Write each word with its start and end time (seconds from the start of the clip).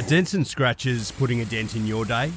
Are 0.00 0.08
dents 0.08 0.32
and 0.32 0.46
scratches 0.46 1.10
putting 1.10 1.42
a 1.42 1.44
dent 1.44 1.76
in 1.76 1.86
your 1.86 2.06
day? 2.06 2.32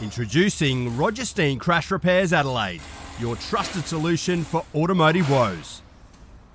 Introducing 0.00 0.96
Roger 0.96 1.24
Steen 1.24 1.58
Crash 1.58 1.90
Repairs 1.90 2.32
Adelaide, 2.32 2.80
your 3.18 3.34
trusted 3.34 3.84
solution 3.84 4.44
for 4.44 4.64
automotive 4.76 5.28
woes. 5.28 5.82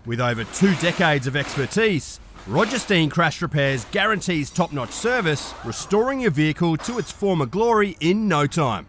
With 0.05 0.21
over 0.21 0.45
two 0.45 0.73
decades 0.75 1.27
of 1.27 1.35
expertise, 1.35 2.21
Roger 2.47 2.79
Steen 2.79 3.09
Crash 3.09 3.41
Repairs 3.41 3.83
guarantees 3.91 4.49
top 4.49 4.71
notch 4.71 4.91
service, 4.91 5.53
restoring 5.65 6.21
your 6.21 6.31
vehicle 6.31 6.77
to 6.77 6.99
its 6.99 7.11
former 7.11 7.45
glory 7.45 7.97
in 7.99 8.29
no 8.29 8.47
time. 8.47 8.85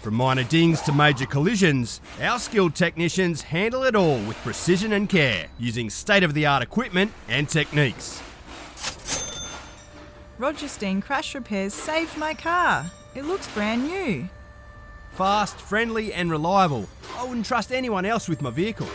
From 0.00 0.14
minor 0.14 0.44
dings 0.44 0.80
to 0.80 0.92
major 0.94 1.26
collisions, 1.26 2.00
our 2.22 2.38
skilled 2.38 2.74
technicians 2.74 3.42
handle 3.42 3.82
it 3.82 3.94
all 3.94 4.16
with 4.20 4.38
precision 4.38 4.94
and 4.94 5.10
care, 5.10 5.48
using 5.58 5.90
state 5.90 6.22
of 6.22 6.32
the 6.32 6.46
art 6.46 6.62
equipment 6.62 7.12
and 7.28 7.46
techniques. 7.50 8.22
Roger 10.38 10.68
Steen 10.68 11.00
Crash 11.00 11.34
Repairs 11.34 11.74
saved 11.74 12.16
my 12.16 12.34
car. 12.34 12.90
It 13.14 13.24
looks 13.24 13.52
brand 13.54 13.84
new. 13.86 14.28
Fast, 15.12 15.56
friendly, 15.56 16.12
and 16.12 16.30
reliable. 16.30 16.88
I 17.16 17.24
wouldn't 17.24 17.46
trust 17.46 17.70
anyone 17.70 18.06
else 18.06 18.28
with 18.28 18.40
my 18.40 18.50
vehicle. 18.50 18.88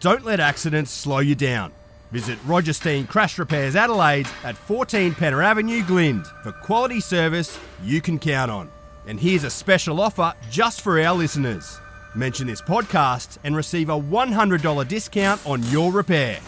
Don't 0.00 0.24
let 0.24 0.38
accidents 0.40 0.92
slow 0.92 1.18
you 1.18 1.34
down. 1.34 1.72
Visit 2.12 2.38
Roger 2.46 2.72
Steen 2.72 3.06
Crash 3.06 3.38
Repairs 3.38 3.74
Adelaide 3.74 4.28
at 4.44 4.56
14 4.56 5.12
Penner 5.14 5.44
Avenue, 5.44 5.82
Glynde 5.84 6.26
for 6.44 6.52
quality 6.52 7.00
service 7.00 7.58
you 7.82 8.00
can 8.00 8.18
count 8.18 8.50
on. 8.50 8.70
And 9.06 9.18
here's 9.18 9.44
a 9.44 9.50
special 9.50 10.00
offer 10.00 10.32
just 10.48 10.80
for 10.80 11.00
our 11.00 11.14
listeners. 11.14 11.80
Mention 12.14 12.46
this 12.46 12.62
podcast 12.62 13.38
and 13.42 13.56
receive 13.56 13.88
a 13.88 14.00
$100 14.00 14.86
discount 14.86 15.44
on 15.44 15.62
your 15.64 15.90
repair. 15.90 16.38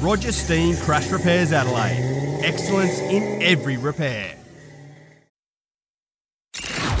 Roger 0.00 0.30
Steen 0.30 0.76
Crash 0.76 1.10
Repairs 1.10 1.52
Adelaide. 1.52 2.40
Excellence 2.44 3.00
in 3.00 3.42
every 3.42 3.76
repair. 3.76 4.36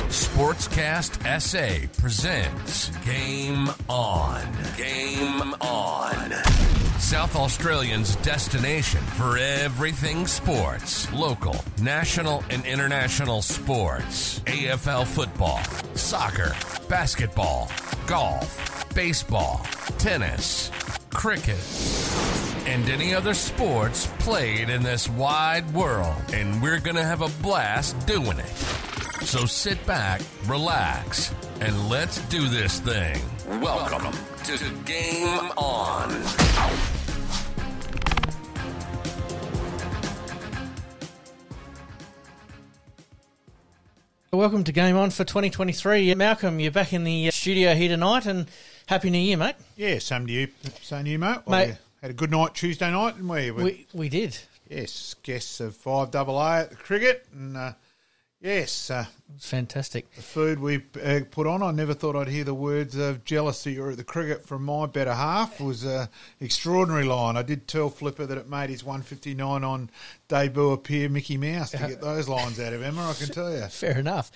Sportscast 0.08 1.40
SA 1.40 1.86
presents 2.00 2.88
Game 3.04 3.68
On. 3.88 4.42
Game 4.76 5.54
On. 5.60 6.32
South 6.98 7.36
Australians' 7.36 8.16
destination 8.16 9.00
for 9.00 9.38
everything 9.38 10.26
sports. 10.26 11.10
Local, 11.12 11.56
national, 11.80 12.42
and 12.50 12.64
international 12.66 13.42
sports. 13.42 14.40
AFL 14.40 15.06
football, 15.06 15.62
soccer, 15.94 16.54
basketball, 16.88 17.70
golf, 18.06 18.84
baseball, 18.94 19.64
tennis, 19.98 20.70
cricket, 21.10 21.58
and 22.68 22.90
any 22.90 23.14
other 23.14 23.32
sports 23.32 24.06
played 24.18 24.68
in 24.68 24.82
this 24.82 25.08
wide 25.08 25.72
world. 25.72 26.14
And 26.34 26.60
we're 26.60 26.80
going 26.80 26.96
to 26.96 27.02
have 27.02 27.22
a 27.22 27.30
blast 27.42 27.98
doing 28.06 28.38
it. 28.38 28.56
So 29.24 29.46
sit 29.46 29.84
back, 29.86 30.20
relax, 30.44 31.34
and 31.62 31.88
let's 31.88 32.20
do 32.28 32.46
this 32.46 32.78
thing. 32.80 33.22
Welcome 33.62 34.12
to 34.44 34.58
Game 34.84 35.50
On. 35.56 36.10
Welcome 44.30 44.64
to 44.64 44.72
Game 44.72 44.96
On 44.98 45.08
for 45.08 45.24
2023. 45.24 46.14
Malcolm, 46.16 46.60
you're 46.60 46.70
back 46.70 46.92
in 46.92 47.04
the 47.04 47.28
uh, 47.28 47.30
studio 47.30 47.74
here 47.74 47.88
tonight, 47.88 48.26
and 48.26 48.46
Happy 48.84 49.08
New 49.08 49.18
Year, 49.18 49.38
mate. 49.38 49.56
Yeah, 49.74 49.98
same 50.00 50.26
to 50.26 50.32
you. 50.34 50.48
Same 50.82 51.04
to 51.06 51.10
you, 51.10 51.18
mate. 51.18 51.38
Mate. 51.48 51.76
Had 52.02 52.10
a 52.10 52.14
good 52.14 52.30
night 52.30 52.54
Tuesday 52.54 52.90
night, 52.90 53.14
didn't 53.16 53.28
we? 53.28 53.50
We- 53.50 53.62
We 53.64 53.86
we 53.92 54.08
did. 54.08 54.36
yes, 54.68 55.14
guests 55.22 55.60
of 55.60 55.76
5AA 55.76 56.62
at 56.62 56.70
the 56.70 56.76
cricket. 56.76 57.26
And 57.32 57.56
uh, 57.56 57.72
yes, 58.40 58.90
uh, 58.90 59.06
fantastic. 59.38 60.12
the 60.14 60.22
food 60.22 60.58
we 60.58 60.82
uh, 61.02 61.20
put 61.30 61.46
on, 61.46 61.62
I 61.62 61.70
never 61.70 61.94
thought 61.94 62.16
I'd 62.16 62.28
hear 62.28 62.44
the 62.44 62.54
words 62.54 62.96
of 62.96 63.24
jealousy 63.24 63.78
or 63.78 63.94
the 63.94 64.04
cricket 64.04 64.46
from 64.46 64.64
my 64.64 64.86
better 64.86 65.14
half. 65.14 65.60
It 65.60 65.64
was 65.64 65.84
an 65.84 66.08
extraordinary 66.40 67.04
line. 67.04 67.36
I 67.36 67.42
did 67.42 67.66
tell 67.66 67.90
Flipper 67.90 68.26
that 68.26 68.38
it 68.38 68.48
made 68.48 68.70
his 68.70 68.84
159 68.84 69.64
on 69.64 69.90
debut 70.28 70.70
appear 70.70 71.08
Mickey 71.08 71.36
Mouse 71.36 71.70
to 71.72 71.78
get 71.78 72.00
those 72.00 72.28
lines 72.28 72.60
out 72.60 72.72
of 72.72 72.82
Emma, 72.82 73.10
I 73.10 73.14
can 73.14 73.28
tell 73.28 73.52
you. 73.52 73.62
Fair 73.70 73.98
enough. 73.98 74.30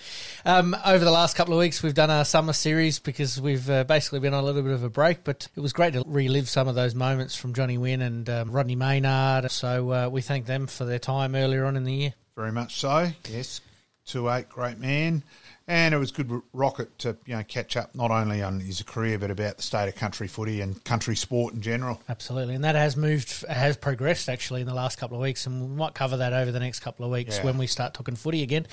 Um, 0.45 0.75
over 0.85 1.03
the 1.05 1.11
last 1.11 1.35
couple 1.35 1.53
of 1.53 1.59
weeks, 1.59 1.83
we've 1.83 1.93
done 1.93 2.09
our 2.11 2.25
summer 2.25 2.53
series 2.53 2.99
because 2.99 3.39
we've 3.39 3.69
uh, 3.69 3.83
basically 3.83 4.19
been 4.19 4.33
on 4.33 4.43
a 4.43 4.45
little 4.45 4.63
bit 4.63 4.73
of 4.73 4.83
a 4.83 4.89
break, 4.89 5.23
but 5.23 5.47
it 5.55 5.59
was 5.59 5.73
great 5.73 5.93
to 5.93 6.03
relive 6.05 6.49
some 6.49 6.67
of 6.67 6.75
those 6.75 6.95
moments 6.95 7.35
from 7.35 7.53
Johnny 7.53 7.77
Wynn 7.77 8.01
and 8.01 8.29
um, 8.29 8.51
Rodney 8.51 8.75
Maynard. 8.75 9.49
So 9.51 9.91
uh, 9.91 10.09
we 10.09 10.21
thank 10.21 10.45
them 10.45 10.67
for 10.67 10.85
their 10.85 10.99
time 10.99 11.35
earlier 11.35 11.65
on 11.65 11.77
in 11.77 11.83
the 11.83 11.93
year. 11.93 12.13
Very 12.35 12.51
much 12.51 12.79
so. 12.79 13.11
Yes, 13.29 13.61
two 14.05 14.29
eight, 14.29 14.49
great 14.49 14.77
man, 14.79 15.23
and 15.67 15.93
it 15.93 15.97
was 15.97 16.11
good 16.11 16.41
Rocket 16.51 16.97
to 16.99 17.17
you 17.25 17.35
know 17.35 17.43
catch 17.43 17.77
up 17.77 17.95
not 17.95 18.11
only 18.11 18.41
on 18.41 18.59
his 18.59 18.81
career 18.83 19.17
but 19.17 19.31
about 19.31 19.57
the 19.57 19.63
state 19.63 19.87
of 19.87 19.95
country 19.95 20.27
footy 20.27 20.61
and 20.61 20.83
country 20.83 21.15
sport 21.15 21.53
in 21.53 21.61
general. 21.61 22.01
Absolutely, 22.09 22.55
and 22.55 22.63
that 22.63 22.75
has 22.75 22.97
moved, 22.97 23.45
has 23.47 23.77
progressed 23.77 24.29
actually 24.29 24.61
in 24.61 24.67
the 24.67 24.73
last 24.73 24.97
couple 24.97 25.17
of 25.17 25.21
weeks, 25.21 25.45
and 25.45 25.61
we 25.61 25.75
might 25.75 25.93
cover 25.93 26.17
that 26.17 26.33
over 26.33 26.51
the 26.51 26.59
next 26.59 26.79
couple 26.81 27.05
of 27.05 27.11
weeks 27.11 27.37
Yeah. 27.37 27.45
when 27.45 27.57
we 27.57 27.67
start 27.67 27.93
talking 27.93 28.15
footy 28.15 28.43
again. 28.43 28.67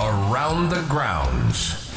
Around 0.00 0.70
the 0.70 0.82
grounds. 0.88 1.90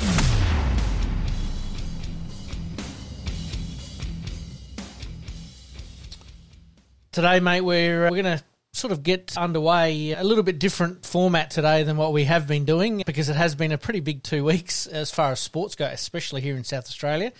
Today, 7.11 7.39
mate, 7.39 7.61
we're, 7.61 8.07
uh, 8.07 8.11
we're 8.11 8.21
going 8.23 8.37
to 8.37 8.43
sort 8.75 8.91
of 8.91 9.03
get 9.03 9.37
underway 9.37 10.11
a 10.11 10.23
little 10.23 10.43
bit 10.43 10.59
different 10.59 11.05
format 11.05 11.49
today 11.49 11.83
than 11.83 11.97
what 11.97 12.13
we 12.13 12.25
have 12.25 12.47
been 12.47 12.65
doing 12.65 13.03
because 13.05 13.29
it 13.29 13.35
has 13.35 13.55
been 13.55 13.71
a 13.71 13.77
pretty 13.77 14.01
big 14.01 14.21
two 14.23 14.43
weeks 14.43 14.85
as 14.87 15.11
far 15.11 15.31
as 15.31 15.39
sports 15.39 15.75
go, 15.75 15.85
especially 15.85 16.41
here 16.41 16.57
in 16.57 16.63
South 16.63 16.85
Australia. 16.85 17.31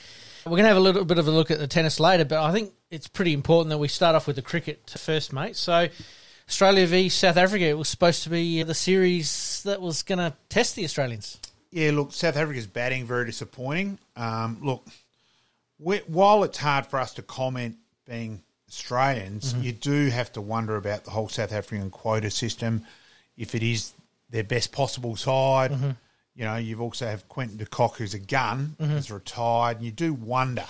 We're 0.46 0.52
going 0.52 0.64
to 0.64 0.70
have 0.70 0.78
a 0.78 0.82
little 0.82 1.06
bit 1.06 1.18
of 1.18 1.28
a 1.28 1.32
look 1.32 1.52
at 1.52 1.60
the 1.60 1.68
tennis 1.68 2.00
later, 2.00 2.24
but 2.24 2.42
I 2.42 2.52
think 2.52 2.72
it's 2.92 3.08
pretty 3.08 3.34
important 3.34 3.70
that 3.72 3.80
we 3.80 3.88
start 3.88 4.16
off 4.16 4.28
with 4.28 4.36
the 4.36 4.42
cricket 4.42 4.94
first, 4.98 5.34
mate. 5.34 5.56
So, 5.56 5.88
Australia 6.48 6.86
v 6.86 7.10
South 7.10 7.38
Africa, 7.38 7.66
it 7.66 7.78
was 7.78 7.90
supposed 7.90 8.24
to 8.24 8.30
be 8.30 8.62
the 8.62 8.76
series 8.76 9.64
that 9.64 9.82
was 9.82 10.04
going 10.04 10.20
to 10.20 10.34
test 10.50 10.76
the 10.76 10.84
Australians. 10.84 11.40
Yeah, 11.72 11.92
look, 11.92 12.14
South 12.14 12.38
Africa's 12.38 12.68
batting 12.68 13.06
very 13.06 13.26
disappointing. 13.26 13.98
Um, 14.16 14.60
look, 14.62 14.86
while 15.78 16.44
it's 16.44 16.60
hard 16.60 16.86
for 16.86 17.00
us 17.00 17.16
to 17.16 17.22
comment 17.24 17.78
being 18.08 18.44
Australians, 18.70 19.54
mm-hmm. 19.54 19.64
you 19.64 19.72
do 19.72 20.10
have 20.10 20.32
to 20.34 20.42
wonder 20.42 20.76
about 20.76 21.04
the 21.04 21.12
whole 21.12 21.30
South 21.30 21.52
African 21.52 21.90
quota 21.90 22.32
system. 22.32 22.84
If 23.38 23.56
it 23.56 23.64
is 23.64 23.94
their 24.30 24.44
best 24.44 24.72
possible 24.72 25.16
side, 25.16 25.72
mm-hmm. 25.72 25.92
you 26.36 26.46
know, 26.46 26.56
you've 26.56 26.82
also 26.82 27.06
have 27.06 27.28
Quinton 27.30 27.58
de 27.58 27.66
Kock, 27.66 27.98
who's 27.98 28.14
a 28.14 28.20
gun, 28.20 28.76
mm-hmm. 28.80 28.98
is 28.98 29.12
retired, 29.12 29.78
and 29.78 29.86
you 29.86 29.92
do 29.92 30.14
wonder 30.14 30.66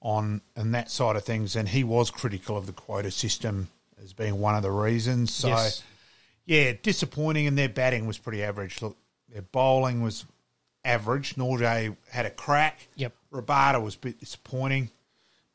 on 0.00 0.40
on 0.56 0.72
that 0.72 0.90
side 0.90 1.16
of 1.16 1.24
things. 1.24 1.56
And 1.56 1.68
he 1.68 1.84
was 1.84 2.10
critical 2.10 2.56
of 2.56 2.66
the 2.66 2.72
quota 2.72 3.10
system 3.10 3.68
as 4.02 4.12
being 4.12 4.40
one 4.40 4.54
of 4.54 4.62
the 4.62 4.70
reasons. 4.70 5.32
So. 5.32 5.48
Yes. 5.48 5.82
Yeah, 6.46 6.74
disappointing, 6.82 7.46
and 7.46 7.56
their 7.56 7.70
batting 7.70 8.06
was 8.06 8.18
pretty 8.18 8.42
average. 8.42 8.82
Look, 8.82 8.98
their 9.32 9.40
bowling 9.40 10.02
was 10.02 10.26
average. 10.84 11.36
Nortje 11.36 11.96
had 12.10 12.26
a 12.26 12.30
crack. 12.30 12.86
Yep. 12.96 13.14
Rabada 13.32 13.82
was 13.82 13.94
a 13.94 13.98
bit 13.98 14.20
disappointing. 14.20 14.90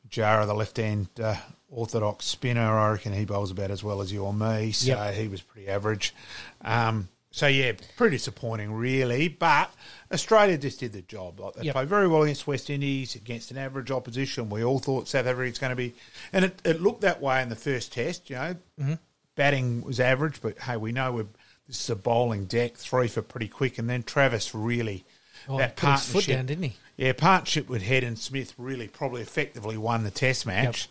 Jara, 0.08 0.46
the 0.46 0.54
left-hand 0.54 1.06
uh, 1.22 1.36
orthodox 1.70 2.26
spinner, 2.26 2.78
I 2.78 2.92
reckon 2.92 3.12
he 3.12 3.24
bowls 3.24 3.50
about 3.50 3.70
as 3.70 3.82
well 3.84 4.00
as 4.00 4.12
you 4.12 4.24
or 4.24 4.34
me, 4.34 4.72
so 4.72 4.86
Yep. 4.88 5.14
he 5.14 5.28
was 5.28 5.40
pretty 5.40 5.68
average. 5.68 6.14
Um, 6.62 7.08
so 7.32 7.46
yeah, 7.46 7.72
pretty 7.96 8.16
disappointing, 8.16 8.72
really. 8.72 9.28
But 9.28 9.72
Australia 10.12 10.58
just 10.58 10.80
did 10.80 10.92
the 10.92 11.02
job. 11.02 11.38
Like 11.38 11.54
they 11.54 11.62
Yep. 11.64 11.74
played 11.74 11.88
very 11.88 12.08
well 12.08 12.22
against 12.24 12.46
West 12.46 12.70
Indies, 12.70 13.14
against 13.14 13.50
an 13.52 13.58
average 13.58 13.90
opposition. 13.92 14.50
We 14.50 14.64
all 14.64 14.80
thought 14.80 15.06
South 15.08 15.26
Africa 15.26 15.48
was 15.50 15.58
going 15.58 15.70
to 15.70 15.76
be, 15.76 15.94
and 16.32 16.44
it, 16.44 16.60
it 16.64 16.80
looked 16.82 17.02
that 17.02 17.20
way 17.20 17.40
in 17.42 17.48
the 17.48 17.56
first 17.56 17.92
test. 17.92 18.28
You 18.30 18.36
know, 18.36 18.56
Mm-hmm. 18.80 18.94
batting 19.36 19.82
was 19.82 20.00
average, 20.00 20.40
but 20.42 20.58
hey, 20.58 20.76
we 20.76 20.90
know 20.92 21.12
we're, 21.12 21.26
this 21.68 21.80
is 21.80 21.90
a 21.90 21.94
bowling 21.96 22.46
deck, 22.46 22.76
three 22.76 23.06
for 23.06 23.22
pretty 23.22 23.48
quick, 23.48 23.78
and 23.78 23.88
then 23.88 24.02
Travis 24.02 24.54
really 24.54 25.04
Oh, 25.48 25.56
that 25.58 25.76
put 25.76 25.90
his 25.92 26.00
foot 26.04 26.12
partnership 26.12 26.36
down, 26.36 26.46
didn't 26.46 26.64
he? 26.64 26.76
Yeah, 26.96 27.12
partnership 27.14 27.68
with 27.68 27.80
Head 27.82 28.04
and 28.04 28.18
Smith 28.18 28.52
really 28.58 28.88
probably 28.88 29.22
effectively 29.22 29.78
won 29.78 30.02
the 30.04 30.10
Test 30.10 30.44
match, 30.46 30.88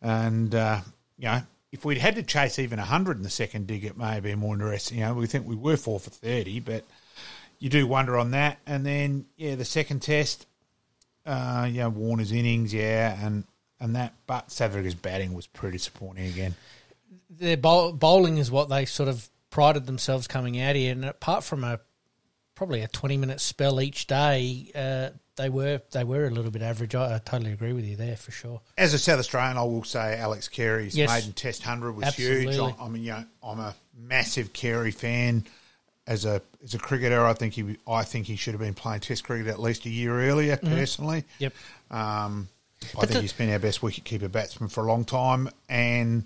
and 0.00 0.54
uh, 0.54 0.80
you 1.18 1.26
know 1.26 1.42
if 1.72 1.84
we'd 1.84 1.98
had 1.98 2.14
to 2.14 2.22
chase 2.22 2.58
even 2.58 2.78
hundred 2.78 3.16
in 3.16 3.22
the 3.22 3.30
second 3.30 3.66
dig, 3.66 3.84
it 3.84 3.96
may 3.96 4.14
have 4.14 4.22
been 4.22 4.38
more 4.38 4.54
interesting. 4.54 4.98
You 4.98 5.04
know, 5.04 5.14
we 5.14 5.26
think 5.26 5.46
we 5.46 5.56
were 5.56 5.76
four 5.76 6.00
for 6.00 6.10
thirty, 6.10 6.60
but 6.60 6.84
you 7.58 7.68
do 7.68 7.86
wonder 7.86 8.16
on 8.16 8.30
that. 8.32 8.58
And 8.66 8.84
then 8.84 9.26
yeah, 9.36 9.56
the 9.56 9.64
second 9.64 10.00
Test, 10.00 10.46
uh, 11.24 11.68
yeah, 11.70 11.88
Warner's 11.88 12.32
innings, 12.32 12.72
yeah, 12.72 13.18
and 13.24 13.44
and 13.80 13.96
that, 13.96 14.14
but 14.26 14.58
Africa's 14.60 14.94
batting 14.94 15.34
was 15.34 15.46
pretty 15.46 15.76
disappointing 15.76 16.28
again. 16.28 16.54
their 17.28 17.56
bowl, 17.56 17.92
bowling 17.92 18.38
is 18.38 18.50
what 18.50 18.68
they 18.68 18.84
sort 18.86 19.08
of 19.08 19.28
prided 19.50 19.86
themselves 19.86 20.26
coming 20.26 20.60
out 20.60 20.76
here, 20.76 20.92
and 20.92 21.04
apart 21.04 21.44
from 21.44 21.64
a 21.64 21.80
probably 22.54 22.80
a 22.82 22.88
twenty 22.88 23.16
minute 23.16 23.40
spell 23.40 23.80
each 23.80 24.06
day, 24.06 24.70
uh, 24.74 25.10
they 25.36 25.48
were 25.48 25.80
they 25.92 26.04
were 26.04 26.26
a 26.26 26.30
little 26.30 26.50
bit 26.50 26.62
average. 26.62 26.94
I, 26.94 27.16
I 27.16 27.18
totally 27.18 27.52
agree 27.52 27.72
with 27.72 27.84
you 27.84 27.96
there 27.96 28.16
for 28.16 28.30
sure. 28.32 28.60
As 28.78 28.94
a 28.94 28.98
South 28.98 29.18
Australian, 29.18 29.56
I 29.58 29.62
will 29.62 29.84
say 29.84 30.16
Alex 30.18 30.48
Carey's 30.48 30.96
Yes. 30.96 31.10
maiden 31.10 31.32
Test 31.32 31.62
hundred 31.62 31.92
was 31.92 32.14
huge. 32.14 32.56
I, 32.56 32.74
I 32.80 32.88
mean, 32.88 33.02
you 33.04 33.10
know, 33.12 33.24
I'm 33.42 33.60
a 33.60 33.74
massive 33.98 34.52
Carey 34.52 34.90
fan. 34.90 35.44
As 36.06 36.24
a 36.24 36.40
as 36.62 36.72
a 36.74 36.78
cricketer, 36.78 37.24
I 37.26 37.32
think 37.32 37.54
he 37.54 37.76
I 37.86 38.04
think 38.04 38.26
he 38.26 38.36
should 38.36 38.54
have 38.54 38.60
been 38.60 38.74
playing 38.74 39.00
Test 39.00 39.24
cricket 39.24 39.48
at 39.48 39.60
least 39.60 39.84
a 39.86 39.90
year 39.90 40.20
earlier. 40.28 40.56
Personally, 40.56 41.22
Mm-hmm. 41.22 41.42
Yep. 41.44 41.52
Um, 41.90 42.48
I 42.82 42.86
But 42.94 43.00
think 43.00 43.10
the- 43.14 43.20
he's 43.22 43.32
been 43.32 43.50
our 43.50 43.58
best 43.58 43.80
wicketkeeper 43.80 44.30
batsman 44.30 44.68
for 44.68 44.84
a 44.84 44.86
long 44.86 45.04
time, 45.04 45.48
and 45.68 46.24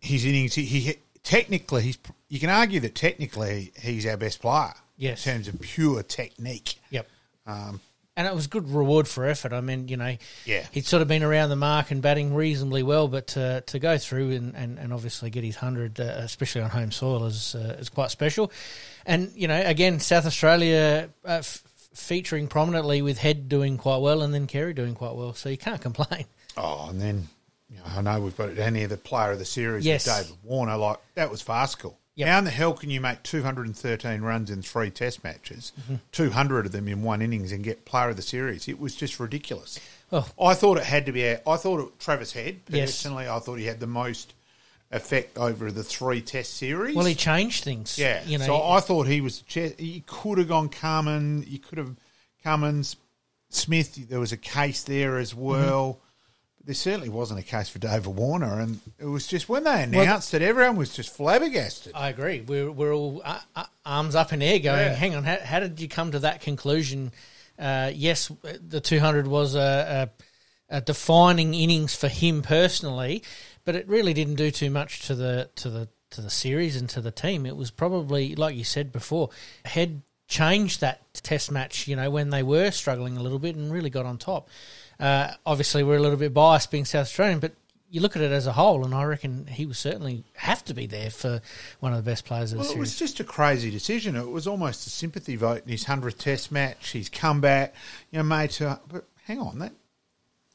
his 0.00 0.24
innings. 0.24 0.54
He, 0.54 0.64
he 0.64 0.94
technically 1.22 1.82
he's. 1.82 1.98
You 2.28 2.40
can 2.40 2.50
argue 2.50 2.80
that 2.80 2.94
technically 2.94 3.72
he's 3.80 4.06
our 4.06 4.16
best 4.16 4.40
player. 4.40 4.72
Yes. 4.96 5.26
in 5.26 5.32
terms 5.34 5.48
of 5.48 5.60
pure 5.60 6.04
technique. 6.04 6.76
Yep. 6.90 7.08
Um, 7.46 7.80
And 8.16 8.28
it 8.28 8.34
was 8.34 8.46
good 8.46 8.68
reward 8.70 9.08
for 9.08 9.26
effort. 9.26 9.52
I 9.52 9.60
mean, 9.60 9.88
you 9.88 9.96
know, 9.96 10.16
Yeah. 10.44 10.64
he'd 10.70 10.86
sort 10.86 11.02
of 11.02 11.08
been 11.08 11.24
around 11.24 11.48
the 11.50 11.56
mark 11.56 11.90
and 11.90 12.00
batting 12.00 12.32
reasonably 12.32 12.84
well, 12.84 13.08
but 13.08 13.26
to, 13.28 13.62
to 13.62 13.78
go 13.80 13.98
through 13.98 14.30
and, 14.30 14.54
and, 14.54 14.78
and 14.78 14.92
obviously 14.92 15.30
get 15.30 15.42
his 15.42 15.56
100, 15.56 15.98
uh, 15.98 16.04
especially 16.18 16.60
on 16.62 16.70
home 16.70 16.92
soil, 16.92 17.24
is 17.26 17.56
uh, 17.56 17.76
is 17.80 17.88
quite 17.88 18.12
special. 18.12 18.52
And, 19.04 19.32
you 19.34 19.48
know, 19.48 19.60
again, 19.60 19.98
South 19.98 20.26
Australia 20.26 21.10
uh, 21.24 21.28
f- 21.42 21.64
featuring 21.92 22.46
prominently 22.46 23.02
with 23.02 23.18
Head 23.18 23.48
doing 23.48 23.78
quite 23.78 23.98
well 23.98 24.22
and 24.22 24.32
then 24.32 24.46
Carey 24.46 24.74
doing 24.74 24.94
quite 24.94 25.16
well, 25.16 25.34
so 25.34 25.48
you 25.48 25.58
can't 25.58 25.80
complain. 25.80 26.24
Oh, 26.56 26.86
and 26.90 27.00
then 27.00 27.26
you 27.68 27.78
know, 27.78 27.82
I 27.96 28.00
know 28.00 28.20
we've 28.20 28.36
got 28.36 28.48
it 28.50 28.54
down 28.54 28.76
here, 28.76 28.86
the 28.86 28.96
player 28.96 29.32
of 29.32 29.40
the 29.40 29.44
series, 29.44 29.84
Yes. 29.84 30.04
David 30.04 30.38
Warner. 30.44 30.76
Like 30.76 30.98
that 31.16 31.32
was 31.32 31.42
farcical. 31.42 31.98
Yep. 32.16 32.28
How 32.28 32.38
in 32.38 32.44
the 32.44 32.50
hell 32.50 32.72
can 32.74 32.90
you 32.90 33.00
make 33.00 33.22
213 33.24 34.20
runs 34.22 34.50
in 34.50 34.62
three 34.62 34.90
Test 34.90 35.24
matches, 35.24 35.72
Mm-hmm. 35.82 35.96
200 36.12 36.66
of 36.66 36.72
them 36.72 36.86
in 36.86 37.02
one 37.02 37.20
innings, 37.22 37.50
and 37.50 37.64
get 37.64 37.84
player 37.84 38.10
of 38.10 38.16
the 38.16 38.22
series? 38.22 38.68
It 38.68 38.78
was 38.78 38.94
just 38.94 39.18
ridiculous. 39.18 39.80
Oh. 40.12 40.28
I 40.40 40.54
thought 40.54 40.78
it 40.78 40.84
had 40.84 41.06
to 41.06 41.12
be. 41.12 41.28
I 41.28 41.56
thought 41.56 41.80
it, 41.80 41.98
Travis 41.98 42.32
Head 42.32 42.60
Yes. 42.68 42.90
personally. 43.02 43.28
I 43.28 43.38
thought 43.40 43.56
he 43.56 43.66
had 43.66 43.80
the 43.80 43.88
most 43.88 44.34
effect 44.92 45.36
over 45.38 45.72
the 45.72 45.82
three 45.82 46.20
Test 46.20 46.54
series. 46.54 46.94
Well, 46.94 47.04
he 47.06 47.16
changed 47.16 47.64
things. 47.64 47.98
Yeah. 47.98 48.22
You 48.24 48.38
know, 48.38 48.46
so 48.46 48.62
I 48.62 48.78
thought 48.78 49.08
he 49.08 49.20
was. 49.20 49.42
He 49.48 50.04
could 50.06 50.38
have 50.38 50.46
gone 50.48 50.68
Carmen. 50.68 51.44
You 51.48 51.58
could 51.58 51.78
have 51.78 51.96
Cummins, 52.44 52.94
Smith. 53.48 54.08
There 54.08 54.20
was 54.20 54.30
a 54.30 54.36
case 54.36 54.84
there 54.84 55.18
as 55.18 55.34
well. 55.34 55.94
But 55.94 56.03
there 56.66 56.74
certainly 56.74 57.08
wasn't 57.08 57.40
a 57.40 57.42
case 57.42 57.68
for 57.68 57.78
David 57.78 58.06
Warner, 58.06 58.60
and 58.60 58.80
it 58.98 59.04
was 59.06 59.26
just 59.26 59.48
when 59.48 59.64
they 59.64 59.82
announced 59.82 60.32
it, 60.34 60.42
everyone 60.42 60.76
was 60.76 60.94
just 60.94 61.14
flabbergasted. 61.14 61.92
I 61.94 62.08
agree. 62.08 62.40
We're 62.40 62.70
we're 62.70 62.92
all 62.94 63.20
uh, 63.24 63.40
uh, 63.54 63.64
arms 63.84 64.14
up 64.14 64.32
in 64.32 64.40
air, 64.42 64.58
going, 64.58 64.78
Yeah. 64.80 64.94
"Hang 64.94 65.14
on, 65.14 65.24
how, 65.24 65.38
how 65.42 65.60
did 65.60 65.80
you 65.80 65.88
come 65.88 66.12
to 66.12 66.20
that 66.20 66.40
conclusion?" 66.40 67.12
Uh, 67.58 67.92
yes, 67.94 68.30
the 68.66 68.80
200 68.80 69.26
was 69.28 69.54
a, 69.54 70.10
a, 70.70 70.76
a 70.78 70.80
defining 70.80 71.54
innings 71.54 71.94
for 71.94 72.08
him 72.08 72.42
personally, 72.42 73.22
but 73.64 73.76
it 73.76 73.86
really 73.88 74.12
didn't 74.12 74.34
do 74.36 74.50
too 74.50 74.70
much 74.70 75.06
to 75.06 75.14
the 75.14 75.50
to 75.56 75.70
the 75.70 75.88
to 76.10 76.20
the 76.20 76.30
series 76.30 76.76
and 76.76 76.88
to 76.90 77.00
the 77.00 77.10
team. 77.10 77.44
It 77.46 77.56
was 77.56 77.70
probably 77.70 78.34
like 78.34 78.56
you 78.56 78.64
said 78.64 78.90
before, 78.92 79.30
Head 79.64 80.02
changed 80.26 80.80
that 80.80 81.00
Test 81.22 81.50
match. 81.52 81.86
You 81.86 81.96
know 81.96 82.10
when 82.10 82.30
they 82.30 82.42
were 82.42 82.70
struggling 82.70 83.16
a 83.16 83.22
little 83.22 83.38
bit 83.38 83.54
and 83.56 83.70
really 83.72 83.90
got 83.90 84.06
on 84.06 84.18
top. 84.18 84.48
Uh, 85.04 85.34
obviously, 85.44 85.82
we're 85.82 85.96
a 85.96 86.00
little 86.00 86.16
bit 86.16 86.32
biased 86.32 86.70
being 86.70 86.84
South 86.86 87.02
Australian, 87.02 87.38
but 87.38 87.52
you 87.90 88.00
look 88.00 88.16
at 88.16 88.22
it 88.22 88.32
as 88.32 88.46
a 88.46 88.52
whole, 88.52 88.84
and 88.84 88.94
I 88.94 89.04
reckon 89.04 89.46
he 89.46 89.66
would 89.66 89.76
certainly 89.76 90.24
have 90.34 90.64
to 90.64 90.74
be 90.74 90.86
there 90.86 91.10
for 91.10 91.42
one 91.80 91.92
of 91.92 92.02
the 92.02 92.10
best 92.10 92.24
players 92.24 92.52
of 92.52 92.58
the 92.58 92.64
Well, 92.64 92.72
it 92.72 92.78
was 92.78 92.98
just 92.98 93.20
a 93.20 93.24
crazy 93.24 93.70
decision. 93.70 94.16
It 94.16 94.30
was 94.30 94.46
almost 94.46 94.86
a 94.86 94.90
sympathy 94.90 95.36
vote 95.36 95.62
in 95.64 95.68
his 95.70 95.84
hundredth 95.84 96.18
Test 96.18 96.50
match. 96.50 96.92
His 96.92 97.08
comeback, 97.10 97.74
you 98.10 98.16
know, 98.18 98.22
made 98.24 98.50
to. 98.52 98.80
But 98.88 99.04
hang 99.26 99.38
on, 99.40 99.58
that 99.58 99.72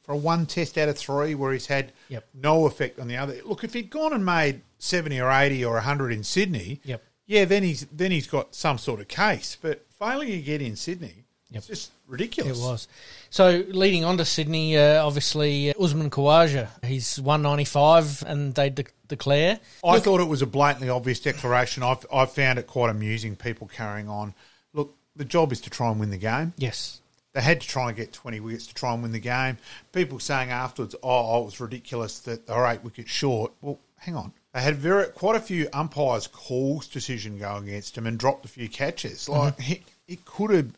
for 0.02 0.14
a 0.14 0.18
one 0.18 0.48
Test 0.48 0.78
out 0.80 0.90
of 0.90 0.98
three 0.98 1.36
where 1.36 1.54
he's 1.54 1.68
had 1.68 1.94
Yep. 2.10 2.28
no 2.34 2.66
effect 2.66 3.00
on 3.00 3.08
the 3.08 3.18
other. 3.18 3.40
Look, 3.46 3.64
if 3.64 3.74
he'd 3.74 3.92
gone 3.92 4.14
and 4.14 4.26
made 4.26 4.62
seventy 4.80 5.22
or 5.22 5.32
eighty 5.32 5.64
or 5.64 5.80
hundred 5.80 6.12
in 6.12 6.24
Sydney, 6.24 6.82
Yep. 6.84 7.04
yeah, 7.28 7.46
then 7.46 7.62
he's 7.62 7.86
then 7.92 8.10
he's 8.12 8.28
got 8.28 8.56
some 8.56 8.80
sort 8.80 9.00
of 9.00 9.08
case. 9.08 9.56
But 9.62 9.86
failing 9.92 10.30
to 10.30 10.42
get 10.42 10.62
in 10.62 10.76
Sydney, 10.76 11.24
Yep. 11.52 11.58
it's 11.58 11.68
just 11.68 11.92
ridiculous. 12.08 12.60
It 12.60 12.62
was. 12.62 12.88
So 13.30 13.64
leading 13.70 14.06
on 14.06 14.18
to 14.18 14.26
Sydney, 14.26 14.78
uh, 14.78 15.06
obviously 15.06 15.72
uh, 15.72 15.84
Usman 15.84 16.10
Khawaja, 16.10 16.68
he's 16.84 17.20
195 17.20 18.24
and 18.28 18.54
they 18.54 18.70
de- 18.70 18.86
declare. 19.08 19.60
I 19.84 20.00
thought 20.00 20.20
it 20.20 20.28
was 20.28 20.42
a 20.42 20.48
blatantly 20.48 20.90
obvious 20.90 21.20
declaration. 21.20 21.82
I've 21.84 22.06
I've 22.14 22.32
found 22.32 22.60
it 22.60 22.68
quite 22.68 22.90
amusing. 22.90 23.36
People 23.36 23.68
carrying 23.68 24.08
on. 24.10 24.34
Look, 24.74 24.96
the 25.16 25.26
job 25.26 25.52
is 25.52 25.62
to 25.62 25.70
try 25.70 25.90
and 25.90 26.00
win 26.00 26.12
the 26.12 26.18
game. 26.18 26.54
Yes. 26.58 27.02
They 27.34 27.42
had 27.42 27.62
to 27.62 27.68
try 27.68 27.90
and 27.90 27.96
get 27.98 28.12
20 28.12 28.40
wickets 28.40 28.68
to 28.68 28.74
try 28.74 28.94
and 28.94 29.04
win 29.04 29.12
the 29.12 29.20
game. 29.20 29.58
People 29.94 30.20
saying 30.20 30.50
afterwards, 30.50 30.96
oh, 31.04 31.42
it 31.42 31.46
was 31.46 31.60
ridiculous 31.60 32.20
that 32.22 32.48
they 32.48 32.54
were 32.54 32.66
eight 32.68 32.84
wickets 32.84 33.12
short. 33.12 33.54
Well, 33.62 33.80
hang 33.98 34.16
on. 34.16 34.34
They 34.54 34.62
had 34.62 34.78
very 34.78 35.06
quite 35.08 35.36
a 35.36 35.40
few 35.40 35.70
umpires' 35.72 36.26
calls 36.26 36.88
decision 36.88 37.38
going 37.38 37.68
against 37.68 37.94
them 37.96 38.08
and 38.08 38.18
dropped 38.18 38.46
a 38.46 38.48
few 38.48 38.68
catches. 38.68 39.30
Like, 39.30 39.54
it, 39.70 39.84
it 40.08 40.26
could 40.26 40.50
have, 40.50 40.72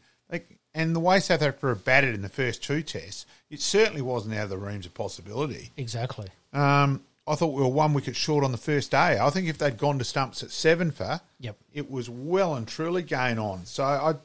and 0.73 0.95
the 0.95 0.99
way 0.99 1.19
South 1.19 1.41
Africa 1.41 1.79
batted 1.83 2.15
in 2.15 2.21
the 2.21 2.29
first 2.29 2.63
two 2.63 2.81
tests, 2.81 3.25
it 3.49 3.59
certainly 3.61 4.01
wasn't 4.01 4.35
out 4.35 4.45
of 4.45 4.49
the 4.49 4.57
realms 4.57 4.85
of 4.85 4.93
possibility. 4.93 5.71
Exactly. 5.77 6.27
Um, 6.53 7.03
I 7.27 7.35
thought 7.35 7.53
we 7.53 7.61
were 7.61 7.67
one 7.67 7.93
wicket 7.93 8.15
short 8.15 8.43
on 8.43 8.51
the 8.51 8.57
first 8.57 8.91
day. 8.91 9.19
I 9.19 9.29
think 9.29 9.47
if 9.47 9.57
they'd 9.57 9.77
gone 9.77 9.99
to 9.99 10.03
stumps 10.05 10.41
at 10.43 10.51
seven 10.51 10.91
for, 10.91 11.21
Yep. 11.39 11.55
it 11.73 11.89
was 11.91 12.09
well 12.09 12.55
and 12.55 12.67
truly 12.67 13.03
going 13.03 13.37
on. 13.39 13.65
So 13.65 13.83
I, 13.83 14.15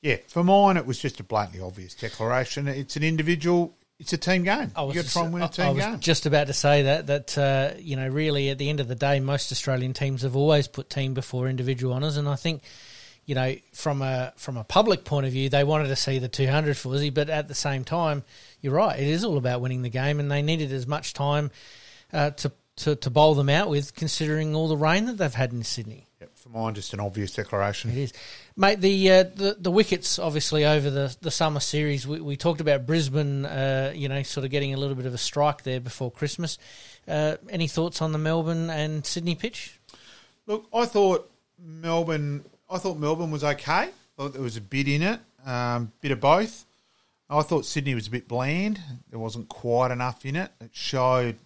yeah, 0.00 0.16
for 0.28 0.42
mine, 0.42 0.76
it 0.76 0.86
was 0.86 0.98
just 0.98 1.20
a 1.20 1.24
blatantly 1.24 1.60
obvious 1.60 1.94
declaration. 1.94 2.66
It's 2.66 2.96
an 2.96 3.02
individual, 3.02 3.74
it's 3.98 4.12
a 4.12 4.18
team 4.18 4.44
game. 4.44 4.72
I 4.74 4.80
You 4.82 4.86
was, 4.88 4.96
got 4.96 5.04
to 5.04 5.10
try 5.12 5.24
and 5.24 5.32
win 5.34 5.42
a 5.42 5.48
team 5.48 5.64
I 5.66 5.70
was 5.70 5.84
game. 5.84 6.00
just 6.00 6.26
about 6.26 6.46
to 6.46 6.52
say 6.54 6.82
that 6.82 7.06
that 7.08 7.38
uh, 7.38 7.72
you 7.78 7.96
know 7.96 8.08
really 8.08 8.50
at 8.50 8.58
the 8.58 8.68
end 8.70 8.80
of 8.80 8.88
the 8.88 8.94
day, 8.94 9.20
most 9.20 9.52
Australian 9.52 9.92
teams 9.92 10.22
have 10.22 10.34
always 10.36 10.66
put 10.68 10.88
team 10.90 11.14
before 11.14 11.48
individual 11.48 11.92
honours, 11.94 12.16
and 12.16 12.28
I 12.28 12.36
think 12.36 12.62
you 13.26 13.34
know 13.34 13.56
from 13.72 14.00
a 14.00 14.32
from 14.36 14.56
a 14.56 14.64
public 14.64 15.04
point 15.04 15.26
of 15.26 15.32
view, 15.32 15.48
they 15.48 15.64
wanted 15.64 15.88
to 15.88 15.96
see 15.96 16.18
the 16.18 16.28
200 16.28 16.76
for 16.76 16.90
Aussie, 16.90 17.12
but 17.12 17.28
at 17.28 17.48
the 17.48 17.54
same 17.54 17.84
time, 17.84 18.22
you're 18.60 18.74
right, 18.74 18.98
it 18.98 19.06
is 19.06 19.24
all 19.24 19.36
about 19.36 19.60
winning 19.60 19.82
the 19.82 19.90
game, 19.90 20.18
and 20.20 20.30
they 20.30 20.42
needed 20.42 20.72
as 20.72 20.86
much 20.86 21.12
time 21.12 21.50
uh, 22.12 22.30
to, 22.30 22.52
to 22.76 22.96
to 22.96 23.10
bowl 23.10 23.34
them 23.34 23.48
out 23.48 23.68
with, 23.68 23.94
considering 23.94 24.54
all 24.54 24.68
the 24.68 24.76
rain 24.76 25.06
that 25.06 25.18
they've 25.18 25.34
had 25.34 25.52
in 25.52 25.64
Sydney. 25.64 26.06
Yep, 26.20 26.30
for 26.34 26.48
mine, 26.48 26.74
just 26.74 26.94
an 26.94 27.00
obvious 27.00 27.32
declaration. 27.32 27.90
It 27.90 27.98
is, 27.98 28.12
mate. 28.56 28.80
The 28.80 29.10
uh, 29.10 29.24
the 29.24 29.56
the 29.58 29.70
wickets 29.70 30.18
obviously 30.18 30.64
over 30.64 30.88
the 30.88 31.14
the 31.20 31.30
summer 31.30 31.60
series. 31.60 32.06
We, 32.06 32.20
we 32.20 32.36
talked 32.36 32.60
about 32.60 32.86
Brisbane, 32.86 33.44
uh, 33.44 33.92
you 33.94 34.08
know, 34.08 34.22
sort 34.22 34.44
of 34.44 34.50
getting 34.50 34.72
a 34.72 34.76
little 34.76 34.94
bit 34.94 35.06
of 35.06 35.14
a 35.14 35.18
strike 35.18 35.62
there 35.62 35.80
before 35.80 36.10
Christmas. 36.10 36.58
Uh, 37.06 37.36
any 37.50 37.66
thoughts 37.66 38.00
on 38.00 38.12
the 38.12 38.18
Melbourne 38.18 38.70
and 38.70 39.04
Sydney 39.04 39.34
pitch? 39.34 39.78
Look, 40.46 40.66
I 40.72 40.86
thought 40.86 41.30
Melbourne. 41.58 42.44
I 42.70 42.78
thought 42.78 42.98
Melbourne 42.98 43.30
was 43.30 43.44
okay. 43.44 43.72
I 43.72 43.90
thought 44.16 44.32
there 44.32 44.42
was 44.42 44.56
a 44.56 44.60
bit 44.60 44.88
in 44.88 45.02
it, 45.02 45.20
um, 45.44 45.92
bit 46.00 46.10
of 46.12 46.20
both. 46.20 46.64
I 47.28 47.42
thought 47.42 47.66
Sydney 47.66 47.94
was 47.94 48.06
a 48.06 48.10
bit 48.10 48.28
bland. 48.28 48.80
There 49.10 49.18
wasn't 49.18 49.48
quite 49.48 49.90
enough 49.90 50.24
in 50.24 50.36
it. 50.36 50.50
It 50.60 50.70
showed, 50.72 51.36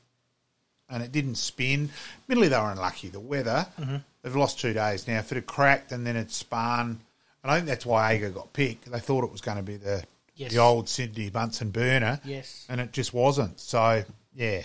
and 0.88 1.02
it 1.02 1.10
didn't 1.12 1.36
spin. 1.36 1.90
Admittedly, 2.24 2.48
they 2.48 2.58
were 2.58 2.70
unlucky. 2.70 3.08
The 3.08 3.20
weather. 3.20 3.66
Mm-hmm. 3.80 3.96
They've 4.22 4.36
lost 4.36 4.60
two 4.60 4.72
days 4.74 5.08
now. 5.08 5.18
If 5.18 5.32
it 5.32 5.36
had 5.36 5.46
cracked 5.46 5.92
and 5.92 6.06
then 6.06 6.16
it 6.16 6.30
spun, 6.30 7.00
and 7.42 7.50
I 7.50 7.56
think 7.56 7.66
that's 7.68 7.86
why 7.86 8.12
Agar 8.12 8.30
got 8.30 8.52
picked. 8.52 8.90
They 8.92 8.98
thought 8.98 9.24
it 9.24 9.32
was 9.32 9.40
going 9.40 9.56
to 9.56 9.62
be 9.62 9.76
the 9.76 10.04
Yes. 10.36 10.52
the 10.52 10.58
old 10.58 10.88
Sydney 10.88 11.28
Bunsen 11.28 11.70
burner. 11.70 12.18
Yes. 12.24 12.64
and 12.70 12.80
it 12.80 12.92
just 12.92 13.12
wasn't. 13.12 13.60
So 13.60 14.04
yeah, 14.34 14.62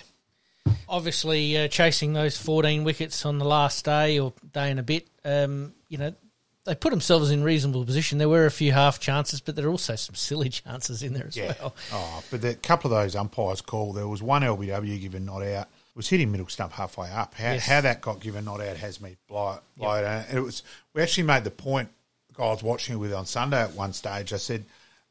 Obviously, 0.88 1.58
uh, 1.58 1.68
chasing 1.68 2.14
those 2.14 2.38
14 2.38 2.84
wickets 2.84 3.26
on 3.26 3.40
the 3.40 3.46
last 3.46 3.84
day 3.86 4.20
or 4.20 4.34
day 4.54 4.72
and 4.72 4.80
a 4.80 4.84
bit, 4.84 5.08
um, 5.24 5.74
you 5.90 5.98
know, 5.98 6.14
they 6.66 6.76
put 6.76 6.90
themselves 6.92 7.32
in 7.32 7.44
reasonable 7.44 7.86
position. 7.86 8.18
There 8.18 8.30
were 8.30 8.46
a 8.46 8.52
few 8.52 8.72
half 8.72 9.00
chances, 9.00 9.40
but 9.40 9.56
there 9.56 9.68
are 9.68 9.72
also 9.72 9.96
some 9.96 10.16
silly 10.16 10.50
chances 10.50 11.02
in 11.04 11.14
there 11.14 11.28
as 11.28 11.38
Yeah. 11.38 11.54
well. 11.60 11.76
Oh, 11.94 12.24
but 12.32 12.44
a 12.44 12.56
couple 12.56 12.92
of 12.94 13.00
those 13.02 13.16
umpires 13.16 13.62
called. 13.62 13.96
There 13.96 14.08
was 14.08 14.22
one 14.24 14.42
LBW 14.44 15.00
given 15.00 15.26
not 15.26 15.42
out. 15.44 15.68
It 15.68 15.98
was 15.98 16.10
hitting 16.10 16.32
middle 16.32 16.48
stump 16.50 16.74
halfway 16.74 17.10
up. 17.10 17.36
How, 17.36 17.52
Yes. 17.54 17.66
how 17.66 17.82
that 17.82 18.02
got 18.02 18.20
given 18.20 18.44
not 18.46 18.60
out 18.62 18.78
has 18.78 19.00
me 19.00 19.16
blow, 19.28 19.60
blow 19.78 19.94
it. 19.96 20.04
And 20.06 20.38
it 20.38 20.42
was. 20.42 20.64
We 20.94 21.02
actually 21.02 21.24
made 21.24 21.44
the 21.46 21.52
point. 21.52 21.90
I 22.38 22.42
was 22.42 22.62
watching 22.64 22.96
it 22.96 22.98
with 22.98 23.14
on 23.14 23.26
Sunday 23.26 23.62
at 23.62 23.74
one 23.76 23.94
stage. 23.94 24.34
I 24.34 24.38
said 24.38 24.66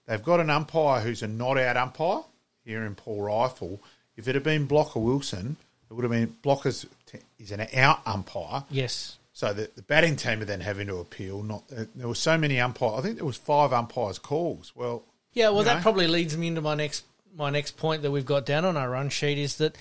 they've 0.06 0.23
got 0.23 0.40
an 0.40 0.50
umpire 0.50 1.00
who's 1.00 1.23
a 1.23 1.26
not 1.26 1.56
out 1.56 1.78
umpire 1.78 2.23
here 2.66 2.84
in 2.84 2.94
Paul 2.94 3.20
Reiffel. 3.23 3.78
If 4.16 4.28
it 4.28 4.34
had 4.34 4.44
been 4.44 4.66
Blocker 4.66 4.99
Wilson, 5.00 5.56
it 5.90 5.94
would 5.94 6.02
have 6.04 6.11
been 6.11 6.37
Blocker's 6.42 6.84
t- 7.06 7.18
is 7.38 7.50
an 7.50 7.66
out 7.75 8.00
umpire. 8.06 8.64
Yes. 8.70 9.16
So 9.37 9.53
the, 9.53 9.69
the 9.75 9.83
batting 9.83 10.14
team 10.14 10.41
are 10.41 10.45
then 10.45 10.61
having 10.61 10.87
to 10.87 10.99
appeal. 10.99 11.43
Not 11.43 11.64
uh, 11.76 11.85
there 11.97 12.07
were 12.09 12.14
so 12.14 12.38
many 12.38 12.61
umpires. 12.61 12.99
I 12.99 13.03
think 13.03 13.17
there 13.17 13.26
was 13.26 13.37
five 13.37 13.73
umpires 13.73 14.19
calls. 14.19 14.73
Well, 14.76 15.05
Yeah, 15.33 15.49
well, 15.50 15.64
that 15.64 15.76
know? 15.79 15.83
probably 15.83 16.07
leads 16.07 16.37
me 16.37 16.47
into 16.47 16.61
my 16.61 16.75
next 16.76 17.05
my 17.37 17.50
next 17.50 17.76
point 17.76 18.03
that 18.03 18.12
we've 18.12 18.25
got 18.25 18.47
down 18.47 18.64
on 18.64 18.76
our 18.76 18.88
run 18.88 19.09
sheet 19.09 19.38
is 19.38 19.57
that 19.57 19.76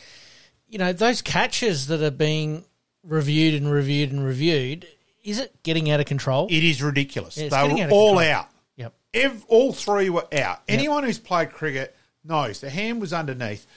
you 0.68 0.80
know 0.80 0.92
those 0.92 1.22
catches 1.22 1.86
that 1.88 2.02
are 2.02 2.10
being 2.12 2.66
reviewed 3.04 3.54
and 3.54 3.72
reviewed 3.72 4.12
and 4.12 4.26
reviewed. 4.26 4.88
Is 5.24 5.38
it 5.40 5.62
getting 5.64 5.90
out 5.92 6.00
of 6.00 6.08
control? 6.08 6.48
It 6.50 6.64
is 6.64 6.82
ridiculous. 6.82 7.38
Yeah, 7.38 7.50
they 7.50 7.74
were 7.74 7.82
out 7.84 7.92
all 7.92 8.20
out. 8.20 8.50
yep. 8.76 8.94
Ev- 9.14 9.46
all 9.48 9.72
three 9.72 10.10
were 10.10 10.28
out. 10.34 10.62
Anyone 10.68 11.04
who's 11.04 11.20
played 11.20 11.52
cricket 11.52 11.96
knows 12.26 12.60
the 12.60 12.70
hand 12.72 13.00
was 13.00 13.14
underneath. 13.14 13.68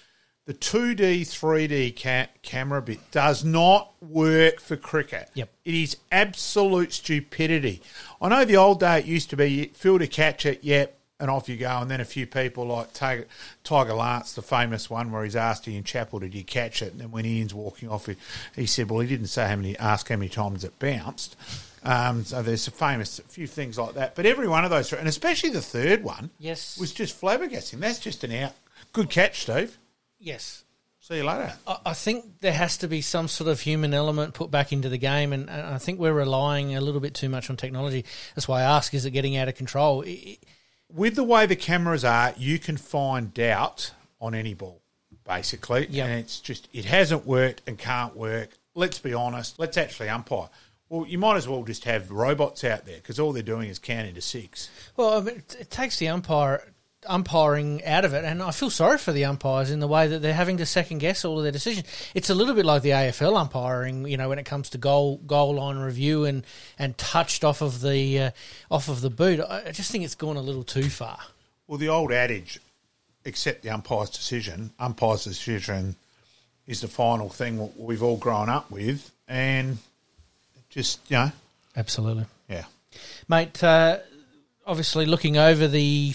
The 0.47 0.55
2D, 0.55 1.23
3D 1.23 2.01
ca- 2.01 2.29
camera 2.43 2.81
bit 2.81 3.01
does 3.11 3.45
not 3.45 3.93
work 4.01 4.61
for 4.61 4.77
cricket. 4.77 5.29
Yep. 5.35 5.49
It 5.65 5.75
is 5.75 5.97
absolute 6.13 6.93
stupidity. 6.93 7.83
I 8.23 8.29
know 8.29 8.45
the 8.45 8.57
old 8.57 8.79
day 8.79 9.01
it 9.01 9.07
used 9.07 9.31
to 9.31 9.37
be 9.37 9.47
you 9.51 9.67
field 9.75 10.09
catch 10.13 10.47
it, 10.47 10.63
yep, 10.63 10.97
and 11.19 11.29
off 11.31 11.49
you 11.49 11.57
go. 11.57 11.79
And 11.79 11.91
then 11.91 12.01
a 12.01 12.05
few 12.05 12.29
people 12.29 12.65
like 12.67 12.93
Tiger, 12.93 13.27
Tiger 13.65 13.95
Lance, 13.95 14.35
the 14.35 14.43
famous 14.43 14.89
one 14.89 15.11
where 15.11 15.25
he's 15.25 15.35
asked 15.35 15.67
Ian 15.67 15.83
Chappell, 15.83 16.21
did 16.21 16.33
you 16.33 16.45
catch 16.45 16.81
it? 16.81 16.93
And 16.93 17.01
then 17.01 17.11
when 17.11 17.27
Ian's 17.27 17.53
walking 17.53 17.89
off, 17.89 18.07
he, 18.07 18.15
he 18.55 18.67
said, 18.67 18.89
well, 18.89 19.01
he 19.01 19.09
didn't 19.09 19.27
say 19.27 19.49
how 19.49 19.57
many, 19.57 19.77
ask 19.79 20.09
how 20.09 20.15
many 20.17 20.29
times 20.29 20.63
it 20.63 20.79
bounced. 20.79 21.35
Um, 21.83 22.25
so 22.25 22.43
there's 22.43 22.69
a 22.69 22.71
famous 22.71 23.19
a 23.19 23.23
few 23.23 23.49
things 23.49 23.79
like 23.79 23.95
that. 23.95 24.15
But 24.15 24.27
every 24.27 24.47
one 24.47 24.65
of 24.65 24.71
those, 24.71 24.93
and 24.93 25.09
especially 25.09 25.51
the 25.51 25.61
third 25.61 26.05
one, 26.05 26.31
Yes. 26.39 26.79
was 26.79 26.93
just 26.93 27.21
flabbergasting. 27.21 27.81
That's 27.81 27.99
just 27.99 28.23
an 28.23 28.31
out. 28.33 28.53
Good 28.93 29.11
catch, 29.11 29.43
Steve. 29.43 29.77
Yes. 30.19 30.65
See 31.01 31.19
you 31.19 31.25
later. 31.25 31.53
I 31.67 31.79
I 31.87 31.93
think 31.95 32.41
there 32.41 32.53
has 32.53 32.79
to 32.79 32.89
be 32.89 33.01
some 33.01 33.29
sort 33.29 33.49
of 33.49 33.61
human 33.61 33.95
element 33.95 34.35
put 34.35 34.51
back 34.51 34.73
into 34.73 34.89
the 34.89 34.99
game, 34.99 35.33
and, 35.33 35.49
and 35.49 35.63
I 35.63 35.79
think 35.79 36.01
we're 36.01 36.13
relying 36.13 36.75
a 36.75 36.81
little 36.81 37.01
bit 37.01 37.15
too 37.15 37.29
much 37.29 37.49
on 37.49 37.57
technology. 37.57 38.05
That's 38.35 38.49
why 38.49 38.63
I 38.63 38.65
ask: 38.65 38.93
Is 38.93 39.05
it 39.05 39.13
getting 39.13 39.37
out 39.37 39.47
of 39.47 39.55
control? 39.55 40.05
With 40.93 41.15
the 41.17 41.25
way 41.25 41.47
the 41.47 41.57
cameras 41.57 42.05
are, 42.05 42.35
you 42.37 42.59
can 42.59 42.77
find 42.77 43.33
doubt 43.33 43.93
on 44.21 44.35
any 44.35 44.55
ball, 44.55 44.81
basically. 45.25 45.87
Yep. 45.91 46.07
And 46.07 46.19
it's 46.19 46.41
just, 46.41 46.69
it 46.73 46.85
hasn't 46.85 47.27
worked 47.27 47.63
and 47.67 47.77
can't 47.79 48.17
work. 48.17 48.51
Let's 48.75 48.99
be 48.99 49.13
honest. 49.13 49.59
Let's 49.59 49.77
actually 49.77 50.09
umpire. 50.09 50.49
Well, 50.89 51.07
you 51.07 51.19
might 51.19 51.37
as 51.37 51.49
well 51.49 51.65
just 51.65 51.85
have 51.85 52.11
robots 52.11 52.63
out 52.63 52.87
there 52.87 52.97
because 52.97 53.19
all 53.19 53.33
they're 53.33 53.43
doing 53.43 53.69
is 53.69 53.79
counting 53.81 54.15
to 54.15 54.21
six. 54.21 54.71
Well, 54.97 55.19
I 55.19 55.21
mean, 55.21 55.43
it 55.59 55.71
takes 55.71 55.99
the 55.99 56.09
umpire 56.09 56.63
umpiring 57.09 57.85
out 57.85 58.05
of 58.05 58.15
it, 58.15 58.25
and 58.25 58.43
I 58.43 58.51
feel 58.51 58.71
sorry 58.71 58.99
for 58.99 59.13
the 59.13 59.25
umpires 59.25 59.71
in 59.71 59.81
the 59.81 59.89
way 59.89 60.07
that 60.07 60.21
they're 60.21 60.35
having 60.35 60.57
to 60.59 60.67
second 60.67 60.99
guess 60.99 61.25
all 61.25 61.39
of 61.39 61.43
their 61.43 61.53
decisions. 61.53 61.87
It's 62.15 62.31
a 62.31 62.35
little 62.35 62.55
bit 62.55 62.65
like 62.65 62.83
the 62.83 62.91
AFL 62.91 63.37
umpiring, 63.39 64.07
you 64.07 64.17
know, 64.17 64.29
when 64.29 64.39
it 64.39 64.45
comes 64.47 64.71
to 64.71 64.79
goal 64.79 65.19
goal 65.27 65.55
line 65.55 65.79
review 65.79 66.25
and 66.25 66.45
and 66.79 66.97
touched 66.99 67.45
off 67.45 67.63
of 67.63 67.81
the 67.81 68.21
uh, 68.21 68.31
off 68.71 68.89
of 68.89 69.01
the 69.01 69.11
boot. 69.11 69.41
I 69.41 69.71
just 69.73 69.91
think 69.91 70.05
it's 70.05 70.15
gone 70.15 70.37
a 70.37 70.43
little 70.43 70.65
too 70.65 70.89
far. 70.91 71.19
Well, 71.67 71.79
the 71.79 71.89
old 71.89 72.13
adage, 72.13 72.61
accept 73.25 73.63
the 73.63 73.71
umpire's 73.71 74.11
decision, 74.11 74.71
umpire's 74.79 75.25
decision 75.25 75.97
is 76.67 76.81
the 76.81 76.89
final 76.89 77.29
thing 77.29 77.71
we've 77.77 78.03
all 78.03 78.17
grown 78.17 78.49
up 78.49 78.71
with. 78.71 79.11
And 79.29 79.79
just, 80.69 81.01
you 81.11 81.17
know, 81.17 81.33
Absolutely. 81.77 82.27
yeah. 82.49 82.65
Mate, 83.29 83.63
uh, 83.63 83.99
obviously 84.67 85.07
looking 85.07 85.37
over 85.37 85.69
the 85.69 86.13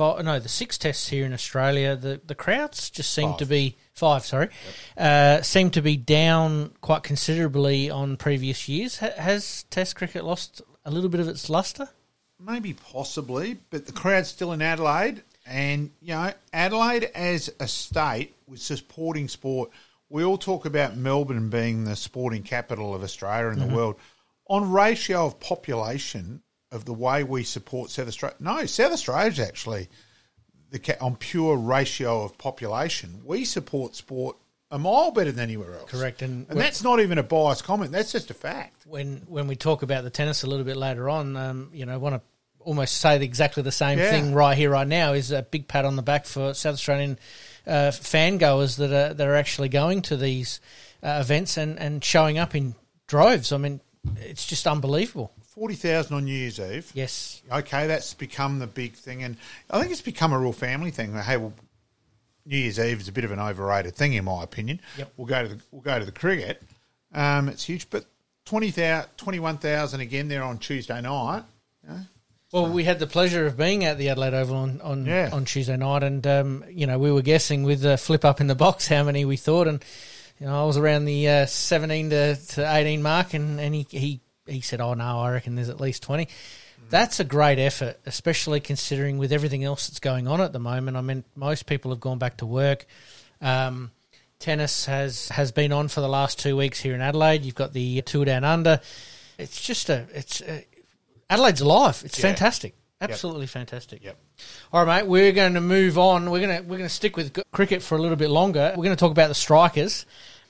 fi- 0.00 0.22
no 0.22 0.38
the 0.38 0.48
six 0.48 0.78
tests 0.78 1.08
here 1.08 1.26
in 1.26 1.32
Australia, 1.34 1.94
the 1.94 2.20
the 2.24 2.34
crowds 2.34 2.88
just 2.88 3.12
seem 3.12 3.30
Five. 3.30 3.38
to 3.38 3.46
be 3.46 3.76
five. 3.92 4.24
Sorry, 4.24 4.48
uh, 4.96 5.42
seem 5.42 5.70
to 5.72 5.82
be 5.82 5.96
down 5.98 6.72
quite 6.80 7.02
considerably 7.02 7.90
on 7.90 8.16
previous 8.16 8.66
years. 8.68 8.98
Ha- 8.98 9.10
has 9.18 9.64
Test 9.64 9.96
cricket 9.96 10.24
lost 10.24 10.62
a 10.86 10.90
little 10.90 11.10
bit 11.10 11.20
of 11.20 11.28
its 11.28 11.50
luster? 11.50 11.90
Maybe 12.38 12.72
possibly, 12.72 13.58
but 13.68 13.84
the 13.84 13.92
crowd's 13.92 14.28
still 14.28 14.52
in 14.52 14.62
Adelaide. 14.62 15.22
And, 15.44 15.90
you 16.00 16.14
know, 16.14 16.32
Adelaide 16.52 17.04
as 17.14 17.50
a 17.60 17.68
state 17.68 18.34
with 18.46 18.60
supporting 18.60 19.28
sport, 19.28 19.70
we 20.08 20.24
all 20.24 20.38
talk 20.38 20.64
about 20.64 20.96
Melbourne 20.96 21.50
being 21.50 21.84
the 21.84 21.96
sporting 21.96 22.42
capital 22.42 22.94
of 22.94 23.02
Australia 23.02 23.48
and 23.48 23.60
the 23.60 23.74
world. 23.74 23.96
On 24.48 24.70
ratio 24.70 25.26
of 25.26 25.38
population 25.40 26.42
of 26.72 26.84
the 26.84 26.92
way 26.94 27.24
we 27.24 27.42
support 27.44 27.90
South 27.90 28.08
Australia, 28.08 28.36
no, 28.40 28.64
South 28.66 28.92
Australia's 28.92 29.40
actually 29.40 29.88
the 30.70 31.00
on 31.00 31.16
pure 31.16 31.56
ratio 31.56 32.22
of 32.22 32.38
population. 32.38 33.22
We 33.24 33.44
support 33.44 33.96
sport 33.96 34.36
a 34.70 34.78
mile 34.78 35.10
better 35.10 35.32
than 35.32 35.42
anywhere 35.42 35.74
else. 35.74 35.90
Correct, 35.90 36.22
and 36.22 36.46
and 36.48 36.60
that's 36.60 36.82
not 36.82 37.00
even 37.00 37.18
a 37.18 37.22
biased 37.22 37.64
comment. 37.64 37.90
That's 37.90 38.12
just 38.12 38.30
a 38.30 38.34
fact. 38.34 38.86
When 38.86 39.22
when 39.26 39.48
we 39.48 39.56
talk 39.56 39.82
about 39.82 40.04
the 40.04 40.10
tennis 40.10 40.42
a 40.42 40.46
little 40.46 40.64
bit 40.64 40.76
later 40.76 41.08
on, 41.08 41.36
um, 41.36 41.70
you 41.72 41.86
know, 41.86 41.94
I 41.94 41.96
want 41.96 42.14
to 42.16 42.20
almost 42.60 42.98
say 42.98 43.20
exactly 43.20 43.62
the 43.62 43.72
same 43.72 43.98
Yeah. 43.98 44.10
thing 44.10 44.32
right 44.32 44.56
here, 44.56 44.70
right 44.70 44.86
now. 44.86 45.12
Is 45.12 45.32
a 45.32 45.42
big 45.42 45.66
pat 45.66 45.84
on 45.84 45.96
the 45.96 46.02
back 46.02 46.24
for 46.24 46.54
South 46.54 46.74
Australian 46.74 47.18
uh, 47.66 47.90
fan 47.90 48.38
goers 48.38 48.76
that 48.76 48.92
are 48.92 49.12
that 49.14 49.26
are 49.26 49.34
actually 49.34 49.70
going 49.70 50.02
to 50.02 50.16
these 50.16 50.60
uh, 51.02 51.18
events 51.20 51.56
and, 51.56 51.76
and 51.78 52.04
showing 52.04 52.38
up 52.38 52.54
in 52.54 52.76
droves. 53.08 53.52
I 53.52 53.56
mean, 53.56 53.80
it's 54.18 54.46
just 54.46 54.68
unbelievable. 54.68 55.32
Forty 55.54 55.74
thousand 55.74 56.14
on 56.16 56.24
New 56.26 56.32
Year's 56.32 56.60
Eve. 56.60 56.90
Yes, 56.94 57.42
okay, 57.50 57.86
that's 57.88 58.14
become 58.14 58.60
the 58.60 58.66
big 58.68 58.92
thing, 58.94 59.22
and 59.24 59.36
I 59.68 59.80
think 59.80 59.90
it's 59.90 60.00
become 60.00 60.32
a 60.32 60.38
real 60.38 60.52
family 60.52 60.90
thing. 60.92 61.12
Hey, 61.14 61.36
well, 61.38 61.52
New 62.46 62.56
Year's 62.56 62.78
Eve 62.78 63.00
is 63.00 63.08
a 63.08 63.12
bit 63.12 63.24
of 63.24 63.32
an 63.32 63.40
overrated 63.40 63.96
thing, 63.96 64.12
in 64.12 64.24
my 64.24 64.44
opinion. 64.44 64.80
Yep. 64.96 65.12
We'll 65.16 65.26
go 65.26 65.42
to 65.42 65.48
the 65.54 65.60
we'll 65.72 65.82
go 65.82 65.98
to 65.98 66.04
the 66.04 66.12
cricket. 66.12 66.62
Um, 67.12 67.48
it's 67.48 67.64
huge, 67.64 67.90
but 67.90 68.04
20,000 68.44 69.08
21,000 69.16 70.00
again 70.00 70.28
there 70.28 70.44
on 70.44 70.58
Tuesday 70.58 71.00
night. 71.00 71.42
Well, 72.52 72.68
we 72.68 72.82
had 72.84 72.98
the 72.98 73.06
pleasure 73.06 73.46
of 73.46 73.56
being 73.56 73.84
at 73.84 73.96
the 73.96 74.08
Adelaide 74.08 74.34
Oval 74.34 74.56
on 74.56 74.80
on, 74.80 75.04
Yeah. 75.06 75.30
on 75.32 75.44
Tuesday 75.44 75.76
night, 75.76 76.02
and 76.04 76.24
um, 76.26 76.64
you 76.68 76.86
know 76.86 76.98
we 76.98 77.10
were 77.12 77.22
guessing 77.22 77.62
with 77.64 77.80
the 77.80 77.96
flip 77.98 78.24
up 78.24 78.40
in 78.40 78.46
the 78.46 78.54
box 78.54 78.86
how 78.86 79.02
many 79.04 79.24
we 79.24 79.36
thought, 79.36 79.66
and 79.68 79.84
you 80.38 80.46
know 80.46 80.60
I 80.62 80.64
was 80.64 80.76
around 80.76 81.04
the 81.06 81.28
uh, 81.28 81.46
seventeen 81.46 82.10
to, 82.10 82.36
to 82.36 82.72
eighteen 82.76 83.02
mark, 83.02 83.34
and, 83.34 83.60
and 83.60 83.74
he, 83.74 83.86
he 83.90 84.20
he 84.50 84.60
said, 84.60 84.80
"Oh 84.80 84.94
no, 84.94 85.20
I 85.20 85.30
reckon 85.32 85.54
there's 85.54 85.68
at 85.68 85.80
least 85.80 86.02
20. 86.02 86.28
That's 86.88 87.20
a 87.20 87.24
great 87.24 87.58
effort, 87.58 88.00
especially 88.04 88.58
considering 88.60 89.16
with 89.18 89.32
everything 89.32 89.62
else 89.62 89.86
that's 89.86 90.00
going 90.00 90.26
on 90.26 90.40
at 90.40 90.52
the 90.52 90.58
moment. 90.58 90.96
I 90.96 91.02
mean, 91.02 91.22
most 91.36 91.66
people 91.66 91.92
have 91.92 92.00
gone 92.00 92.18
back 92.18 92.38
to 92.38 92.46
work. 92.46 92.84
Um, 93.40 93.92
tennis 94.40 94.86
has 94.86 95.28
has 95.28 95.52
been 95.52 95.72
on 95.72 95.88
for 95.88 96.00
the 96.00 96.08
last 96.08 96.38
two 96.38 96.56
weeks 96.56 96.80
here 96.80 96.94
in 96.94 97.00
Adelaide. 97.00 97.44
You've 97.44 97.54
got 97.54 97.72
the 97.72 98.02
tour 98.02 98.24
down 98.24 98.44
under. 98.44 98.80
It's 99.38 99.60
just 99.60 99.88
a 99.88 100.06
it's 100.12 100.40
a, 100.40 100.66
Adelaide's 101.30 101.60
alive. 101.60 102.02
It's 102.04 102.18
Yeah. 102.18 102.22
fantastic. 102.22 102.74
Absolutely 103.02 103.46
fantastic. 103.46 104.04
Yep. 104.04 104.18
All 104.74 104.84
right, 104.84 105.02
mate. 105.02 105.08
We're 105.08 105.32
going 105.32 105.54
to 105.54 105.60
move 105.62 105.96
on. 105.96 106.30
We're 106.30 106.40
going 106.40 106.56
to 106.58 106.62
we're 106.62 106.76
going 106.76 106.88
to 106.88 106.94
stick 106.94 107.16
with 107.16 107.38
cricket 107.52 107.82
for 107.82 107.96
a 107.96 107.98
little 107.98 108.16
bit 108.16 108.28
longer. 108.30 108.72
We're 108.76 108.84
going 108.84 108.96
to 108.96 109.00
talk 109.00 109.12
about 109.12 109.28
the 109.28 109.34
strikers. 109.34 110.04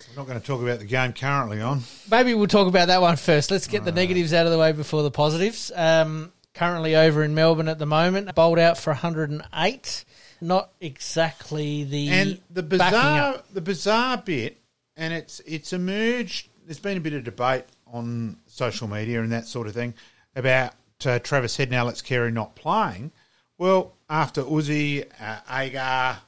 We're 0.08 0.20
not 0.20 0.26
going 0.26 0.40
to 0.40 0.46
talk 0.46 0.62
about 0.62 0.78
the 0.78 0.84
game 0.84 1.12
currently 1.12 1.60
on. 1.60 1.82
Maybe 2.10 2.34
we'll 2.34 2.46
talk 2.46 2.66
about 2.66 2.88
that 2.88 3.00
one 3.00 3.16
first. 3.16 3.50
Let's 3.50 3.66
get 3.66 3.84
the 3.84 3.92
negatives 3.92 4.32
out 4.32 4.46
of 4.46 4.52
the 4.52 4.58
way 4.58 4.72
before 4.72 5.02
the 5.02 5.10
positives. 5.10 5.70
Um, 5.74 6.32
currently 6.54 6.96
over 6.96 7.22
in 7.22 7.34
Melbourne 7.34 7.68
at 7.68 7.78
the 7.78 7.86
moment, 7.86 8.34
bowled 8.34 8.58
out 8.58 8.78
for 8.78 8.90
108. 8.90 10.04
Not 10.40 10.72
exactly 10.80 11.84
the 11.84 12.08
And 12.08 12.40
the 12.50 12.62
bizarre, 12.62 13.42
the 13.52 13.60
bizarre 13.60 14.16
bit, 14.16 14.60
and 14.96 15.12
it's 15.12 15.40
it's 15.40 15.72
emerged. 15.72 16.48
There's 16.64 16.78
been 16.78 16.96
a 16.96 17.00
bit 17.00 17.12
of 17.12 17.24
debate 17.24 17.64
on 17.86 18.38
social 18.46 18.88
media 18.88 19.22
and 19.22 19.32
that 19.32 19.46
sort 19.46 19.66
of 19.66 19.74
thing 19.74 19.94
about 20.34 20.72
uh, 21.04 21.18
Travis 21.18 21.56
Head 21.56 21.70
now 21.70 21.84
Let's 21.84 22.00
Carey 22.00 22.30
not 22.30 22.54
playing. 22.54 23.12
Well, 23.58 23.94
after 24.08 24.42
Uzi, 24.42 25.04
uh, 25.20 25.40
Agar, 25.50 26.20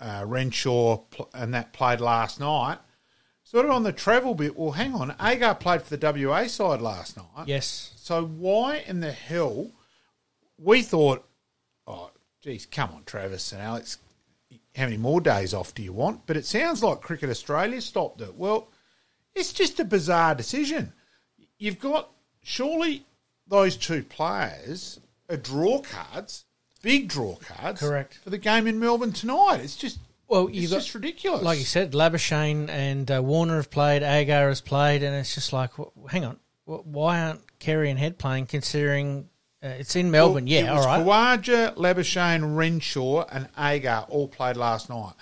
uh, 0.00 0.24
Renshaw, 0.26 1.02
and 1.34 1.54
that 1.54 1.72
played 1.72 2.00
last 2.00 2.40
night. 2.40 2.78
Sort 3.44 3.64
of 3.64 3.70
on 3.70 3.84
the 3.84 3.92
travel 3.92 4.34
bit. 4.34 4.56
Well, 4.56 4.72
hang 4.72 4.94
on. 4.94 5.14
Agar 5.20 5.54
played 5.54 5.82
for 5.82 5.96
the 5.96 6.26
WA 6.28 6.46
side 6.48 6.80
last 6.80 7.16
night. 7.16 7.46
Yes. 7.46 7.92
So 7.96 8.24
why 8.24 8.84
in 8.86 9.00
the 9.00 9.12
hell 9.12 9.70
we 10.58 10.82
thought, 10.82 11.24
oh, 11.86 12.10
geez, 12.42 12.66
come 12.66 12.90
on, 12.90 13.04
Travis 13.04 13.52
and 13.52 13.62
Alex, 13.62 13.98
how 14.74 14.84
many 14.84 14.96
more 14.96 15.20
days 15.20 15.54
off 15.54 15.74
do 15.74 15.82
you 15.82 15.92
want? 15.92 16.26
But 16.26 16.36
it 16.36 16.44
sounds 16.44 16.82
like 16.82 17.00
Cricket 17.00 17.30
Australia 17.30 17.80
stopped 17.80 18.20
it. 18.20 18.34
Well, 18.34 18.68
it's 19.34 19.52
just 19.52 19.80
a 19.80 19.84
bizarre 19.84 20.34
decision. 20.34 20.92
You've 21.58 21.78
got 21.78 22.10
surely 22.42 23.06
those 23.46 23.76
two 23.76 24.02
players 24.02 25.00
are 25.30 25.36
draw 25.36 25.80
cards, 25.80 26.44
big 26.86 27.08
draw 27.08 27.36
cards, 27.36 27.80
Correct. 27.80 28.14
for 28.22 28.30
the 28.30 28.38
game 28.38 28.66
in 28.66 28.78
Melbourne 28.78 29.12
tonight. 29.12 29.60
It's 29.62 29.76
just 29.76 29.98
Well, 30.28 30.48
it's 30.52 30.70
got 30.70 30.76
just 30.76 30.94
ridiculous. 30.94 31.42
like 31.42 31.58
you 31.58 31.64
said, 31.64 31.92
Labuschagne 31.92 32.68
and 32.70 33.10
uh, 33.10 33.20
Warner 33.22 33.56
have 33.56 33.70
played, 33.70 34.02
Agar 34.02 34.48
has 34.48 34.60
played, 34.60 35.02
and 35.02 35.14
it's 35.14 35.34
just 35.34 35.52
like, 35.52 35.72
wh- 35.74 36.10
hang 36.10 36.24
on, 36.24 36.38
wh- 36.64 36.86
why 36.86 37.20
aren't 37.22 37.58
Carey 37.58 37.90
and 37.90 37.98
Head 37.98 38.18
playing? 38.18 38.46
Considering 38.46 39.28
uh, 39.62 39.68
it's 39.68 39.96
in 39.96 40.10
Melbourne, 40.10 40.44
Well, 40.44 40.52
yeah, 40.52 40.72
all 40.72 40.84
right. 40.86 41.04
Khawaja, 41.04 41.74
Labuschagne, 41.76 42.56
Renshaw, 42.56 43.24
and 43.32 43.48
Agar 43.58 44.06
all 44.08 44.28
played 44.28 44.56
last 44.56 44.88
night. 44.88 45.12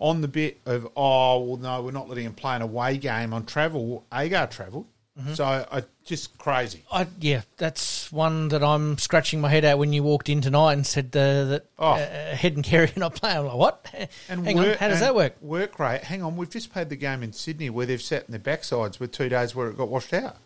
On 0.00 0.20
the 0.20 0.26
bit 0.28 0.60
of, 0.66 0.88
oh, 0.96 1.38
well, 1.44 1.56
no, 1.58 1.82
we're 1.82 1.92
not 1.92 2.08
letting 2.08 2.24
him 2.26 2.34
play 2.34 2.56
an 2.56 2.62
away 2.62 2.96
game 2.98 3.32
on 3.32 3.46
travel. 3.46 4.04
Agar 4.12 4.48
travelled. 4.48 4.86
Mm-hmm. 5.22 5.34
So 5.34 5.44
I 5.44 5.82
just 6.04 6.36
crazy. 6.38 6.82
I, 6.90 7.06
yeah, 7.20 7.42
that's 7.56 8.10
one 8.10 8.48
that 8.48 8.62
I'm 8.64 8.98
scratching 8.98 9.40
my 9.40 9.48
head 9.48 9.64
at 9.64 9.78
when 9.78 9.92
you 9.92 10.02
walked 10.02 10.28
in 10.28 10.40
tonight 10.40 10.72
and 10.74 10.86
said 10.86 11.06
uh, 11.16 11.44
that 11.44 11.66
Oh. 11.78 11.92
uh, 11.92 12.34
Head 12.34 12.56
and 12.56 12.74
are 12.74 12.88
not 12.96 13.14
playing. 13.14 13.38
I'm 13.38 13.44
like, 13.46 13.56
what? 13.56 13.86
And 14.28 14.44
hang 14.44 14.58
on, 14.58 14.74
how 14.74 14.88
does 14.88 15.00
that 15.00 15.14
work? 15.14 15.36
Work 15.40 15.78
rate. 15.78 16.02
Hang 16.02 16.22
on, 16.22 16.36
we've 16.36 16.50
just 16.50 16.72
played 16.72 16.88
the 16.88 16.96
game 16.96 17.22
in 17.22 17.32
Sydney 17.32 17.70
where 17.70 17.86
they've 17.86 18.02
sat 18.02 18.24
in 18.28 18.32
their 18.32 18.40
backsides 18.40 18.98
with 18.98 19.12
two 19.12 19.28
days 19.28 19.54
where 19.54 19.68
it 19.68 19.76
got 19.76 19.88
washed 19.88 20.12
out. 20.12 20.36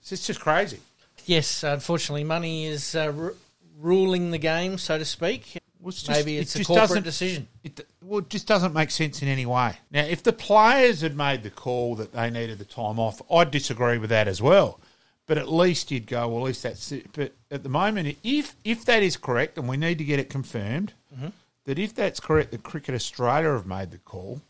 It's 0.00 0.26
just 0.26 0.40
crazy. 0.40 0.80
Yes, 1.26 1.62
unfortunately, 1.62 2.24
money 2.24 2.66
is 2.66 2.94
uh, 2.94 3.12
r- 3.16 3.34
ruling 3.78 4.30
the 4.30 4.38
game, 4.38 4.78
so 4.78 4.98
to 4.98 5.04
speak. 5.04 5.58
Well, 5.80 5.90
it's 5.90 6.02
just- 6.02 6.18
Maybe 6.18 6.38
it 6.38 6.42
it's 6.42 6.56
a 6.56 6.64
corporate 6.64 7.04
decision. 7.04 7.48
It, 7.62 7.86
well, 8.12 8.20
it 8.20 8.28
just 8.28 8.46
doesn't 8.46 8.74
make 8.74 8.90
sense 8.90 9.22
in 9.22 9.28
any 9.28 9.46
way. 9.46 9.74
Now, 9.90 10.02
if 10.04 10.22
the 10.22 10.34
players 10.34 11.00
had 11.00 11.16
made 11.16 11.42
the 11.42 11.48
call 11.48 11.94
that 11.96 12.12
they 12.12 12.28
needed 12.28 12.58
the 12.58 12.66
time 12.66 12.98
off, 12.98 13.22
I'd 13.32 13.50
disagree 13.50 13.96
with 13.96 14.10
that 14.10 14.28
as 14.28 14.42
well. 14.42 14.78
But 15.26 15.38
at 15.38 15.50
least 15.50 15.90
you'd 15.90 16.06
go, 16.06 16.28
well, 16.28 16.40
at 16.40 16.44
least 16.48 16.62
that's 16.62 16.92
it. 16.92 17.06
But 17.14 17.32
at 17.50 17.62
the 17.62 17.70
moment, 17.70 18.18
if 18.22 18.54
if 18.64 18.84
that 18.84 19.02
is 19.02 19.16
correct, 19.16 19.56
and 19.56 19.66
we 19.66 19.78
need 19.78 19.96
to 19.96 20.04
get 20.04 20.18
it 20.18 20.28
confirmed, 20.28 20.92
Mm-hmm. 21.14 21.28
that 21.64 21.78
if 21.78 21.94
that's 21.94 22.20
correct, 22.20 22.50
that 22.50 22.62
Cricket 22.62 22.94
Australia 22.94 23.52
have 23.52 23.66
made 23.66 23.90
the 23.92 23.98
call, 23.98 24.42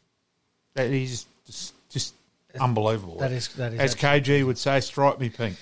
that 0.74 0.90
is 0.90 1.26
just, 1.46 1.74
just 1.88 2.14
unbelievable. 2.58 3.18
That 3.18 3.30
is- 3.30 3.48
that 3.54 3.74
is 3.74 3.78
as 3.80 3.94
KG 3.94 4.44
would 4.44 4.58
say, 4.58 4.80
strike 4.80 5.20
me 5.20 5.28
pink. 5.28 5.56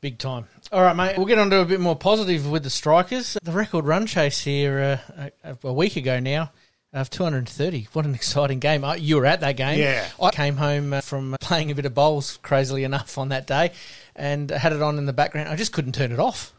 Big 0.00 0.18
time. 0.18 0.46
All 0.72 0.82
right, 0.82 0.94
mate. 0.96 1.16
We'll 1.16 1.26
get 1.26 1.38
on 1.38 1.50
to 1.50 1.60
a 1.60 1.64
bit 1.64 1.80
more 1.80 1.96
positive 1.96 2.48
with 2.48 2.62
the 2.62 2.70
strikers. 2.70 3.36
The 3.42 3.52
record 3.52 3.84
run 3.86 4.06
chase 4.06 4.40
here 4.40 5.00
uh, 5.16 5.28
a, 5.44 5.56
a 5.68 5.72
week 5.72 5.96
ago 5.96 6.20
now 6.20 6.52
of 6.92 7.08
230. 7.10 7.88
What 7.92 8.04
an 8.04 8.14
exciting 8.14 8.58
game. 8.58 8.84
Uh, 8.84 8.94
You 8.94 9.16
were 9.16 9.26
at 9.26 9.40
that 9.40 9.56
game. 9.56 9.78
Yeah. 9.78 10.08
I 10.20 10.30
came 10.30 10.56
home 10.56 10.92
uh, 10.92 11.00
from 11.00 11.36
playing 11.40 11.70
a 11.70 11.74
bit 11.74 11.86
of 11.86 11.94
bowls, 11.94 12.38
crazily 12.42 12.84
enough, 12.84 13.16
on 13.18 13.28
that 13.28 13.46
day 13.46 13.72
and 14.16 14.50
had 14.50 14.72
it 14.72 14.82
on 14.82 14.98
in 14.98 15.06
the 15.06 15.12
background. 15.12 15.48
I 15.48 15.56
just 15.56 15.72
couldn't 15.72 15.94
turn 15.94 16.12
it 16.12 16.18
off. 16.18 16.52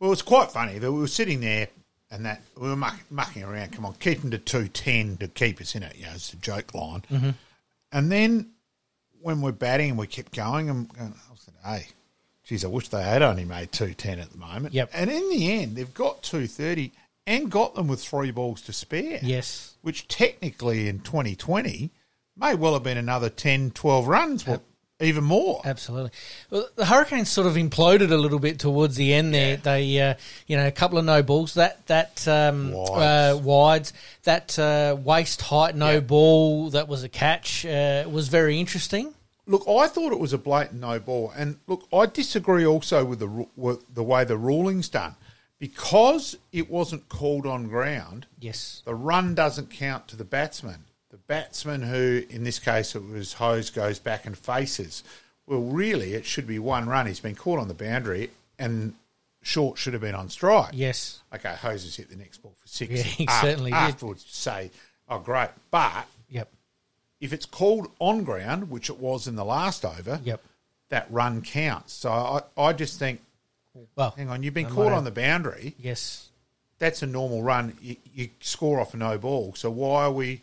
Well, 0.00 0.12
it's 0.12 0.22
quite 0.22 0.50
funny 0.50 0.78
that 0.78 0.90
we 0.92 0.98
were 0.98 1.06
sitting 1.06 1.40
there 1.40 1.68
and 2.10 2.24
that 2.26 2.42
we 2.56 2.68
were 2.68 2.76
muck, 2.76 2.98
mucking 3.10 3.42
around. 3.42 3.72
Come 3.72 3.84
on, 3.86 3.94
keep 3.94 4.20
them 4.20 4.30
to 4.32 4.38
two 4.38 4.68
ten 4.68 5.16
to 5.18 5.28
keep 5.28 5.60
us 5.60 5.74
in 5.74 5.82
it. 5.82 5.96
You 5.96 6.06
know, 6.06 6.12
it's 6.14 6.32
a 6.32 6.36
joke 6.36 6.74
line. 6.74 7.02
Mm-hmm. 7.10 7.30
And 7.92 8.10
then 8.10 8.50
when 9.20 9.40
we're 9.40 9.52
batting 9.52 9.90
and 9.90 9.98
we 9.98 10.06
kept 10.06 10.32
going, 10.34 10.68
and 10.68 10.92
going, 10.92 11.14
I 11.14 11.34
said, 11.36 11.54
"Hey, 11.64 11.86
geez, 12.44 12.64
I 12.64 12.68
wish 12.68 12.88
they 12.88 13.02
had 13.02 13.22
only 13.22 13.44
made 13.44 13.70
two 13.72 13.94
ten 13.94 14.18
at 14.18 14.30
the 14.30 14.38
moment." 14.38 14.74
Yep. 14.74 14.90
And 14.92 15.10
in 15.10 15.30
the 15.30 15.52
end, 15.52 15.76
they've 15.76 15.94
got 15.94 16.22
two 16.22 16.46
thirty 16.46 16.92
and 17.26 17.50
got 17.50 17.74
them 17.74 17.86
with 17.86 18.02
three 18.04 18.30
balls 18.30 18.62
to 18.62 18.72
spare. 18.72 19.20
Yes. 19.22 19.71
Which 19.82 20.08
technically 20.08 20.88
in 20.88 21.00
2020 21.00 21.90
may 22.36 22.54
well 22.54 22.72
have 22.74 22.82
been 22.82 22.96
another 22.98 23.28
10, 23.28 23.72
12 23.72 24.06
runs, 24.06 24.46
well, 24.46 24.62
even 25.00 25.24
more. 25.24 25.60
Absolutely. 25.64 26.12
Well, 26.50 26.68
the 26.76 26.84
Hurricanes 26.86 27.28
sort 27.28 27.48
of 27.48 27.54
imploded 27.54 28.12
a 28.12 28.16
little 28.16 28.38
bit 28.38 28.58
towards 28.60 28.94
the 28.96 29.12
end 29.12 29.34
there. 29.34 29.56
They, 29.56 30.00
uh, 30.00 30.14
you 30.46 30.56
know, 30.56 30.66
a 30.66 30.70
couple 30.70 30.98
of 30.98 31.04
no 31.04 31.22
balls. 31.22 31.54
That 31.54 31.84
that 31.88 32.26
um, 32.28 32.70
Wides. 32.72 32.90
Uh, 32.90 33.40
wides. 33.42 33.92
That 34.22 34.58
uh, 34.58 34.96
waist 35.02 35.42
height 35.42 35.74
no 35.74 35.94
Yeah. 35.94 36.00
ball 36.00 36.70
that 36.70 36.86
was 36.88 37.02
a 37.02 37.08
catch 37.08 37.66
uh, 37.66 38.04
was 38.08 38.28
very 38.28 38.60
interesting. 38.60 39.12
Look, 39.48 39.64
I 39.68 39.88
thought 39.88 40.12
it 40.12 40.20
was 40.20 40.32
a 40.32 40.38
blatant 40.38 40.80
no 40.80 41.00
ball, 41.00 41.32
and 41.36 41.58
look, 41.66 41.82
I 41.92 42.06
disagree 42.06 42.64
also 42.64 43.04
with 43.04 43.18
the 43.18 43.46
with 43.56 43.82
the 43.92 44.04
way 44.04 44.22
the 44.24 44.36
ruling's 44.38 44.88
done 44.88 45.16
because 45.62 46.36
it 46.50 46.68
wasn't 46.68 47.08
called 47.08 47.46
on 47.46 47.68
ground. 47.68 48.26
Yes. 48.40 48.82
The 48.84 48.96
run 48.96 49.32
doesn't 49.36 49.70
count 49.70 50.08
to 50.08 50.16
the 50.16 50.24
batsman. 50.24 50.86
The 51.12 51.18
batsman, 51.18 51.82
who 51.82 52.24
in 52.28 52.42
this 52.42 52.58
case 52.58 52.96
it 52.96 53.08
was 53.08 53.34
Hose, 53.34 53.70
goes 53.70 54.00
back 54.00 54.26
and 54.26 54.36
faces. 54.36 55.04
Well, 55.46 55.60
really, 55.60 56.14
it 56.14 56.24
should 56.26 56.48
be 56.48 56.58
one 56.58 56.88
run. 56.88 57.06
He's 57.06 57.20
been 57.20 57.36
caught 57.36 57.60
on 57.60 57.68
the 57.68 57.74
boundary, 57.74 58.30
and 58.58 58.94
short 59.42 59.78
should 59.78 59.92
have 59.92 60.02
been 60.02 60.16
on 60.16 60.30
strike. 60.30 60.70
Yes. 60.72 61.20
Okay, 61.32 61.54
Hose 61.54 61.84
has 61.84 61.94
hit 61.94 62.10
the 62.10 62.16
next 62.16 62.38
ball 62.38 62.54
for 62.60 62.66
six. 62.66 62.90
Yeah, 62.92 63.02
he 63.04 63.26
Af- 63.26 63.40
certainly 63.42 63.70
did. 63.70 63.76
afterwards 63.76 64.24
say, 64.28 64.72
"Oh, 65.08 65.20
great," 65.20 65.50
but 65.70 66.06
Yep. 66.28 66.48
if 67.20 67.32
it's 67.32 67.46
called 67.46 67.86
on 68.00 68.24
ground, 68.24 68.68
which 68.68 68.90
it 68.90 68.98
was 68.98 69.28
in 69.28 69.36
the 69.36 69.44
last 69.44 69.84
over, 69.84 70.20
Yep. 70.24 70.42
that 70.88 71.06
run 71.08 71.40
counts. 71.40 71.92
So 71.92 72.10
I, 72.10 72.42
I 72.60 72.72
just 72.72 72.98
think, 72.98 73.20
Well, 73.96 74.14
hang 74.16 74.28
on, 74.28 74.42
you've 74.42 74.54
been 74.54 74.66
I 74.66 74.70
caught 74.70 74.92
on 74.92 75.04
the 75.04 75.10
boundary. 75.10 75.74
yes. 75.78 76.28
That's 76.78 77.00
a 77.02 77.06
normal 77.06 77.44
run. 77.44 77.76
You, 77.80 77.94
you 78.12 78.28
score 78.40 78.80
off 78.80 78.92
a 78.92 78.96
no 78.96 79.16
ball. 79.16 79.54
So 79.54 79.70
why 79.70 80.02
are 80.04 80.10
we 80.10 80.42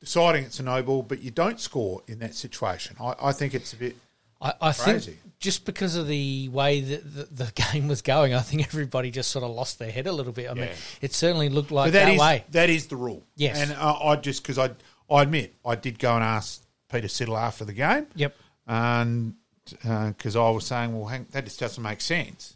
deciding 0.00 0.44
it's 0.44 0.60
a 0.60 0.62
no 0.62 0.80
ball, 0.82 1.02
but 1.02 1.20
you 1.22 1.32
don't 1.32 1.58
score 1.58 2.02
in 2.06 2.20
that 2.20 2.36
situation? 2.36 2.94
I, 3.00 3.14
I 3.20 3.32
think 3.32 3.52
it's 3.52 3.72
a 3.72 3.76
bit. 3.76 3.96
I, 4.40 4.52
I 4.60 4.70
think 4.72 5.18
just 5.40 5.64
because 5.64 5.96
of 5.96 6.06
the 6.06 6.48
way 6.50 6.82
that 6.82 7.14
the, 7.32 7.44
the 7.46 7.52
game 7.72 7.88
was 7.88 8.00
going, 8.00 8.32
I 8.32 8.40
think 8.42 8.62
everybody 8.62 9.10
just 9.10 9.32
sort 9.32 9.44
of 9.44 9.50
lost 9.50 9.80
their 9.80 9.90
head 9.90 10.06
a 10.06 10.12
little 10.12 10.32
bit. 10.32 10.48
I 10.48 10.54
mean, 10.54 10.68
it 11.00 11.12
certainly 11.12 11.48
looked 11.48 11.72
like 11.72 11.88
But 11.88 11.94
that 11.94 12.04
that 12.06 12.14
is 12.14 12.20
way. 12.20 12.44
that 12.52 12.70
is 12.70 12.86
the 12.86 12.96
rule. 12.96 13.24
Yes. 13.34 13.60
and 13.60 13.72
uh, 13.72 13.98
I 14.00 14.16
just 14.16 14.42
because 14.44 14.58
I 14.58 14.70
I 15.10 15.22
admit 15.22 15.52
I 15.64 15.74
did 15.74 15.98
go 15.98 16.14
and 16.14 16.22
ask 16.22 16.62
Peter 16.92 17.08
Siddle 17.08 17.36
after 17.40 17.64
the 17.64 17.72
game. 17.72 18.06
Yep. 18.14 18.36
and 18.68 19.34
because 19.64 20.36
I 20.36 20.48
was 20.50 20.64
saying, 20.64 20.96
well, 20.96 21.08
hang, 21.08 21.26
that 21.32 21.44
just 21.44 21.58
doesn't 21.58 21.82
make 21.82 22.00
sense. 22.00 22.55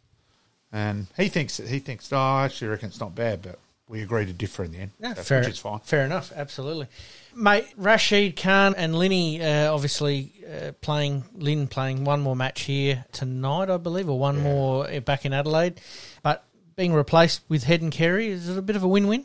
And 0.73 1.07
he 1.17 1.29
thinks 1.29 1.57
he 1.57 1.79
thinks, 1.81 2.13
oh, 2.13 2.17
I 2.17 2.45
actually 2.45 2.69
reckon 2.69 2.89
it's 2.89 3.01
not 3.01 3.15
bad, 3.15 3.43
but 3.43 3.59
we 3.89 4.03
agree 4.03 4.25
to 4.25 4.33
differ 4.33 4.63
in 4.63 4.71
the 4.71 4.79
end, 4.79 4.93
Yeah, 5.01 5.09
That's- 5.09 5.27
fair, 5.27 5.41
which 5.41 5.49
is 5.49 5.59
fine. 5.59 5.81
Fair 5.81 6.05
enough, 6.05 6.33
absolutely. 6.35 6.87
Mate, 7.35 7.67
Rashid 7.77 8.37
Khan 8.37 8.75
and 8.77 8.97
Linny 8.97 9.43
uh, 9.43 9.73
obviously 9.73 10.33
uh, 10.49 10.73
playing, 10.81 11.25
Lynn 11.35 11.67
playing 11.67 12.05
one 12.05 12.21
more 12.21 12.37
match 12.37 12.63
here 12.63 13.05
tonight, 13.11 13.69
I 13.69 13.79
believe, 13.79 14.09
or 14.09 14.17
one 14.17 14.41
more 14.41 14.89
uh, 14.89 15.01
back 15.01 15.25
in 15.27 15.33
Adelaide. 15.33 15.81
But 16.23 16.45
being 16.77 16.93
replaced 16.95 17.41
with 17.49 17.65
Head 17.65 17.83
and 17.83 17.91
Carey, 17.91 18.29
is 18.29 18.49
it 18.49 18.57
a 18.57 18.63
bit 18.63 18.77
of 18.77 18.85
a 18.85 18.89
win 18.89 19.09
win? 19.09 19.25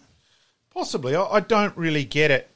Possibly, 0.74 1.16
I, 1.16 1.24
I 1.24 1.40
don't 1.42 1.78
really 1.78 2.04
get 2.04 2.32
it. 2.32 2.50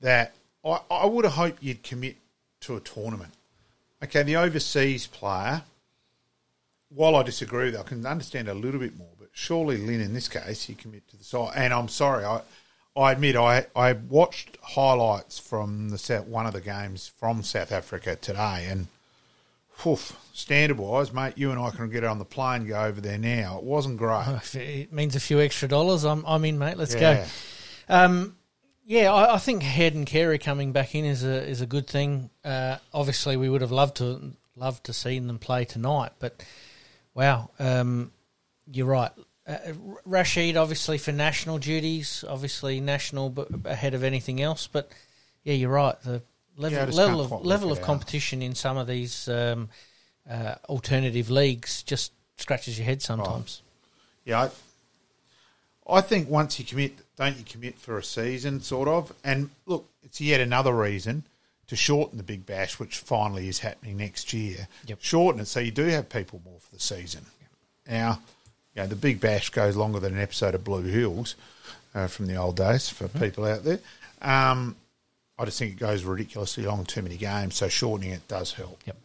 That 0.00 0.34
I, 0.64 0.80
I 0.90 1.06
would 1.06 1.24
have 1.24 1.34
hoped 1.34 1.62
you'd 1.62 1.84
commit 1.84 2.16
to 2.62 2.74
a 2.76 2.80
tournament. 2.80 3.32
Okay, 4.02 4.24
the 4.24 4.34
overseas 4.34 5.06
player. 5.06 5.62
While 6.94 7.16
I 7.16 7.22
disagree 7.22 7.66
with 7.66 7.78
I 7.78 7.82
can 7.82 8.04
understand 8.06 8.48
a 8.48 8.54
little 8.54 8.80
bit 8.80 8.96
more, 8.96 9.08
but 9.18 9.28
surely 9.32 9.78
Lynn, 9.78 10.00
in 10.00 10.12
this 10.14 10.28
case, 10.28 10.68
you 10.68 10.74
commit 10.74 11.08
to 11.08 11.16
the 11.16 11.24
side. 11.24 11.52
And 11.56 11.72
I'm 11.72 11.88
sorry, 11.88 12.24
I, 12.24 12.42
I 12.96 13.12
admit 13.12 13.36
I, 13.36 13.66
I 13.74 13.92
watched 13.94 14.58
highlights 14.62 15.38
from 15.38 15.88
the 15.88 15.98
South, 15.98 16.26
one 16.26 16.46
of 16.46 16.52
the 16.52 16.60
games 16.60 17.10
from 17.18 17.42
South 17.42 17.72
Africa 17.72 18.16
today, 18.16 18.66
and 18.68 18.88
oof, 19.86 20.18
standard 20.32 20.78
wise, 20.78 21.12
mate, 21.12 21.32
you 21.36 21.50
and 21.50 21.58
I 21.58 21.70
can 21.70 21.88
get 21.90 22.04
on 22.04 22.18
the 22.18 22.24
plane, 22.24 22.62
and 22.62 22.68
go 22.68 22.84
over 22.84 23.00
there 23.00 23.18
now. 23.18 23.58
It 23.58 23.64
wasn't 23.64 23.96
great. 23.96 24.24
If 24.28 24.54
it 24.54 24.92
means 24.92 25.16
a 25.16 25.20
few 25.20 25.40
extra 25.40 25.68
dollars, 25.68 26.04
I'm, 26.04 26.24
I'm 26.26 26.44
in, 26.44 26.58
mate. 26.58 26.76
Let's 26.76 26.94
Yeah. 26.94 27.26
go. 27.88 27.94
Um, 27.94 28.36
yeah, 28.84 29.12
I, 29.12 29.34
I 29.34 29.38
think 29.38 29.62
Head 29.62 29.94
and 29.94 30.06
Carey 30.06 30.38
coming 30.38 30.72
back 30.72 30.94
in 30.94 31.04
is 31.04 31.24
a 31.24 31.42
is 31.48 31.60
a 31.60 31.66
good 31.66 31.86
thing. 31.86 32.30
Uh, 32.44 32.76
obviously, 32.92 33.36
we 33.36 33.48
would 33.48 33.60
have 33.60 33.72
loved 33.72 33.96
to 33.98 34.32
loved 34.56 34.84
to 34.84 34.92
see 34.92 35.18
them 35.18 35.38
play 35.38 35.64
tonight, 35.64 36.12
but 36.18 36.42
wow, 37.14 37.50
um, 37.58 38.12
you're 38.70 38.86
right. 38.86 39.10
Uh, 39.46 39.58
Rashid, 40.04 40.56
obviously 40.56 40.98
for 40.98 41.12
national 41.12 41.58
duties, 41.58 42.24
obviously 42.28 42.80
national, 42.80 43.30
but 43.30 43.48
ahead 43.64 43.94
of 43.94 44.04
anything 44.04 44.40
else. 44.40 44.68
But 44.68 44.90
yeah, 45.42 45.54
you're 45.54 45.70
right. 45.70 46.00
The 46.02 46.22
level 46.56 46.78
Yeah, 46.78 46.84
level 46.84 47.20
of 47.20 47.44
level 47.44 47.72
of 47.72 47.78
out. 47.78 47.84
competition 47.84 48.42
in 48.42 48.54
some 48.54 48.76
of 48.76 48.86
these 48.86 49.28
um, 49.28 49.68
uh, 50.28 50.54
alternative 50.68 51.30
leagues 51.30 51.82
just 51.82 52.12
scratches 52.36 52.78
your 52.78 52.84
head 52.86 53.02
sometimes. 53.02 53.62
Yeah, 54.24 54.42
I, 54.42 54.50
I 55.98 56.00
think 56.00 56.28
once 56.28 56.58
you 56.58 56.64
commit, 56.64 56.92
don't 57.16 57.36
you 57.36 57.44
commit 57.44 57.78
for 57.78 57.98
a 57.98 58.04
season, 58.04 58.60
sort 58.60 58.88
of? 58.88 59.12
And 59.24 59.50
look, 59.66 59.88
it's 60.04 60.20
yet 60.20 60.40
another 60.40 60.72
reason 60.72 61.24
to 61.72 61.76
shorten 61.76 62.18
the 62.18 62.22
Big 62.22 62.44
Bash, 62.44 62.78
which 62.78 62.98
finally 62.98 63.48
is 63.48 63.60
happening 63.60 63.96
next 63.96 64.34
year. 64.34 64.68
Yep. 64.86 64.98
Shorten 65.00 65.40
it 65.40 65.46
so 65.46 65.58
you 65.58 65.70
do 65.70 65.84
have 65.86 66.10
people 66.10 66.42
more 66.44 66.60
for 66.60 66.70
the 66.74 66.78
season. 66.80 67.24
Now, 67.88 68.20
you 68.74 68.82
know, 68.82 68.88
the 68.88 68.94
Big 68.96 69.20
Bash 69.20 69.48
goes 69.48 69.74
longer 69.74 69.98
than 69.98 70.12
an 70.14 70.20
episode 70.20 70.54
of 70.54 70.64
Blue 70.64 70.82
Hills 70.82 71.34
uh, 71.94 72.08
from 72.08 72.26
the 72.26 72.36
old 72.36 72.56
days 72.56 72.90
for 72.90 73.08
Mm-hmm. 73.08 73.18
people 73.20 73.44
out 73.46 73.64
there. 73.64 73.78
Um, 74.20 74.76
I 75.38 75.46
just 75.46 75.58
think 75.58 75.72
it 75.72 75.78
goes 75.78 76.04
ridiculously 76.04 76.64
long, 76.66 76.84
too 76.84 77.00
many 77.00 77.16
games, 77.16 77.54
so 77.56 77.68
shortening 77.68 78.10
it 78.12 78.28
does 78.28 78.52
help. 78.52 78.78
Yep. 78.86 78.96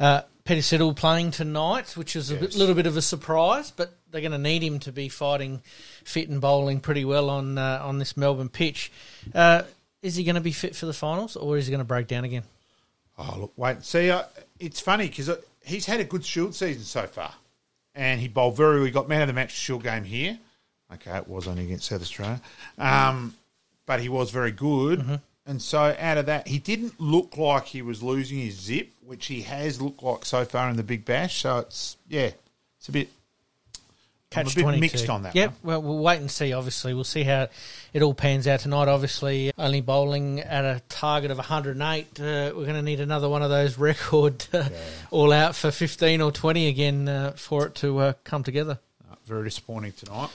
Uh, 0.00 0.22
Peter 0.44 0.62
Siddle 0.62 0.96
playing 0.96 1.30
tonight, 1.30 1.94
which 1.94 2.16
is 2.16 2.30
a 2.30 2.36
bit, 2.36 2.56
little 2.56 2.74
bit 2.74 2.86
of 2.86 2.96
a 2.96 3.02
surprise, 3.02 3.70
but 3.70 3.92
they're 4.10 4.22
going 4.22 4.32
to 4.32 4.38
need 4.38 4.62
him 4.62 4.78
to 4.80 4.92
be 4.92 5.10
fighting 5.10 5.60
fit 6.04 6.30
and 6.30 6.40
bowling 6.40 6.80
pretty 6.80 7.04
well 7.04 7.28
on 7.28 7.58
uh, 7.58 7.80
on 7.82 7.98
this 7.98 8.16
Melbourne 8.16 8.48
pitch. 8.48 8.90
Uh, 10.04 10.06
is 10.06 10.16
he 10.16 10.24
going 10.24 10.34
to 10.34 10.40
be 10.40 10.52
fit 10.52 10.76
for 10.76 10.86
the 10.86 10.92
finals, 10.92 11.36
or 11.36 11.56
is 11.56 11.66
he 11.66 11.70
going 11.70 11.78
to 11.78 11.84
break 11.84 12.06
down 12.06 12.24
again? 12.24 12.42
Oh, 13.18 13.36
look, 13.40 13.52
wait 13.56 13.76
and 13.76 13.84
see. 13.84 14.10
Uh, 14.10 14.24
it's 14.58 14.80
funny 14.80 15.08
because 15.08 15.30
he's 15.64 15.86
had 15.86 16.00
a 16.00 16.04
good 16.04 16.24
Shield 16.24 16.54
season 16.54 16.82
so 16.82 17.06
far, 17.06 17.32
and 17.94 18.20
he 18.20 18.28
bowled 18.28 18.56
very 18.56 18.76
well. 18.76 18.84
He 18.84 18.90
got 18.90 19.08
man 19.08 19.22
of 19.22 19.28
the 19.28 19.34
match 19.34 19.52
Shield 19.52 19.82
game 19.82 20.04
here. 20.04 20.38
Okay, 20.92 21.16
it 21.16 21.28
was 21.28 21.48
only 21.48 21.64
against 21.64 21.86
South 21.86 22.02
Australia, 22.02 22.40
um, 22.78 23.34
but 23.86 24.00
he 24.00 24.08
was 24.08 24.30
very 24.30 24.52
good. 24.52 25.20
And 25.46 25.60
so 25.60 25.94
out 25.98 26.16
of 26.16 26.26
that, 26.26 26.48
he 26.48 26.58
didn't 26.58 26.98
look 26.98 27.36
like 27.36 27.66
he 27.66 27.82
was 27.82 28.02
losing 28.02 28.38
his 28.38 28.54
zip, 28.58 28.90
which 29.04 29.26
he 29.26 29.42
has 29.42 29.80
looked 29.80 30.02
like 30.02 30.24
so 30.24 30.44
far 30.44 30.70
in 30.70 30.76
the 30.76 30.82
Big 30.82 31.04
Bash. 31.04 31.42
So 31.42 31.58
it's 31.58 31.96
yeah, 32.08 32.30
it's 32.78 32.88
a 32.88 32.92
bit. 32.92 33.08
I'm 34.36 34.40
a 34.42 34.44
Catch 34.46 34.54
bit 34.56 34.62
twenty 34.62 34.80
mixed 34.80 35.08
on 35.08 35.22
that 35.24 35.34
Yep. 35.34 35.50
one. 35.50 35.58
Well, 35.62 35.82
we'll 35.82 36.02
wait 36.02 36.20
and 36.20 36.30
see. 36.30 36.52
Obviously, 36.52 36.94
we'll 36.94 37.04
see 37.04 37.22
how 37.24 37.48
it 37.92 38.02
all 38.02 38.14
pans 38.14 38.46
out 38.46 38.60
tonight. 38.60 38.88
Obviously, 38.88 39.52
only 39.58 39.80
bowling 39.80 40.40
at 40.40 40.64
a 40.64 40.80
target 40.88 41.30
of 41.30 41.38
108. 41.38 42.06
Uh, 42.20 42.22
we're 42.22 42.52
going 42.64 42.74
to 42.74 42.82
need 42.82 43.00
another 43.00 43.28
one 43.28 43.42
of 43.42 43.50
those 43.50 43.78
record 43.78 44.44
uh, 44.52 44.68
all 45.10 45.32
out 45.32 45.54
for 45.54 45.70
15 45.70 46.20
or 46.20 46.32
20 46.32 46.66
again 46.68 47.08
uh, 47.08 47.32
for 47.36 47.66
it 47.66 47.74
to 47.76 47.98
uh, 47.98 48.12
come 48.24 48.42
together. 48.42 48.78
very 49.26 49.44
disappointing 49.44 49.92
tonight. 49.92 50.30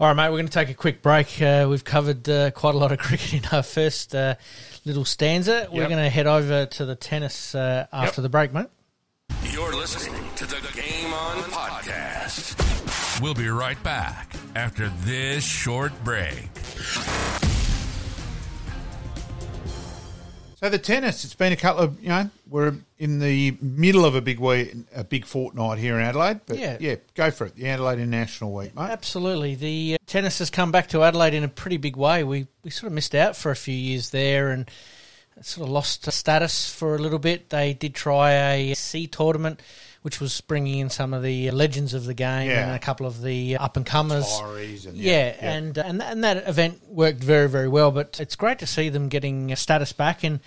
All 0.00 0.08
right, 0.08 0.14
mate, 0.16 0.30
we're 0.30 0.38
going 0.38 0.46
to 0.46 0.52
take 0.52 0.70
a 0.70 0.74
quick 0.74 1.00
break. 1.02 1.40
Uh, 1.40 1.66
we've 1.70 1.84
covered 1.84 2.28
uh, 2.28 2.50
quite 2.50 2.74
a 2.74 2.78
lot 2.78 2.90
of 2.90 2.98
cricket 3.00 3.34
in 3.34 3.44
our 3.52 3.62
first 3.62 4.14
uh, 4.14 4.34
little 4.84 5.04
stanza. 5.04 5.68
We're 5.70 5.86
going 5.88 6.02
to 6.02 6.08
head 6.10 6.26
over 6.26 6.66
to 6.66 6.84
the 6.84 6.96
tennis 6.96 7.54
uh, 7.54 7.86
after 7.92 8.20
Yep. 8.20 8.22
the 8.22 8.28
break, 8.28 8.52
mate. 8.52 8.66
You're 9.52 9.74
listening 9.76 10.24
to 10.36 10.46
the 10.46 10.60
Game 10.74 11.12
On 11.12 11.36
Podcast. 11.44 12.61
We'll 13.22 13.34
be 13.34 13.48
right 13.48 13.80
back 13.84 14.34
after 14.56 14.88
this 15.04 15.44
short 15.44 15.92
break. 16.02 16.48
So 20.56 20.68
the 20.68 20.78
tennis, 20.78 21.24
it's 21.24 21.34
been 21.34 21.52
a 21.52 21.56
couple 21.56 21.84
of 21.84 22.02
you 22.02 22.08
know 22.08 22.30
we're 22.50 22.74
in 22.98 23.20
the 23.20 23.56
middle 23.60 24.04
of 24.04 24.16
a 24.16 24.20
big 24.20 24.40
week, 24.40 24.74
a 24.92 25.04
big 25.04 25.24
fortnight 25.24 25.78
here 25.78 25.94
in 26.00 26.04
Adelaide. 26.04 26.40
But 26.46 26.58
Yeah. 26.58 26.76
yeah, 26.80 26.96
go 27.14 27.30
for 27.30 27.46
it. 27.46 27.54
The 27.54 27.68
Adelaide 27.68 28.00
International 28.00 28.52
Week, 28.52 28.74
mate. 28.74 28.90
Absolutely. 28.90 29.54
The 29.54 29.94
uh, 29.94 30.04
tennis 30.08 30.40
has 30.40 30.50
come 30.50 30.72
back 30.72 30.88
to 30.88 31.04
Adelaide 31.04 31.34
in 31.34 31.44
a 31.44 31.48
pretty 31.48 31.76
big 31.76 31.96
way. 31.96 32.24
We 32.24 32.48
we 32.64 32.70
sort 32.72 32.88
of 32.88 32.92
missed 32.92 33.14
out 33.14 33.36
for 33.36 33.52
a 33.52 33.56
few 33.56 33.74
years 33.74 34.10
there 34.10 34.50
and 34.50 34.68
sort 35.42 35.68
of 35.68 35.72
lost 35.72 36.10
status 36.10 36.68
for 36.72 36.96
a 36.96 36.98
little 36.98 37.20
bit. 37.20 37.50
They 37.50 37.72
did 37.72 37.94
try 37.94 38.32
a 38.32 38.74
C 38.74 39.06
tournament, 39.06 39.60
which 40.02 40.20
was 40.20 40.40
bringing 40.42 40.78
in 40.80 40.90
some 40.90 41.14
of 41.14 41.22
the 41.22 41.50
legends 41.50 41.94
of 41.94 42.04
the 42.04 42.14
game 42.14 42.48
Yeah. 42.50 42.66
and 42.66 42.76
a 42.76 42.78
couple 42.78 43.06
of 43.06 43.22
the 43.22 43.56
up 43.56 43.76
and 43.76 43.86
comers. 43.86 44.26
And 44.86 44.96
Yeah, 44.96 45.34
and 45.40 45.78
and 45.78 46.02
and 46.02 46.24
that 46.24 46.48
event 46.48 46.82
worked 46.88 47.22
very 47.22 47.48
very 47.48 47.68
well. 47.68 47.90
But 47.90 48.18
it's 48.20 48.36
great 48.36 48.58
to 48.60 48.66
see 48.66 48.88
them 48.88 49.08
getting 49.08 49.54
status 49.56 49.92
back 49.92 50.22
and. 50.24 50.40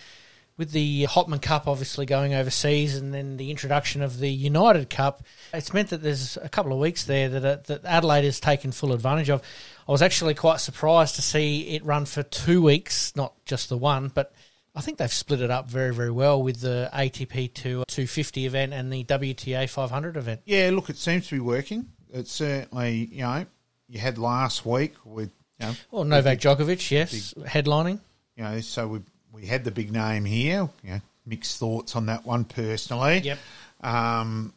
With 0.58 0.72
the 0.72 1.04
Hopman 1.08 1.41
Cup 1.41 1.68
obviously 1.68 2.06
going 2.06 2.34
overseas, 2.34 2.96
and 2.96 3.13
then 3.13 3.36
the 3.36 3.52
introduction 3.52 4.02
of 4.02 4.20
the 4.20 4.30
United 4.30 4.89
Cup, 4.89 5.22
it's 5.54 5.74
meant 5.74 5.89
that 5.89 6.02
there's 6.02 6.38
a 6.41 6.48
couple 6.48 6.72
of 6.72 6.80
weeks 6.80 7.04
there 7.04 7.28
that, 7.28 7.44
uh, 7.44 7.58
that 7.65 7.84
Adelaide 7.84 8.24
has 8.24 8.39
taken 8.39 8.72
full 8.72 8.94
advantage 8.94 9.30
of. 9.30 9.41
I 9.86 9.91
was 9.91 10.02
actually 10.02 10.34
quite 10.34 10.62
surprised 10.62 11.15
to 11.18 11.22
see 11.22 11.76
it 11.76 11.84
run 11.84 12.06
for 12.06 12.24
two 12.24 12.62
weeks, 12.62 13.13
not 13.18 13.34
just 13.44 13.68
the 13.68 13.78
one, 13.78 14.08
but 14.08 14.32
I 14.76 14.82
think 14.82 14.98
they've 14.98 15.12
split 15.12 15.42
it 15.42 15.50
up 15.50 15.70
very, 15.70 15.94
very 15.94 16.12
well 16.12 16.44
with 16.44 16.60
the 16.62 16.90
ATP 16.94 17.54
to 17.56 17.84
250 17.88 18.46
event 18.46 18.74
and 18.74 18.92
the 18.92 19.04
WTA 19.06 19.70
500 19.70 20.18
event. 20.18 20.42
yeah. 20.46 20.70
Look, 20.74 20.90
it 20.90 20.98
seems 20.98 21.28
to 21.30 21.36
be 21.36 21.40
working. 21.40 21.88
It's 22.14 22.32
certainly 22.32 23.10
you 23.12 23.22
know 23.24 23.46
you 23.90 24.00
had 24.00 24.18
last 24.18 24.66
week 24.66 24.94
with 25.06 25.32
you 25.60 25.68
know 25.68 25.74
Well, 25.92 26.04
Novak 26.04 26.40
Djokovic, 26.40 26.90
yes, 26.92 27.34
headlining. 27.46 28.00
you 28.36 28.44
know 28.44 28.60
so 28.62 28.88
we 28.88 29.00
we 29.34 29.46
had 29.46 29.64
the 29.64 29.72
big 29.72 29.92
name 29.92 30.24
here. 30.26 30.70
You 30.84 30.90
know, 30.92 31.02
mixed 31.26 31.58
thoughts 31.60 31.96
on 31.96 32.06
that 32.08 32.26
one 32.26 32.44
personally. 32.46 33.20
Yep. 33.20 33.40
um, 33.82 34.54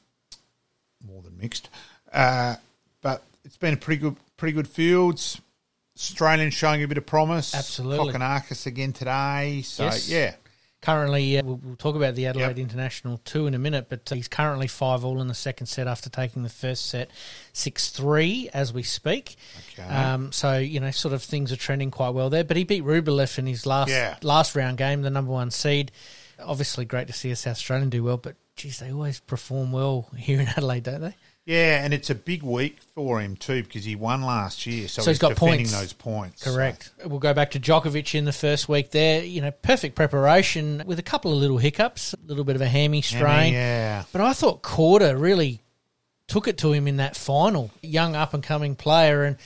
more 1.07 1.23
than 1.23 1.37
mixed. 1.39 1.69
Uh, 2.13 2.57
but 3.03 3.23
it's 3.45 3.57
been 3.57 3.75
a 3.75 3.77
pretty 3.77 4.01
good, 4.01 4.17
pretty 4.37 4.53
good 4.53 4.69
fields. 4.69 5.41
Australians 5.99 6.55
showing 6.55 6.83
a 6.83 6.89
bit 6.89 6.99
of 6.99 7.07
promise. 7.07 7.55
Absolutely. 7.55 8.13
Kokkinakis 8.13 8.67
again 8.67 8.93
today. 8.93 9.63
So 9.65 9.85
Yes. 9.85 10.09
yeah, 10.09 10.35
Currently, 10.81 11.39
uh, 11.39 11.43
we'll, 11.43 11.57
we'll 11.61 11.75
talk 11.77 11.97
about 11.97 12.15
the 12.15 12.27
Adelaide 12.27 12.57
Yep. 12.57 12.59
International 12.59 13.19
2 13.25 13.49
in 13.49 13.55
a 13.55 13.59
minute, 13.59 13.87
but 13.89 14.09
he's 14.09 14.29
currently 14.29 14.69
5 14.69 15.05
all 15.05 15.21
in 15.21 15.27
the 15.27 15.35
second 15.35 15.67
set 15.67 15.89
after 15.89 16.09
taking 16.09 16.45
the 16.45 16.49
first 16.49 16.87
set 16.87 17.11
6 17.53 17.91
3 17.91 18.49
as 18.55 18.73
we 18.73 18.85
speak. 18.85 19.35
Okay. 19.73 19.83
Um, 19.89 20.31
so, 20.31 20.57
you 20.59 20.79
know, 20.79 20.93
sort 20.93 21.15
of 21.15 21.23
things 21.25 21.51
are 21.51 21.57
trending 21.57 21.91
quite 21.91 22.11
well 22.11 22.31
there. 22.31 22.45
But 22.45 22.57
he 22.57 22.63
beat 22.63 22.85
Rublev 22.85 23.37
in 23.41 23.47
his 23.49 23.67
last 23.67 23.91
Yeah. 23.91 24.17
last 24.23 24.55
round 24.55 24.79
game, 24.79 25.03
the 25.03 25.11
number 25.11 25.33
one 25.33 25.51
seed. 25.51 25.91
Obviously, 26.41 26.85
great 26.85 27.09
to 27.09 27.13
see 27.13 27.33
a 27.33 27.37
South 27.37 27.57
Australian 27.57 27.91
do 27.91 28.05
well, 28.05 28.17
but 28.17 28.37
geez, 28.55 28.79
they 28.79 28.93
always 28.93 29.19
perform 29.19 29.73
well 29.73 30.09
here 30.17 30.41
in 30.41 30.47
Adelaide, 30.47 30.85
don't 30.85 31.01
they? 31.01 31.17
Yeah, 31.49 31.83
and 31.83 31.95
it's 31.95 32.11
a 32.11 32.15
big 32.15 32.43
week 32.43 32.77
for 32.95 33.23
him 33.23 33.35
too 33.35 33.63
because 33.63 33.83
he 33.83 33.97
won 33.97 34.21
last 34.21 34.67
year, 34.67 34.87
so, 34.87 35.01
So 35.01 35.11
he's 35.11 35.19
got 35.19 35.31
defending 35.31 35.61
points. 35.61 35.73
those 35.73 35.93
points. 35.95 36.43
So- 36.45 36.53
Correct. 36.53 36.91
We'll 37.07 37.21
go 37.21 37.33
back 37.33 37.53
to 37.53 37.59
Djokovic 37.61 38.15
in 38.15 38.27
the 38.27 38.35
first 38.35 38.69
week 38.69 38.91
there. 38.91 39.25
You 39.25 39.41
know, 39.41 39.51
perfect 39.51 39.95
preparation 39.95 40.83
with 40.85 40.99
a 40.99 41.03
couple 41.03 41.33
of 41.33 41.39
little 41.39 41.57
hiccups, 41.57 42.13
a 42.13 42.19
little 42.27 42.45
bit 42.45 42.55
of 42.55 42.61
a 42.61 42.69
hammy 42.69 43.01
strain. 43.01 43.55
yeah. 43.55 44.05
But 44.13 44.21
I 44.21 44.35
thought 44.35 44.63
Korda 44.63 45.19
really 45.19 45.63
took 46.27 46.49
it 46.49 46.59
to 46.59 46.73
him 46.75 46.87
in 46.87 46.99
that 46.99 47.17
final. 47.17 47.71
Young 47.81 48.15
up 48.15 48.35
and 48.35 48.43
coming 48.43 48.75
player, 48.77 49.25
and 49.25 49.39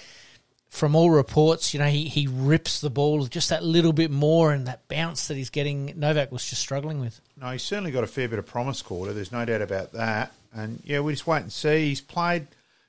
from 0.73 0.97
all 0.97 1.11
reports, 1.11 1.75
you 1.75 1.79
know, 1.79 1.87
he, 1.87 2.09
he 2.09 2.27
rips 2.27 2.81
the 2.81 2.89
ball 2.89 3.27
just 3.27 3.51
that 3.51 3.63
little 3.63 3.93
bit 3.93 4.11
more, 4.11 4.53
and 4.53 4.67
that 4.67 4.89
bounce 4.89 5.29
that 5.29 5.37
he's 5.37 5.51
getting, 5.51 5.93
Novak 5.97 6.33
was 6.33 6.49
just 6.49 6.63
struggling 6.63 6.99
with. 6.99 7.21
No, 7.39 7.51
he's 7.51 7.63
certainly 7.63 7.91
got 7.91 8.05
a 8.05 8.07
fair 8.07 8.27
bit 8.27 8.39
of 8.39 8.47
promise, 8.47 8.83
Korda. 8.83 9.15
There's 9.15 9.31
no 9.31 9.45
doubt 9.45 9.61
about 9.61 9.93
that. 9.93 10.33
And 10.51 10.81
yeah, 10.83 11.01
we 11.01 11.13
just 11.13 11.27
wait 11.27 11.43
and 11.43 11.53
see. 11.53 11.89
He's 11.89 12.01
played, 12.01 12.47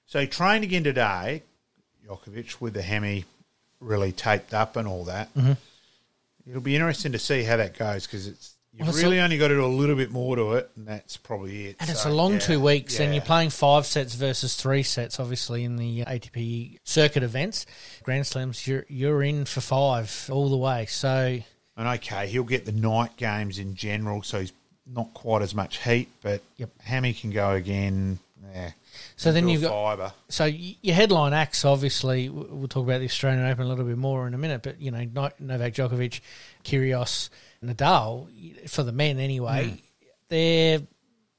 so 0.07 0.21
he 0.21 0.27
trained 0.27 0.63
again 0.63 0.85
today, 0.85 1.43
Djokovic, 2.07 2.61
with 2.61 2.73
the 2.73 2.81
hammy 2.81 3.25
really 3.81 4.13
taped 4.13 4.53
up 4.53 4.77
and 4.77 4.87
all 4.87 5.03
that. 5.03 5.33
Mm-hmm. 5.35 5.51
It'll 6.47 6.61
be 6.61 6.75
interesting 6.75 7.11
to 7.11 7.19
see 7.19 7.43
how 7.43 7.57
that 7.57 7.77
goes 7.77 8.07
because 8.07 8.27
it's 8.27 8.52
you've 8.75 8.87
Well, 8.87 8.97
really 8.97 9.19
a- 9.19 9.23
only 9.23 9.37
got 9.37 9.49
to 9.49 9.55
do 9.55 9.65
a 9.65 9.67
little 9.67 9.95
bit 9.95 10.11
more 10.11 10.35
to 10.35 10.53
it, 10.53 10.69
and 10.75 10.87
that's 10.87 11.17
probably 11.17 11.67
it. 11.67 11.75
And 11.79 11.89
it's 11.89 12.05
a 12.05 12.09
long 12.09 12.33
yeah, 12.33 12.39
two 12.39 12.59
weeks, 12.59 12.99
and 12.99 13.13
you're 13.13 13.23
playing 13.23 13.49
five 13.51 13.85
sets 13.85 14.15
versus 14.15 14.55
three 14.55 14.83
sets, 14.83 15.19
obviously, 15.19 15.63
in 15.63 15.75
the 15.77 16.03
uh, 16.03 16.11
ATP 16.11 16.79
circuit 16.83 17.23
events. 17.23 17.65
Grand 18.03 18.25
Slams, 18.27 18.65
you're, 18.67 18.85
you're 18.89 19.21
in 19.23 19.45
for 19.45 19.61
five 19.61 20.29
all 20.31 20.49
the 20.49 20.57
way. 20.57 20.85
So, 20.87 21.39
And 21.77 21.87
okay, 21.87 22.27
he'll 22.27 22.43
get 22.43 22.65
the 22.65 22.71
night 22.71 23.15
games 23.17 23.59
in 23.59 23.75
general, 23.75 24.23
so 24.23 24.39
he's 24.41 24.53
not 24.85 25.13
quite 25.13 25.41
as 25.41 25.55
much 25.55 25.83
heat, 25.83 26.09
but 26.21 26.41
Yep. 26.57 26.69
Hammy 26.81 27.13
can 27.13 27.31
go 27.31 27.51
again. 27.51 28.19
Yeah. 28.53 28.71
So 29.15 29.31
then 29.31 29.47
you've 29.47 29.61
got- 29.61 29.71
fiber. 29.97 30.13
so 30.29 30.45
your 30.45 30.93
headline 30.95 31.33
acts, 31.33 31.63
obviously, 31.65 32.29
we'll 32.29 32.67
talk 32.67 32.83
about 32.83 32.99
the 32.99 33.05
Australian 33.05 33.45
Open 33.45 33.65
a 33.65 33.69
little 33.69 33.85
bit 33.85 33.97
more 33.97 34.27
in 34.27 34.33
a 34.33 34.37
minute, 34.37 34.61
but, 34.61 34.79
you 34.81 34.91
know, 34.91 34.99
Novak 35.03 35.73
Djokovic, 35.73 36.19
Kyrgios, 36.63 37.29
Nadal, 37.63 38.27
for 38.69 38.83
the 38.83 38.91
men 38.91 39.19
anyway, 39.19 39.69
Hmm. 39.69 39.75
they're 40.29 40.81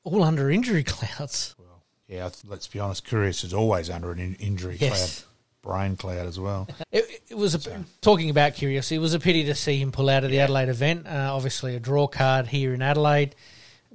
all 0.05 0.23
under 0.23 0.51
injury 0.51 0.83
clouds. 0.85 1.55
Well, 1.59 1.83
Yeah, 2.09 2.31
let's 2.47 2.67
be 2.69 2.79
honest. 2.81 3.07
Kyrgios 3.07 3.45
is 3.45 3.55
always 3.55 3.91
under 3.91 4.13
an 4.13 4.19
in- 4.19 4.35
injury 4.37 4.77
Yes. 4.81 5.23
cloud, 5.23 5.31
brain 5.63 5.97
cloud 5.97 6.27
as 6.27 6.39
well. 6.39 6.69
It, 6.93 7.23
it 7.31 7.37
was 7.37 7.55
a, 7.67 7.85
talking 8.01 8.31
about 8.31 8.53
Kyrgios. 8.55 8.93
It 8.93 8.99
was 8.99 9.15
a 9.15 9.19
pity 9.19 9.45
to 9.45 9.55
see 9.55 9.79
him 9.81 9.91
pull 9.93 10.09
out 10.09 10.23
of 10.25 10.31
the 10.31 10.39
Adelaide 10.41 10.69
event. 10.69 11.07
Uh, 11.07 11.31
obviously, 11.35 11.75
a 11.75 11.81
draw 11.81 12.07
card 12.07 12.47
here 12.47 12.73
in 12.75 12.83
Adelaide 12.83 13.35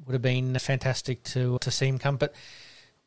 would 0.05 0.13
have 0.13 0.21
been 0.21 0.57
fantastic 0.59 1.23
to 1.23 1.57
to 1.61 1.71
see 1.71 1.87
him 1.87 1.97
come. 1.99 2.17
But 2.17 2.33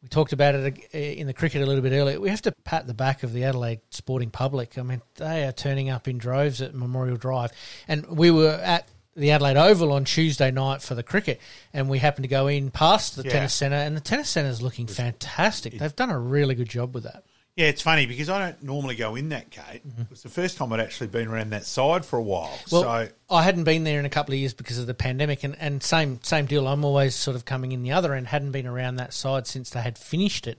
we 0.03 0.09
talked 0.09 0.33
about 0.33 0.55
it 0.55 0.79
uh, 0.95 0.99
in 0.99 1.27
the 1.27 1.35
cricket 1.35 1.61
a 1.61 1.67
little 1.67 1.83
bit 1.83 1.93
earlier. 1.93 2.19
We 2.21 2.31
have 2.31 2.41
to 2.43 2.53
pat 2.65 2.87
the 2.87 2.95
back 2.95 3.23
of 3.23 3.33
the 3.35 3.45
Adelaide 3.45 3.81
sporting 3.91 4.31
public. 4.31 4.79
I 4.79 4.83
mean, 4.83 5.03
they 5.17 5.45
are 5.47 5.53
turning 5.53 5.91
up 5.91 6.09
in 6.09 6.17
droves 6.19 6.63
at 6.63 6.75
Memorial 6.75 7.17
Drive, 7.19 7.51
and 7.89 8.07
we 8.07 8.31
were 8.31 8.53
at 8.53 8.89
the 9.17 9.31
Adelaide 9.31 9.57
Oval 9.57 9.93
on 9.93 10.05
Tuesday 10.05 10.51
night 10.51 10.83
for 10.83 10.95
the 10.95 11.03
cricket, 11.03 11.41
and 11.73 11.89
we 11.89 11.99
happened 11.99 12.25
to 12.25 12.29
go 12.29 12.47
in 12.47 12.71
past 12.71 13.17
the 13.17 13.23
Yeah. 13.25 13.33
tennis 13.33 13.55
centre, 13.55 13.77
and 13.77 13.97
the 13.97 14.01
tennis 14.01 14.31
centre 14.31 14.51
is 14.51 14.63
looking 14.63 14.87
fantastic. 14.87 15.79
They've 15.79 15.95
done 15.97 16.11
a 16.11 16.19
really 16.19 16.55
good 16.55 16.69
job 16.69 16.95
with 16.95 17.05
that. 17.05 17.25
Yeah, 17.55 17.67
it's 17.67 17.83
funny 17.83 18.07
because 18.07 18.31
I 18.31 18.39
don't 18.39 18.63
normally 18.63 18.95
go 18.95 19.15
in 19.15 19.29
that 19.29 19.51
gate. 19.51 19.83
It 19.85 20.09
was 20.09 20.23
the 20.23 20.31
first 20.31 20.57
time 20.57 20.73
I'd 20.73 20.81
actually 20.81 21.09
been 21.09 21.29
around 21.29 21.51
that 21.51 21.67
side 21.67 22.07
for 22.07 22.19
a 22.19 22.23
while. 22.23 22.59
Well, 22.71 22.83
so 22.83 23.09
I 23.29 23.43
hadn't 23.43 23.65
been 23.65 23.85
there 23.85 23.99
in 23.99 24.07
a 24.07 24.11
couple 24.11 24.33
of 24.33 24.39
years 24.39 24.55
because 24.55 24.79
of 24.79 24.87
the 24.87 24.95
pandemic, 24.95 25.45
and, 25.45 25.55
and 25.61 25.83
same 25.83 26.19
same 26.23 26.47
deal. 26.47 26.67
I'm 26.67 26.83
always 26.83 27.15
sort 27.15 27.37
of 27.37 27.45
coming 27.45 27.73
in 27.73 27.83
the 27.83 27.93
other 27.93 28.15
end. 28.15 28.29
Hadn't 28.29 28.53
been 28.53 28.67
around 28.67 28.97
that 28.97 29.13
side 29.13 29.47
since 29.47 29.69
they 29.69 29.83
had 29.83 29.99
finished 29.99 30.47
it, 30.47 30.59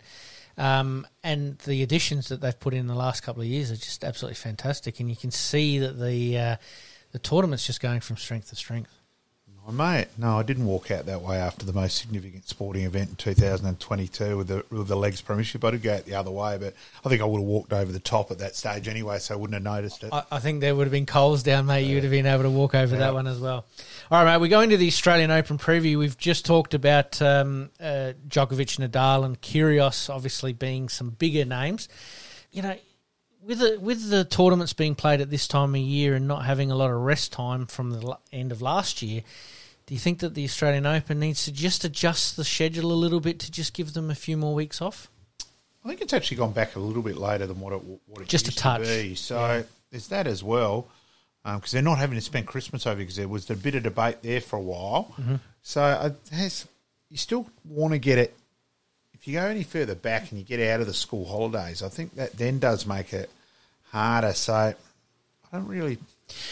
um, 0.55 1.07
and 1.23 1.57
the 1.65 1.81
additions 1.81 2.29
that 2.29 2.41
they've 2.41 2.59
put 2.59 2.75
in 2.75 2.85
the 2.85 2.93
last 2.93 3.23
couple 3.23 3.41
of 3.41 3.47
years 3.47 3.71
are 3.71 3.75
just 3.75 4.03
absolutely 4.03 4.35
fantastic. 4.35 4.99
And 4.99 5.09
you 5.09 5.15
can 5.15 5.31
see 5.31 5.79
that 5.79 5.99
the 5.99 6.37
uh, 6.37 6.55
the 7.13 7.19
tournament's 7.19 7.65
just 7.65 7.79
going 7.79 8.01
from 8.01 8.17
strength 8.17 8.49
to 8.49 8.55
strength. 8.55 8.91
I 9.65 9.71
mate, 9.71 10.07
no, 10.17 10.37
I 10.37 10.43
didn't 10.43 10.65
walk 10.65 10.91
out 10.91 11.05
that 11.05 11.21
way 11.21 11.37
after 11.37 11.65
the 11.65 11.71
most 11.71 11.97
significant 11.97 12.49
sporting 12.49 12.83
event 12.83 13.11
in 13.11 13.15
2022 13.15 14.37
with 14.37 14.47
the 14.49 14.65
with 14.69 14.89
the 14.89 14.97
legs 14.97 15.21
premiership. 15.21 15.63
I 15.63 15.71
did 15.71 15.81
go 15.81 15.93
out 15.93 16.03
the 16.03 16.15
other 16.15 16.31
way, 16.31 16.57
but 16.57 16.73
I 17.05 17.07
think 17.07 17.21
I 17.21 17.25
would 17.25 17.37
have 17.37 17.47
walked 17.47 17.71
over 17.71 17.89
the 17.89 17.99
top 17.99 18.29
at 18.29 18.39
that 18.39 18.57
stage 18.57 18.89
anyway, 18.89 19.19
so 19.19 19.35
I 19.35 19.37
wouldn't 19.37 19.53
have 19.53 19.63
noticed 19.63 20.03
it. 20.03 20.11
I, 20.11 20.23
I 20.31 20.39
think 20.39 20.59
there 20.59 20.75
would 20.75 20.83
have 20.83 20.91
been 20.91 21.05
coals 21.05 21.43
down, 21.43 21.65
mate. 21.65 21.85
You 21.85 21.95
would 21.95 22.03
have 22.03 22.11
been 22.11 22.25
able 22.25 22.43
to 22.43 22.49
walk 22.49 22.75
over 22.75 22.97
that 22.97 23.13
one 23.13 23.25
as 23.25 23.39
well. 23.39 23.65
All 24.11 24.21
right, 24.21 24.33
mate. 24.33 24.41
We 24.41 24.49
go 24.49 24.59
into 24.59 24.75
the 24.75 24.87
Australian 24.87 25.31
Open 25.31 25.57
preview. 25.57 25.97
We've 25.97 26.17
just 26.17 26.45
talked 26.45 26.73
about 26.73 27.21
um, 27.21 27.69
uh, 27.79 28.13
Djokovic, 28.27 28.85
Nadal, 28.85 29.23
and 29.23 29.41
Kyrgios, 29.41 30.09
obviously 30.09 30.51
being 30.51 30.89
some 30.89 31.11
bigger 31.11 31.45
names. 31.45 31.87
You 32.51 32.63
know, 32.63 32.75
with 33.45 33.59
the 33.59 33.79
with 33.79 34.09
the 34.09 34.23
tournaments 34.23 34.73
being 34.73 34.95
played 34.95 35.21
at 35.21 35.29
this 35.29 35.47
time 35.47 35.75
of 35.75 35.81
year 35.81 36.15
and 36.15 36.27
not 36.27 36.45
having 36.45 36.71
a 36.71 36.75
lot 36.75 36.89
of 36.91 36.99
rest 37.01 37.31
time 37.31 37.65
from 37.65 37.91
the 37.91 38.17
end 38.31 38.51
of 38.51 38.61
last 38.61 39.01
year, 39.01 39.23
do 39.85 39.93
you 39.93 39.99
think 39.99 40.19
that 40.19 40.33
the 40.33 40.45
Australian 40.45 40.85
Open 40.85 41.19
needs 41.19 41.45
to 41.45 41.51
just 41.51 41.83
adjust 41.83 42.37
the 42.37 42.43
schedule 42.43 42.91
a 42.91 42.93
little 42.93 43.19
bit 43.19 43.39
to 43.39 43.51
just 43.51 43.73
give 43.73 43.93
them 43.93 44.09
a 44.09 44.15
few 44.15 44.37
more 44.37 44.53
weeks 44.53 44.81
off? 44.81 45.09
I 45.83 45.89
think 45.89 46.01
it's 46.01 46.13
actually 46.13 46.37
gone 46.37 46.53
back 46.53 46.75
a 46.75 46.79
little 46.79 47.01
bit 47.03 47.17
later 47.17 47.45
than 47.45 47.59
what 47.59 47.73
it 47.73 47.81
what 48.07 48.21
it 48.21 48.27
Just 48.27 48.47
a 48.47 48.51
used 48.51 48.59
touch. 48.59 48.81
to 48.81 48.87
be. 48.87 49.15
So 49.15 49.63
there's 49.91 50.07
that 50.07 50.27
as 50.27 50.43
well, 50.43 50.87
because 51.43 51.71
they're 51.71 51.81
not 51.81 51.97
having 51.97 52.17
to 52.17 52.21
spend 52.21 52.47
Christmas 52.47 52.87
over 52.87 52.97
because 52.97 53.17
there 53.17 53.27
was 53.27 53.49
a 53.49 53.55
bit 53.55 53.75
of 53.75 53.83
debate 53.83 54.21
there 54.21 54.39
for 54.41 54.55
a 54.55 54.61
while. 54.61 55.13
Mm-hmm. 55.19 55.35
So 55.61 55.81
I, 55.81 56.35
has, 56.35 56.67
you 57.09 57.17
still 57.17 57.47
want 57.65 57.93
to 57.93 57.99
get 57.99 58.17
it. 58.17 58.35
If 59.23 59.29
you 59.29 59.39
go 59.39 59.45
any 59.45 59.63
further 59.63 59.95
back 59.95 60.31
and 60.31 60.37
you 60.37 60.43
get 60.43 60.59
out 60.59 60.81
of 60.81 60.87
the 60.87 60.93
school 60.93 61.23
holidays, 61.23 61.81
I 61.81 61.87
think 61.87 62.15
that 62.15 62.33
then 62.33 62.59
does 62.59 62.85
make 62.85 63.13
it 63.13 63.29
harder. 63.83 64.33
So 64.33 64.53
I 64.53 64.75
don't 65.49 65.65
really. 65.65 65.97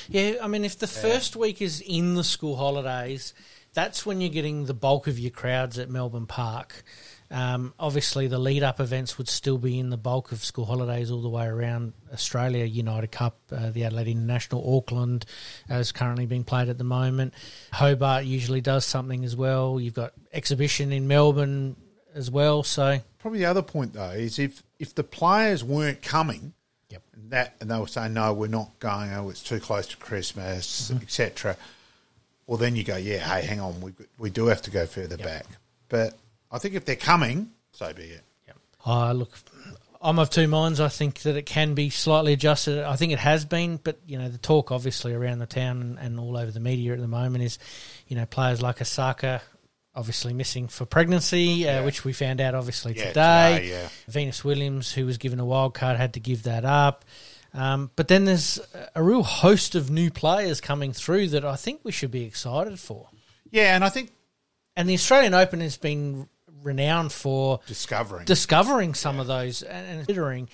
Yeah, 0.08 0.36
I 0.42 0.48
mean, 0.48 0.64
if 0.64 0.80
the 0.80 0.88
first 0.88 1.36
week 1.36 1.62
is 1.62 1.82
in 1.82 2.14
the 2.14 2.24
school 2.24 2.56
holidays, 2.56 3.34
that's 3.74 4.06
when 4.06 4.22
you're 4.22 4.30
getting 4.30 4.68
the 4.68 4.74
bulk 4.74 5.08
of 5.08 5.20
your 5.20 5.32
crowds 5.32 5.80
at 5.80 5.90
Melbourne 5.90 6.28
Park. 6.28 6.86
Um, 7.30 7.74
obviously, 7.78 8.28
the 8.28 8.40
lead 8.40 8.64
up 8.64 8.80
events 8.80 9.18
would 9.18 9.28
still 9.28 9.58
be 9.58 9.78
in 9.78 9.90
the 9.90 9.98
bulk 9.98 10.32
of 10.32 10.42
school 10.42 10.64
holidays 10.64 11.12
all 11.12 11.22
the 11.22 11.28
way 11.28 11.48
around 11.48 11.92
Australia. 12.14 12.64
United 12.64 13.12
Cup, 13.12 13.38
uh, 13.52 13.72
the 13.72 13.84
Adelaide 13.84 14.08
International, 14.08 14.78
Auckland 14.78 15.26
uh, 15.70 15.74
is 15.74 15.92
currently 15.92 16.26
being 16.26 16.46
played 16.46 16.70
at 16.70 16.78
the 16.78 16.86
moment. 16.86 17.34
Hobart 17.74 18.24
usually 18.24 18.62
does 18.62 18.86
something 18.86 19.26
as 19.26 19.36
well. 19.36 19.78
You've 19.78 19.94
got 19.94 20.14
exhibition 20.32 20.94
in 20.94 21.10
Melbourne 21.10 21.76
as 22.16 22.30
well. 22.32 22.64
So, 22.64 23.00
Probably 23.20 23.40
the 23.40 23.46
other 23.46 23.62
point 23.62 23.94
though 23.94 24.10
is 24.12 24.40
if 24.40 24.64
if 24.80 24.96
the 24.96 25.04
players 25.04 25.64
weren't 25.64 26.02
coming, 26.02 26.54
Yep. 26.90 27.02
and 27.14 27.32
that 27.32 27.56
and 27.62 27.70
they 27.72 27.78
were 27.80 27.88
saying 27.88 28.14
no, 28.14 28.34
we're 28.34 28.48
not 28.48 28.80
going. 28.80 29.12
Oh, 29.14 29.30
it's 29.30 29.44
too 29.44 29.60
close 29.60 29.88
to 29.88 29.98
Christmas, 29.98 30.90
Mm-hmm. 30.92 31.04
etc. 31.04 31.58
Well, 32.48 32.58
then 32.58 32.76
you 32.76 32.84
go, 32.84 32.98
yeah, 32.98 33.20
hey, 33.20 33.46
hang 33.46 33.60
on, 33.60 33.80
we 33.82 33.94
we 34.18 34.30
do 34.30 34.48
have 34.48 34.62
to 34.64 34.72
go 34.72 34.86
further 34.86 35.18
back. 35.18 35.46
But 35.90 36.18
I 36.52 36.58
think 36.58 36.76
if 36.76 36.86
they're 36.86 36.96
coming, 36.96 37.52
so 37.72 37.94
be 37.94 38.04
it. 38.04 38.22
Uh, 38.84 39.12
look, 39.14 39.32
I'm 40.02 40.18
of 40.18 40.32
two 40.32 40.48
minds. 40.48 40.80
I 40.80 40.88
think 40.90 41.20
that 41.20 41.36
it 41.38 41.46
can 41.46 41.76
be 41.76 41.92
slightly 41.92 42.34
adjusted. 42.34 42.84
I 42.84 42.96
think 42.96 43.14
it 43.14 43.20
has 43.20 43.46
been, 43.46 43.78
but 43.78 44.00
you 44.08 44.18
know, 44.18 44.28
the 44.28 44.40
talk 44.40 44.72
obviously 44.72 45.14
around 45.14 45.38
the 45.38 45.46
town 45.46 45.82
and, 45.82 46.00
and 46.00 46.20
all 46.20 46.36
over 46.36 46.50
the 46.50 46.60
media 46.60 46.94
at 46.94 47.00
the 47.00 47.08
moment 47.08 47.44
is, 47.44 47.60
you 48.08 48.16
know, 48.16 48.26
players 48.26 48.60
like 48.62 48.82
Osaka 48.82 49.42
obviously 49.96 50.34
missing 50.34 50.68
for 50.68 50.86
pregnancy, 50.86 51.68
uh, 51.68 51.84
which 51.84 52.06
we 52.06 52.14
found 52.14 52.40
out 52.40 52.56
obviously 52.56 52.94
Yeah, 52.96 53.08
today. 53.10 53.56
today, 53.60 53.70
yeah. 53.70 53.90
Venus 54.08 54.44
Williams, 54.44 54.92
who 54.94 55.06
was 55.06 55.18
given 55.18 55.40
a 55.40 55.46
wild 55.46 55.74
card, 55.74 55.98
had 55.98 56.14
to 56.14 56.20
give 56.20 56.44
that 56.44 56.64
up. 56.66 57.04
Um, 57.54 57.92
but 57.98 58.08
then 58.08 58.24
there's 58.26 58.60
a 58.96 59.04
real 59.04 59.24
host 59.24 59.76
of 59.76 59.90
new 59.90 60.10
players 60.10 60.62
coming 60.62 60.94
through 60.94 61.28
that 61.30 61.44
I 61.44 61.58
think 61.58 61.82
we 61.84 61.92
should 61.92 62.12
be 62.12 62.24
excited 62.24 62.80
for. 62.80 63.10
Yeah, 63.50 63.76
and 63.76 63.84
I 63.84 63.90
think 63.90 64.12
And 64.78 64.88
the 64.88 64.94
Australian 64.94 65.34
Open 65.34 65.60
has 65.60 65.76
been 65.76 66.30
renowned 66.64 67.12
for 67.12 67.60
discovering. 67.68 68.24
discovering 68.26 68.94
some 68.94 69.20
of 69.20 69.28
those 69.28 69.64
and, 69.64 69.86
and 69.88 69.98
considering 70.06 70.48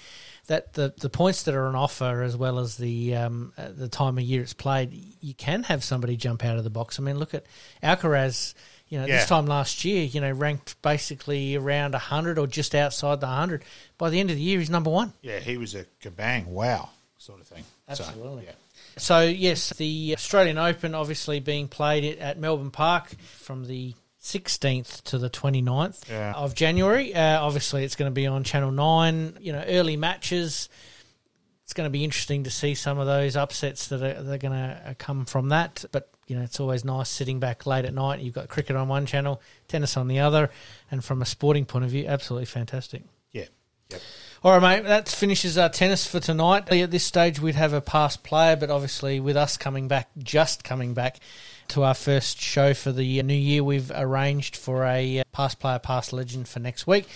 that 0.48 0.74
the, 0.74 0.94
the 1.00 1.10
points 1.10 1.44
that 1.44 1.54
are 1.54 1.68
on 1.68 1.76
offer 1.76 2.24
as 2.24 2.36
well 2.38 2.58
as 2.58 2.78
the 2.78 3.14
um, 3.16 3.52
uh, 3.58 3.68
the 3.76 3.90
time 3.90 4.18
of 4.18 4.24
year 4.24 4.42
it's 4.42 4.54
played, 4.54 4.94
you 5.20 5.34
can 5.36 5.64
have 5.64 5.84
somebody 5.84 6.16
jump 6.18 6.44
out 6.46 6.58
of 6.58 6.64
the 6.64 6.70
box. 6.72 6.98
I 7.00 7.04
mean, 7.04 7.20
look 7.20 7.34
at 7.36 7.46
Alcaraz. 7.84 8.54
You 8.90 9.00
know, 9.00 9.06
Yeah. 9.06 9.18
this 9.18 9.28
time 9.28 9.46
last 9.48 9.84
year, 9.84 10.04
you 10.04 10.22
know, 10.22 10.32
ranked 10.32 10.82
basically 10.82 11.56
around 11.56 11.94
hundred 11.96 12.40
or 12.40 12.48
just 12.48 12.74
outside 12.74 13.20
the 13.20 13.28
hundred. 13.28 13.64
By 13.98 14.10
the 14.10 14.20
end 14.20 14.30
of 14.30 14.38
the 14.38 14.42
year, 14.42 14.60
he's 14.60 14.70
number 14.70 14.90
one. 14.90 15.14
yeah, 15.22 15.40
he 15.40 15.58
was 15.58 15.76
a 15.76 15.86
kabang, 16.02 16.46
wow, 16.46 16.90
sort 17.18 17.42
of 17.42 17.48
thing. 17.48 17.64
Absolutely. 17.90 18.44
So, 18.44 18.48
yeah. 18.48 18.52
So 18.98 19.22
yes, 19.22 19.70
the 19.72 20.14
Australian 20.18 20.58
Open 20.58 20.96
obviously 20.96 21.40
being 21.40 21.68
played 21.68 22.18
at- 22.20 22.40
Melbourne 22.40 22.72
Park 22.72 23.10
from 23.36 23.66
the 23.68 23.94
16th 24.22 25.04
to 25.06 25.18
the 25.18 25.30
29th 25.30 26.10
Yeah. 26.10 26.34
of 26.34 26.54
January. 26.56 27.14
Uh, 27.14 27.42
obviously, 27.42 27.84
it's 27.84 27.96
going 27.96 28.10
to 28.12 28.14
be 28.16 28.26
on 28.28 28.44
Channel 28.44 28.72
Nine. 28.72 29.38
You 29.40 29.54
know, 29.54 29.64
early 29.68 29.98
matches. 29.98 30.70
It's 31.64 31.74
going 31.74 31.86
to 31.86 31.92
be 31.92 32.04
interesting 32.06 32.46
to 32.46 32.50
see 32.50 32.76
some 32.76 32.98
of 32.98 33.06
those 33.08 33.36
upsets 33.36 33.88
that 33.90 34.02
are, 34.02 34.24
that 34.24 34.34
are 34.34 34.38
going 34.38 34.54
to 34.54 34.96
come 34.98 35.26
from 35.26 35.50
that. 35.50 35.84
But 35.92 36.10
you 36.28 36.36
know, 36.36 36.44
it's 36.44 36.60
always 36.60 36.84
nice 36.84 37.10
sitting 37.10 37.40
back 37.40 37.66
late 37.66 37.86
at 37.86 37.94
night. 37.94 38.20
You've 38.20 38.34
got 38.34 38.50
cricket 38.50 38.76
on 38.76 38.88
one 38.88 39.06
channel, 39.06 39.42
tennis 39.68 39.98
on 39.98 40.08
the 40.08 40.20
other, 40.20 40.50
and 40.92 41.04
from 41.04 41.22
a 41.22 41.26
sporting 41.26 41.66
point 41.66 41.86
of 41.86 41.92
view, 41.92 42.06
absolutely 42.08 42.46
fantastic. 42.46 43.04
Yeah. 43.32 43.46
Yep. 43.90 44.02
All 44.44 44.52
right, 44.52 44.78
mate. 44.84 44.88
That 44.88 45.10
finishes 45.10 45.58
our 45.58 45.70
tennis 45.70 46.06
for 46.06 46.20
tonight. 46.20 46.72
At 46.72 46.92
this 46.92 47.04
stage, 47.04 47.40
we'd 47.40 47.56
have 47.56 47.74
a 47.74 47.82
past 47.82 48.24
player, 48.24 48.56
but 48.56 48.70
obviously, 48.70 49.20
with 49.20 49.36
us 49.36 49.58
coming 49.58 49.88
back, 49.88 50.10
just 50.18 50.64
coming 50.64 50.94
back 50.94 51.20
to 51.70 51.84
our 51.84 51.96
first 51.96 52.40
show 52.40 52.74
for 52.74 52.92
the 52.92 53.24
new 53.24 53.34
year, 53.34 53.64
we've 53.64 53.92
arranged 53.92 54.56
for 54.56 54.86
a 54.86 55.20
uh, 55.20 55.24
past 55.32 55.60
player, 55.60 55.80
past 55.80 56.14
legend 56.14 56.48
for 56.48 56.60
next 56.60 56.86
week. 56.86 57.08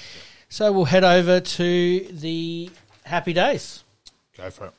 So 0.50 0.71
we'll 0.71 0.86
head 0.86 1.04
over 1.04 1.39
to 1.39 2.00
the 2.12 2.71
happy 3.06 3.34
days. 3.34 3.84
Go 4.36 4.50
for 4.50 4.65
it. 4.65 4.74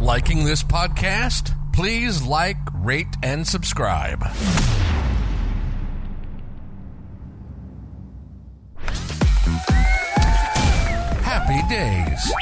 Liking 0.00 0.46
this 0.46 0.62
podcast? 0.62 1.54
Please 1.74 2.22
like, 2.22 2.56
rate, 2.72 3.14
and 3.22 3.46
subscribe. 3.46 4.22
Happy 11.22 11.60
days. 11.68 12.32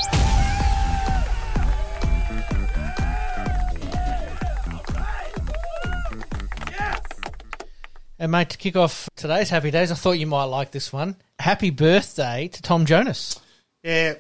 And 8.21 8.31
mate, 8.31 8.51
to 8.51 8.57
kick 8.57 8.77
off 8.77 9.09
today's 9.17 9.51
happy 9.51 9.73
days, 9.73 9.91
I 9.91 9.97
thought 9.97 10.13
you 10.13 10.29
might 10.29 10.45
like 10.45 10.71
this 10.71 10.93
one. 10.93 11.17
Happy 11.41 11.71
birthday 11.71 12.47
to 12.47 12.63
Tom 12.63 12.87
Jonas. 12.87 13.41
Yeah, 13.83 14.15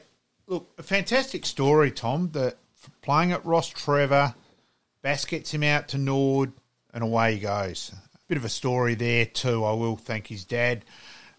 look, 0.48 0.68
a 0.76 0.82
fantastic 0.82 1.46
story, 1.46 1.92
Tom. 1.92 2.30
That 2.32 2.56
playing 3.02 3.32
at 3.32 3.44
Rostrevor, 3.44 4.34
Bass 5.02 5.24
gets 5.24 5.52
him 5.52 5.62
out 5.62 5.88
to 5.88 5.98
Nord, 5.98 6.52
and 6.92 7.02
away 7.02 7.34
he 7.34 7.40
goes. 7.40 7.92
A 8.14 8.18
bit 8.28 8.38
of 8.38 8.44
a 8.44 8.48
story 8.48 8.94
there 8.94 9.26
too. 9.26 9.64
I 9.64 9.72
will 9.72 9.96
thank 9.96 10.26
his 10.26 10.44
dad. 10.44 10.84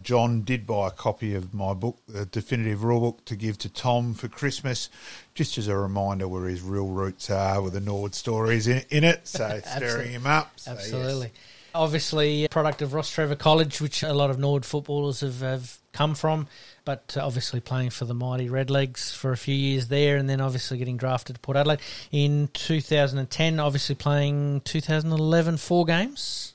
John 0.02 0.42
did 0.42 0.66
buy 0.66 0.88
a 0.88 0.90
copy 0.90 1.34
of 1.34 1.52
my 1.52 1.74
book, 1.74 1.98
the 2.08 2.24
definitive 2.24 2.82
rule 2.84 3.00
book, 3.00 3.24
to 3.26 3.36
give 3.36 3.58
to 3.58 3.68
Tom 3.68 4.14
for 4.14 4.28
Christmas, 4.28 4.88
just 5.34 5.58
as 5.58 5.68
a 5.68 5.76
reminder 5.76 6.26
where 6.26 6.44
his 6.44 6.62
real 6.62 6.88
roots 6.88 7.28
are, 7.28 7.60
with 7.60 7.74
the 7.74 7.80
Nord 7.80 8.14
stories 8.14 8.66
in, 8.66 8.82
in 8.88 9.04
it. 9.04 9.28
So 9.28 9.60
stirring 9.76 10.12
him 10.12 10.26
up. 10.26 10.52
So, 10.56 10.72
yes. 10.72 11.32
Obviously, 11.74 12.44
a 12.44 12.48
product 12.48 12.82
of 12.82 12.90
Rostrevor 12.90 13.38
College, 13.38 13.80
which 13.80 14.02
a 14.02 14.12
lot 14.12 14.30
of 14.30 14.38
Nord 14.38 14.64
footballers 14.64 15.20
have, 15.20 15.40
have 15.40 15.78
come 15.92 16.14
from, 16.14 16.46
but 16.84 17.16
uh, 17.16 17.24
obviously 17.24 17.60
playing 17.60 17.90
for 17.90 18.04
the 18.04 18.14
mighty 18.14 18.48
Redlegs 18.48 19.14
for 19.14 19.32
a 19.32 19.36
few 19.36 19.54
years 19.54 19.88
there, 19.88 20.16
and 20.16 20.28
then 20.28 20.40
obviously 20.40 20.78
getting 20.78 20.96
drafted 20.96 21.36
to 21.36 21.40
Port 21.40 21.56
Adelaide 21.56 21.80
in 22.12 22.48
2010. 22.52 23.60
Obviously 23.60 23.94
playing 23.94 24.60
2011 24.62 25.56
four 25.56 25.84
games 25.84 26.54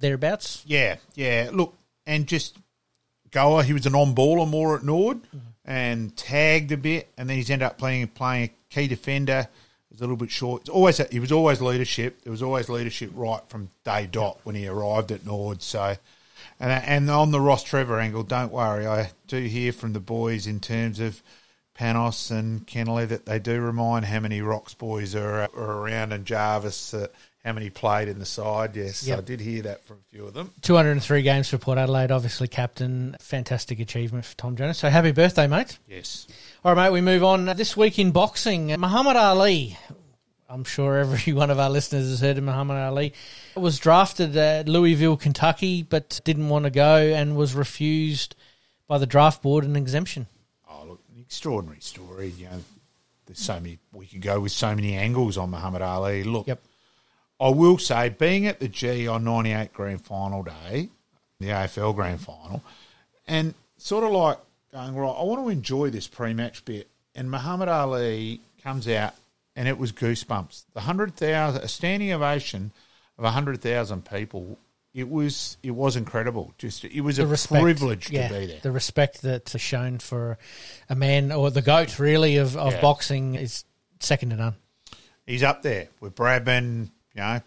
thereabouts. 0.00 0.64
Yeah, 0.66 0.96
yeah. 1.14 1.50
Look, 1.52 1.74
and 2.06 2.26
just 2.26 2.58
goer. 3.30 3.62
He 3.62 3.72
was 3.72 3.86
an 3.86 3.94
on 3.94 4.14
baller 4.14 4.48
more 4.48 4.76
at 4.76 4.82
Nord 4.82 5.20
and 5.64 6.14
tagged 6.16 6.72
a 6.72 6.76
bit, 6.76 7.08
and 7.16 7.28
then 7.28 7.36
he's 7.36 7.50
ended 7.50 7.66
up 7.66 7.78
playing 7.78 8.08
playing 8.08 8.44
a 8.44 8.74
key 8.74 8.88
defender. 8.88 9.48
Was 9.90 10.00
a 10.00 10.02
little 10.02 10.16
bit 10.16 10.30
short. 10.30 10.62
It's 10.62 10.70
always 10.70 10.98
he 11.08 11.20
was 11.20 11.32
always 11.32 11.60
leadership. 11.60 12.22
There 12.22 12.30
was 12.30 12.42
always 12.42 12.68
leadership 12.68 13.10
right 13.14 13.42
from 13.48 13.70
day 13.84 14.06
dot 14.06 14.38
when 14.44 14.54
he 14.54 14.68
arrived 14.68 15.10
at 15.10 15.26
Nord. 15.26 15.62
So, 15.62 15.96
and 16.60 16.70
and 16.70 17.10
on 17.10 17.32
the 17.32 17.40
Rostrevor 17.40 18.00
angle, 18.00 18.22
don't 18.22 18.52
worry. 18.52 18.86
I 18.86 19.10
do 19.26 19.38
hear 19.40 19.72
from 19.72 19.92
the 19.92 20.00
boys 20.00 20.46
in 20.46 20.60
terms 20.60 21.00
of. 21.00 21.22
Panos 21.78 22.30
and 22.30 22.66
Kennelly 22.66 23.08
that 23.08 23.24
they 23.24 23.38
do 23.38 23.58
remind 23.58 24.04
how 24.04 24.20
many 24.20 24.42
Rocks 24.42 24.74
boys 24.74 25.14
are, 25.14 25.48
are 25.56 25.78
around 25.78 26.12
and 26.12 26.26
Jarvis 26.26 26.92
uh, 26.92 27.06
how 27.44 27.52
many 27.52 27.70
played 27.70 28.08
in 28.08 28.18
the 28.18 28.26
side. 28.26 28.76
Yes, 28.76 29.06
Yep. 29.06 29.18
I 29.18 29.22
did 29.22 29.40
hear 29.40 29.62
that 29.62 29.84
from 29.86 29.98
a 29.98 30.14
few 30.14 30.26
of 30.26 30.34
them. 30.34 30.52
203 30.62 31.22
games 31.22 31.48
for 31.48 31.58
Port 31.58 31.78
Adelaide, 31.78 32.10
obviously 32.10 32.48
captain. 32.48 33.16
Fantastic 33.20 33.80
achievement 33.80 34.24
for 34.26 34.36
Tom 34.36 34.56
Jonas. 34.56 34.78
So 34.78 34.88
happy 34.90 35.12
birthday, 35.12 35.46
mate. 35.46 35.78
Yes. 35.88 36.26
All 36.64 36.74
right, 36.74 36.84
mate, 36.84 36.92
we 36.92 37.00
move 37.00 37.24
on. 37.24 37.46
This 37.46 37.76
week 37.76 37.98
in 37.98 38.10
boxing, 38.10 38.66
Muhammad 38.78 39.16
Ali. 39.16 39.78
I'm 40.50 40.64
sure 40.64 40.98
every 40.98 41.32
one 41.32 41.50
of 41.50 41.58
our 41.58 41.70
listeners 41.70 42.08
has 42.10 42.20
heard 42.20 42.36
of 42.36 42.44
Muhammad 42.44 42.76
Ali. 42.76 43.14
Was 43.56 43.78
drafted 43.78 44.36
at 44.36 44.68
Louisville, 44.68 45.16
Kentucky, 45.16 45.82
but 45.82 46.20
didn't 46.24 46.48
want 46.48 46.64
to 46.64 46.70
go 46.70 46.96
and 46.96 47.36
was 47.36 47.54
refused 47.54 48.34
by 48.86 48.98
the 48.98 49.06
draft 49.06 49.40
board 49.42 49.64
an 49.64 49.76
exemption. 49.76 50.26
Oh, 50.68 50.84
look, 50.86 51.00
an 51.14 51.20
extraordinary 51.22 51.80
story. 51.80 52.34
You 52.36 52.46
know, 52.46 52.60
there's 53.26 53.38
so 53.38 53.54
many. 53.54 53.78
We 53.92 54.06
could 54.06 54.20
go 54.20 54.40
with 54.40 54.52
so 54.52 54.74
many 54.74 54.94
angles 54.94 55.38
on 55.38 55.50
Muhammad 55.50 55.80
Ali. 55.82 56.24
Look, 56.24 56.48
Yep. 56.48 56.60
I 57.40 57.48
will 57.48 57.78
say, 57.78 58.10
being 58.10 58.46
at 58.46 58.60
the 58.60 58.68
G 58.68 59.08
on 59.08 59.24
'98 59.24 59.72
Grand 59.72 60.04
Final 60.04 60.42
day, 60.42 60.90
the 61.38 61.46
AFL 61.48 61.94
Grand 61.94 62.20
Final, 62.20 62.62
and 63.26 63.54
sort 63.78 64.04
of 64.04 64.10
like 64.10 64.38
going 64.72 64.94
right. 64.94 65.08
I 65.18 65.22
want 65.24 65.42
to 65.44 65.48
enjoy 65.48 65.90
this 65.90 66.06
pre-match 66.06 66.64
bit, 66.64 66.88
and 67.14 67.30
Muhammad 67.30 67.68
Ali 67.68 68.40
comes 68.62 68.86
out, 68.88 69.14
and 69.56 69.66
it 69.68 69.78
was 69.78 69.90
goosebumps. 69.92 70.64
The 70.74 70.80
hundred 70.80 71.14
thousand, 71.16 71.62
a 71.62 71.68
standing 71.68 72.12
ovation 72.12 72.72
of 73.18 73.24
hundred 73.24 73.60
thousand 73.62 74.04
people. 74.04 74.58
It 74.92 75.08
was 75.08 75.56
it 75.62 75.70
was 75.70 75.94
incredible. 75.96 76.52
Just 76.58 76.84
it 76.84 77.00
was 77.00 77.18
a 77.20 77.26
respect, 77.26 77.62
privilege 77.62 78.10
yeah, 78.10 78.26
to 78.28 78.34
be 78.34 78.46
there. 78.46 78.58
The 78.60 78.72
respect 78.72 79.22
that's 79.22 79.58
shown 79.60 79.98
for 80.00 80.36
a 80.88 80.96
man 80.96 81.30
or 81.30 81.48
the 81.50 81.62
goat, 81.62 81.98
really, 82.00 82.36
of, 82.38 82.56
of 82.56 82.72
Yeah. 82.74 82.80
boxing 82.80 83.36
is 83.36 83.64
second 84.00 84.30
to 84.30 84.36
none. 84.36 84.56
he's 85.26 85.44
up 85.44 85.62
there 85.62 85.88
with 86.00 86.16
Bradman, 86.16 86.90
you 87.14 87.22
know, 87.22 87.40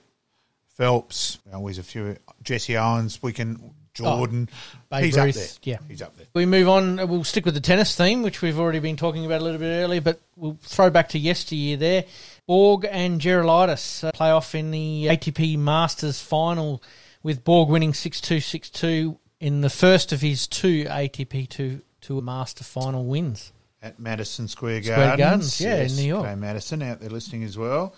Phelps. 0.75 1.39
There's 1.45 1.77
a 1.77 1.83
few 1.83 2.17
Jesse 2.41 2.77
Owens. 2.77 3.21
We 3.21 3.33
can 3.33 3.73
Jordan. 3.93 4.49
Babe 4.89 5.03
he's 5.03 5.17
up 5.17 5.31
there. 5.31 5.47
yeah. 5.63 5.77
he's 5.87 6.01
up 6.01 6.17
there. 6.17 6.25
We 6.33 6.45
move 6.45 6.67
on. 6.67 7.07
We'll 7.07 7.23
stick 7.23 7.45
with 7.45 7.53
the 7.53 7.61
tennis 7.61 7.95
theme, 7.95 8.23
which 8.23 8.41
we've 8.41 8.59
already 8.59 8.79
been 8.79 8.97
talking 8.97 9.25
about 9.25 9.41
a 9.41 9.43
little 9.43 9.59
bit 9.59 9.67
earlier, 9.67 10.01
but 10.01 10.19
we'll 10.35 10.57
throw 10.61 10.89
back 10.89 11.09
to 11.09 11.19
yesteryear 11.19 11.77
there. 11.77 12.05
Borg 12.47 12.87
and 12.89 13.21
Gerulaitis 13.21 14.03
uh, 14.03 14.11
play 14.11 14.31
off 14.31 14.55
in 14.55 14.71
the 14.71 15.07
ATP 15.09 15.57
Masters 15.57 16.21
final 16.21 16.81
with 17.21 17.43
Borg 17.43 17.69
winning 17.69 17.93
6 17.93 18.19
2 18.19 18.39
6 18.39 18.69
2 18.69 19.17
in 19.39 19.61
the 19.61 19.69
first 19.69 20.11
of 20.11 20.21
his 20.21 20.47
two 20.47 20.85
ATP 20.85 21.47
2 21.49 21.81
Tour 22.01 22.21
Master 22.21 22.63
final 22.63 23.05
wins. 23.05 23.53
at 23.81 23.99
Madison 23.99 24.47
Square 24.47 24.83
Square 24.83 25.17
Gardens. 25.17 25.59
Gardens, 25.59 25.61
yeah, 25.61 25.83
in 25.83 25.95
New 25.95 26.07
York. 26.07 26.25
Okay, 26.25 26.35
Madison 26.35 26.81
out 26.81 26.99
there 26.99 27.09
listening 27.09 27.43
as 27.43 27.57
well. 27.57 27.95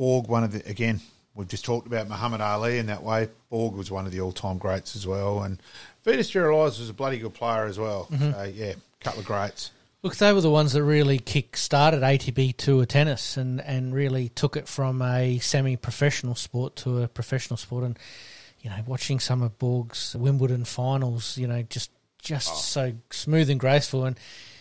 Borg, 0.00 0.28
one 0.28 0.44
of 0.44 0.52
the 0.52 0.66
again, 0.66 0.98
we've 1.34 1.46
just 1.46 1.62
talked 1.62 1.86
about 1.86 2.08
Muhammad 2.08 2.40
Ali 2.40 2.78
in 2.78 2.86
that 2.86 3.02
way. 3.02 3.28
Borg 3.50 3.74
was 3.74 3.90
one 3.90 4.06
of 4.06 4.12
the 4.12 4.22
all-time 4.22 4.56
greats 4.56 4.96
as 4.96 5.06
well, 5.06 5.42
and 5.42 5.60
Vitas 6.06 6.30
Gerulaitis 6.30 6.80
was 6.80 6.88
a 6.88 6.94
bloody 6.94 7.18
good 7.18 7.34
player 7.34 7.66
as 7.66 7.78
well. 7.78 8.08
Mm-hmm. 8.10 8.32
So 8.32 8.42
yeah, 8.44 8.72
couple 9.00 9.20
of 9.20 9.26
greats. 9.26 9.72
Look, 10.02 10.16
they 10.16 10.32
were 10.32 10.40
the 10.40 10.50
ones 10.50 10.72
that 10.72 10.82
really 10.84 11.18
kick 11.18 11.54
started 11.54 12.00
ATP 12.00 12.56
Tour 12.56 12.86
tennis 12.86 13.36
and, 13.36 13.60
and 13.60 13.94
really 13.94 14.30
took 14.30 14.56
it 14.56 14.66
from 14.66 15.02
a 15.02 15.38
semi 15.40 15.76
professional 15.76 16.34
sport 16.34 16.76
to 16.76 17.02
a 17.02 17.08
professional 17.08 17.58
sport. 17.58 17.84
And, 17.84 17.98
you 18.62 18.70
know, 18.70 18.78
watching 18.86 19.20
some 19.20 19.42
of 19.42 19.58
Borg's 19.58 20.16
Wimbledon 20.16 20.64
finals, 20.64 21.36
you 21.36 21.46
know, 21.46 21.60
just 21.60 21.90
just 22.22 22.70
so 22.70 22.94
smooth 23.10 23.50
and 23.50 23.60
graceful. 23.60 24.06
And, 24.06 24.18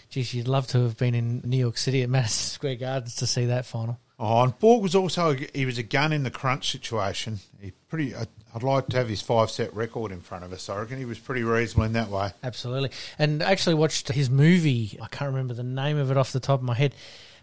geez, 0.09 0.33
you'd 0.33 0.49
love 0.49 0.67
to 0.67 0.79
have 0.83 0.97
been 0.97 1.15
in 1.15 1.43
New 1.45 1.55
York 1.55 1.77
City 1.77 2.01
at 2.01 2.09
Madison 2.09 2.49
Square 2.55 2.75
Gardens 2.75 3.15
to 3.15 3.25
see 3.25 3.45
that 3.45 3.65
final. 3.65 3.97
Oh, 4.19 4.43
and 4.43 4.57
Borg 4.59 4.83
was 4.83 4.95
also 4.95 5.33
he 5.53 5.65
was 5.65 5.77
a 5.77 5.83
gun 5.83 6.11
in 6.11 6.23
the 6.23 6.31
crunch 6.31 6.71
situation. 6.71 7.39
He 7.61 7.71
pretty. 7.87 8.13
I'd, 8.13 8.27
I'd 8.53 8.63
like 8.63 8.87
to 8.87 8.97
have 8.97 9.07
his 9.07 9.21
five 9.21 9.51
set 9.51 9.73
record 9.73 10.11
in 10.11 10.21
front 10.21 10.43
of 10.43 10.51
us. 10.51 10.69
I 10.69 10.79
reckon 10.79 10.97
he 10.97 11.05
was 11.05 11.19
pretty 11.19 11.43
reasonable 11.43 11.83
in 11.85 11.93
that 11.93 12.09
way. 12.09 12.31
Absolutely. 12.43 12.91
And 13.19 13.43
I 13.43 13.51
actually 13.51 13.75
watched 13.75 14.09
his 14.09 14.29
movie. 14.29 14.97
I 15.01 15.07
can't 15.07 15.29
remember 15.29 15.53
the 15.53 15.63
name 15.63 15.97
of 15.97 16.09
it 16.09 16.17
off 16.17 16.33
the 16.33 16.39
top 16.39 16.59
of 16.59 16.65
my 16.65 16.73
head. 16.73 16.95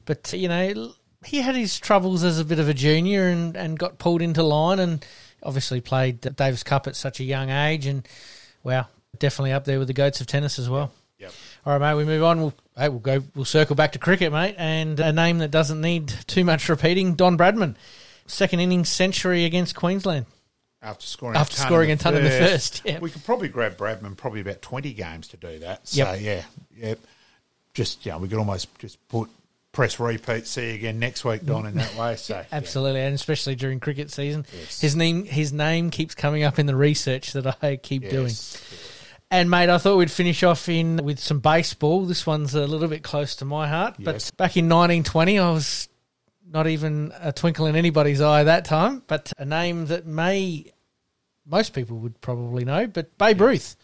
But, 0.04 0.32
you 0.32 0.48
know, 0.48 0.94
he 1.24 1.42
had 1.42 1.54
his 1.54 1.78
troubles 1.78 2.24
as 2.24 2.40
a 2.40 2.44
bit 2.44 2.58
of 2.58 2.68
a 2.68 2.74
junior 2.74 3.28
and, 3.28 3.56
and 3.56 3.78
got 3.78 3.98
pulled 3.98 4.20
into 4.20 4.42
line 4.42 4.80
and 4.80 5.06
obviously 5.44 5.80
played 5.80 6.20
Davis 6.20 6.62
Cup 6.64 6.86
at 6.88 6.96
such 6.96 7.20
a 7.20 7.24
young 7.24 7.50
age. 7.50 7.86
And, 7.86 8.06
wow, 8.64 8.88
definitely 9.18 9.52
up 9.52 9.64
there 9.64 9.78
with 9.78 9.88
the 9.88 9.94
goats 9.94 10.20
of 10.20 10.26
tennis 10.26 10.58
as 10.58 10.68
well. 10.68 10.92
All 11.66 11.76
right, 11.76 11.90
mate. 11.90 11.96
We 11.96 12.04
move 12.04 12.22
on. 12.22 12.40
We'll, 12.40 12.54
hey, 12.78 12.88
we'll 12.88 13.00
go. 13.00 13.24
We'll 13.34 13.44
circle 13.44 13.74
back 13.74 13.92
to 13.92 13.98
cricket, 13.98 14.32
mate, 14.32 14.54
and 14.56 15.00
a 15.00 15.12
name 15.12 15.38
that 15.38 15.50
doesn't 15.50 15.80
need 15.80 16.08
too 16.28 16.44
much 16.44 16.68
repeating: 16.68 17.14
Don 17.16 17.36
Bradman, 17.36 17.74
second 18.26 18.60
innings 18.60 18.88
century 18.88 19.44
against 19.44 19.74
Queensland. 19.74 20.26
After 20.80 21.04
scoring, 21.04 21.36
After 21.36 21.54
a 21.54 21.56
ton 21.56 21.66
scoring 21.66 21.90
in 21.90 21.94
a 21.98 22.00
ton 22.00 22.14
in 22.14 22.22
the 22.22 22.30
first, 22.30 22.82
yeah. 22.84 23.00
we 23.00 23.10
could 23.10 23.24
probably 23.24 23.48
grab 23.48 23.76
Bradman 23.76 24.16
probably 24.16 24.40
about 24.42 24.62
twenty 24.62 24.92
games 24.92 25.26
to 25.28 25.36
do 25.36 25.58
that. 25.58 25.88
So 25.88 26.04
Yep. 26.12 26.20
yeah, 26.20 26.42
yep. 26.76 27.00
Just 27.74 28.06
yeah, 28.06 28.16
we 28.16 28.28
could 28.28 28.38
almost 28.38 28.68
just 28.78 28.96
put 29.08 29.28
press 29.72 29.98
repeat. 29.98 30.46
See 30.46 30.68
you 30.68 30.74
again 30.74 31.00
next 31.00 31.24
week, 31.24 31.44
Don, 31.44 31.66
in 31.66 31.74
that 31.74 31.96
way. 31.96 32.14
So 32.14 32.36
yeah. 32.36 32.44
Absolutely, 32.52 33.00
and 33.00 33.14
especially 33.14 33.56
during 33.56 33.80
cricket 33.80 34.12
season, 34.12 34.46
his 34.80 34.94
name 34.94 35.24
his 35.24 35.52
name 35.52 35.90
keeps 35.90 36.14
coming 36.14 36.44
up 36.44 36.60
in 36.60 36.66
the 36.66 36.76
research 36.76 37.32
that 37.32 37.56
I 37.60 37.74
keep 37.74 38.04
Yes. 38.04 38.12
doing. 38.12 38.32
And 39.30 39.50
mate, 39.50 39.68
I 39.68 39.78
thought 39.78 39.96
we'd 39.96 40.10
finish 40.10 40.42
off 40.44 40.68
in 40.68 40.98
with 41.02 41.18
some 41.18 41.40
baseball. 41.40 42.04
This 42.06 42.26
one's 42.26 42.54
a 42.54 42.66
little 42.66 42.86
bit 42.88 43.02
close 43.02 43.34
to 43.36 43.44
my 43.44 43.66
heart, 43.66 43.96
Yes. 43.98 44.30
but 44.30 44.36
back 44.36 44.56
in 44.56 44.66
1920, 44.68 45.38
I 45.38 45.50
was 45.50 45.88
not 46.48 46.68
even 46.68 47.12
a 47.20 47.32
twinkle 47.32 47.66
in 47.66 47.74
anybody's 47.74 48.20
eye 48.20 48.44
that 48.44 48.64
time. 48.64 49.02
But 49.08 49.32
a 49.36 49.44
name 49.44 49.86
that 49.86 50.06
may 50.06 50.72
most 51.44 51.72
people 51.74 51.98
would 51.98 52.20
probably 52.20 52.64
know, 52.64 52.86
but 52.86 53.16
Babe 53.18 53.40
Ruth. 53.40 53.76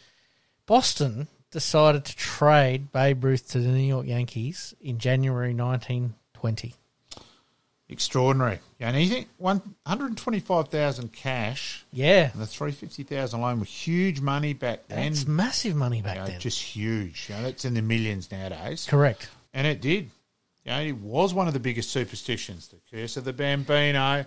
Boston 0.67 1.27
decided 1.51 2.05
to 2.05 2.17
trade 2.17 2.93
Babe 2.93 3.23
Ruth 3.25 3.49
to 3.51 3.59
the 3.59 3.69
New 3.69 3.87
York 3.87 4.07
Yankees 4.07 4.75
in 4.81 4.99
January 4.99 5.53
1920. 5.55 6.75
Extraordinary. 7.93 8.59
Yeah, 8.79 8.89
and 8.89 9.01
you 9.01 9.09
think 9.09 9.29
one 9.39 9.61
hundred 9.87 10.17
twenty-five 10.17 10.69
thousand 10.69 11.13
cash 11.13 11.85
Yeah, 11.93 12.31
and 12.33 12.41
the 12.43 12.47
three 12.47 12.73
fifty 12.73 13.03
thousand 13.03 13.41
loan 13.41 13.61
was 13.61 13.69
huge 13.69 14.21
money 14.21 14.55
back 14.55 14.89
then. 14.89 15.13
that's 15.13 15.27
massive 15.27 15.77
money 15.77 16.03
back 16.03 16.17
you 16.17 16.21
know, 16.23 16.27
then. 16.29 16.41
just 16.41 16.61
huge. 16.61 17.27
You 17.29 17.37
know, 17.37 17.43
that's 17.43 17.65
in 17.65 17.75
the 17.75 17.83
millions 17.83 18.31
nowadays. 18.33 18.87
Correct. 18.89 19.29
And 19.55 19.67
it 19.67 19.81
did. 19.81 20.11
You 20.65 20.73
know, 20.73 20.81
it 20.81 20.97
was 20.97 21.35
one 21.35 21.49
of 21.49 21.55
the 21.55 21.61
biggest 21.61 21.91
superstitions. 21.91 22.69
The 22.69 22.79
curse 22.91 23.17
of 23.17 23.25
the 23.25 23.33
Bambino. 23.33 24.25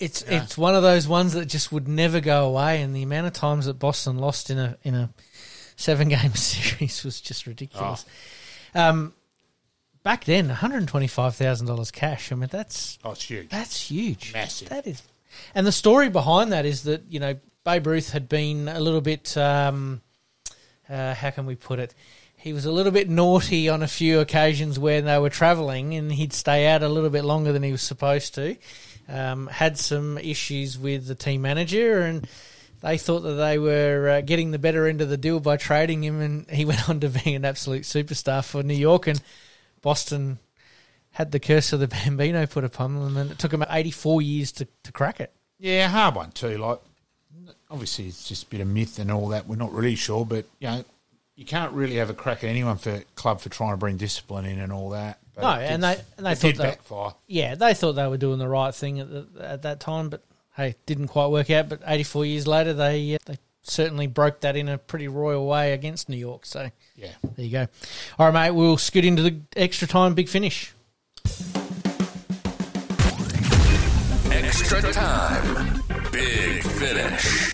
It's 0.00 0.22
it's 0.22 0.58
one 0.58 0.74
of 0.74 0.82
those 0.82 1.06
ones 1.06 1.34
that 1.34 1.46
just 1.46 1.70
would 1.70 1.86
never 1.86 2.20
go 2.20 2.46
away, 2.46 2.82
and 2.82 2.94
the 2.96 3.02
amount 3.04 3.28
of 3.28 3.32
times 3.32 3.66
that 3.66 3.74
Boston 3.78 4.18
lost 4.18 4.50
in 4.50 4.58
a 4.58 4.76
in 4.82 4.94
a 4.94 5.10
seven 5.76 6.08
game 6.08 6.32
series 6.34 7.04
was 7.04 7.20
just 7.20 7.46
ridiculous. 7.46 8.04
Um, 8.74 9.14
back 10.04 10.24
then, 10.24 10.46
one 10.46 10.56
hundred 10.56 10.86
twenty 10.86 11.08
five 11.08 11.34
thousand 11.34 11.66
dollars 11.66 11.90
cash. 11.90 12.30
I 12.30 12.36
mean, 12.36 12.48
that's 12.52 12.98
Oh, 13.04 13.10
it's 13.10 13.24
huge. 13.24 13.48
that's 13.48 13.90
huge, 13.90 14.32
Massive. 14.32 14.68
That 14.68 14.86
is, 14.86 15.02
and 15.54 15.66
the 15.66 15.72
story 15.72 16.08
behind 16.08 16.52
that 16.52 16.64
is 16.64 16.84
that 16.84 17.02
you 17.10 17.18
know 17.18 17.34
Babe 17.64 17.86
Ruth 17.88 18.12
had 18.12 18.28
been 18.28 18.68
a 18.68 18.78
little 18.78 19.00
bit. 19.00 19.36
Um, 19.36 20.00
uh, 20.88 21.14
how 21.14 21.30
can 21.30 21.46
we 21.46 21.56
put 21.56 21.78
it? 21.80 21.94
He 22.36 22.52
was 22.52 22.66
a 22.66 22.70
little 22.72 22.92
bit 22.92 23.08
naughty 23.08 23.70
on 23.70 23.82
a 23.82 23.88
few 23.88 24.20
occasions 24.20 24.78
when 24.78 25.06
they 25.06 25.18
were 25.18 25.30
travelling, 25.30 25.94
and 25.94 26.12
he'd 26.12 26.34
stay 26.34 26.66
out 26.66 26.82
a 26.82 26.88
little 26.88 27.08
bit 27.08 27.24
longer 27.24 27.52
than 27.52 27.62
he 27.62 27.72
was 27.72 27.80
supposed 27.80 28.34
to. 28.34 28.56
Um, 29.08 29.46
had 29.46 29.78
some 29.78 30.18
issues 30.18 30.78
with 30.78 31.06
the 31.06 31.14
team 31.14 31.40
manager, 31.40 32.00
and 32.02 32.28
they 32.82 32.98
thought 32.98 33.20
that 33.20 33.32
they 33.36 33.58
were 33.58 34.10
uh, 34.10 34.20
getting 34.20 34.50
the 34.50 34.58
better 34.58 34.86
end 34.86 35.00
of 35.00 35.08
the 35.08 35.16
deal 35.16 35.40
by 35.40 35.56
trading 35.56 36.04
him, 36.04 36.20
and 36.20 36.50
he 36.50 36.64
went 36.66 36.86
on 36.86 37.00
to 37.00 37.08
being 37.08 37.34
an 37.36 37.46
absolute 37.46 37.84
superstar 37.84 38.44
for 38.44 38.62
New 38.62 38.74
York 38.74 39.06
and 39.06 39.22
Boston. 39.84 40.38
Had 41.12 41.30
the 41.30 41.38
curse 41.38 41.72
of 41.72 41.78
the 41.78 41.86
Bambino 42.04 42.44
put 42.46 42.64
upon 42.64 42.96
them, 42.98 43.16
and 43.16 43.30
it 43.30 43.38
took 43.38 43.52
them 43.52 43.64
84 43.70 44.20
years 44.22 44.50
to, 44.50 44.66
to 44.82 44.90
crack 44.90 45.20
it. 45.20 45.32
Yeah, 45.60 45.86
hard 45.88 46.16
one 46.16 46.32
too. 46.32 46.58
Like, 46.58 46.80
obviously, 47.70 48.06
it's 48.08 48.28
just 48.28 48.44
a 48.44 48.46
bit 48.46 48.60
of 48.60 48.66
myth 48.66 48.98
and 48.98 49.12
all 49.12 49.28
that. 49.28 49.46
We're 49.46 49.54
not 49.54 49.72
really 49.72 49.94
sure, 49.94 50.26
but 50.26 50.44
you 50.58 50.66
know, 50.68 50.84
you 51.36 51.44
can't 51.44 51.72
really 51.72 51.96
have 51.96 52.10
a 52.10 52.14
crack 52.14 52.42
at 52.42 52.50
anyone 52.50 52.78
for 52.78 53.00
club 53.14 53.40
for 53.40 53.48
trying 53.48 53.70
to 53.72 53.76
bring 53.76 53.96
discipline 53.96 54.44
in 54.44 54.58
and 54.58 54.72
all 54.72 54.90
that. 54.90 55.18
But 55.36 55.42
No, 55.42 55.60
and 55.62 55.82
they 55.84 56.00
and 56.16 56.26
they 56.26 56.34
thought 56.34 56.48
did 56.48 56.56
that 56.56 56.78
backfire. 56.78 57.12
yeah, 57.28 57.54
they 57.54 57.74
thought 57.74 57.92
they 57.92 58.08
were 58.08 58.16
doing 58.16 58.38
the 58.40 58.48
right 58.48 58.74
thing 58.74 58.98
at, 58.98 59.08
the, 59.10 59.26
at 59.40 59.62
that 59.62 59.78
time, 59.78 60.08
but 60.08 60.22
hey, 60.56 60.74
didn't 60.86 61.08
quite 61.08 61.28
work 61.28 61.48
out. 61.50 61.68
But 61.68 61.80
84 61.86 62.24
years 62.26 62.46
later, 62.48 62.72
they 62.72 63.14
uh, 63.14 63.18
they 63.26 63.38
certainly 63.66 64.06
broke 64.06 64.40
that 64.40 64.56
in 64.56 64.68
a 64.68 64.78
pretty 64.78 65.08
royal 65.08 65.46
way 65.46 65.72
against 65.72 66.08
New 66.08 66.16
York. 66.16 66.46
So 66.46 66.70
Yeah. 66.96 67.08
there 67.36 67.44
you 67.44 67.50
go. 67.50 67.66
All 68.18 68.30
right, 68.30 68.46
mate, 68.48 68.50
we'll 68.52 68.76
scoot 68.78 69.04
into 69.04 69.22
the 69.22 69.40
extra 69.56 69.88
time 69.88 70.14
big 70.14 70.28
finish. 70.28 70.72
Extra 74.30 74.80
time. 74.92 75.82
Big 76.12 76.62
finish. 76.62 77.50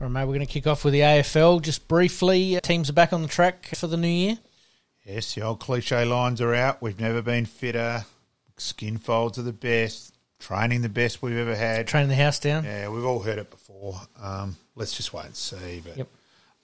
All 0.00 0.06
right, 0.06 0.10
mate, 0.12 0.24
we're 0.24 0.34
going 0.34 0.40
to 0.40 0.46
kick 0.46 0.66
off 0.66 0.84
with 0.84 0.92
the 0.92 1.00
AFL 1.00 1.60
just 1.62 1.88
briefly. 1.88 2.56
Uh, 2.56 2.60
teams 2.60 2.88
are 2.90 2.92
back 2.94 3.12
on 3.12 3.22
the 3.22 3.28
track 3.28 3.66
for 3.74 3.86
the 3.86 3.96
new 3.96 4.06
year. 4.08 4.38
Yes, 5.04 5.34
the 5.34 5.42
old 5.42 5.60
cliche 5.60 6.04
lines 6.04 6.40
are 6.40 6.54
out. 6.54 6.82
We've 6.82 7.00
never 7.00 7.22
been 7.22 7.46
fitter. 7.46 8.04
Skin 8.58 8.98
folds 8.98 9.38
are 9.38 9.42
the 9.42 9.52
best. 9.52 10.14
Training 10.40 10.82
the 10.82 10.88
best 10.88 11.20
we've 11.20 11.36
ever 11.36 11.54
had. 11.56 11.86
Training 11.88 12.08
the 12.08 12.14
house 12.14 12.38
down. 12.38 12.64
Yeah, 12.64 12.88
we've 12.88 13.04
all 13.04 13.20
heard 13.20 13.38
it 13.38 13.50
before. 13.50 14.00
Um, 14.22 14.56
let's 14.76 14.92
just 14.96 15.12
wait 15.12 15.26
and 15.26 15.36
see. 15.36 15.82
But 15.84 15.96
Yep. 15.96 16.08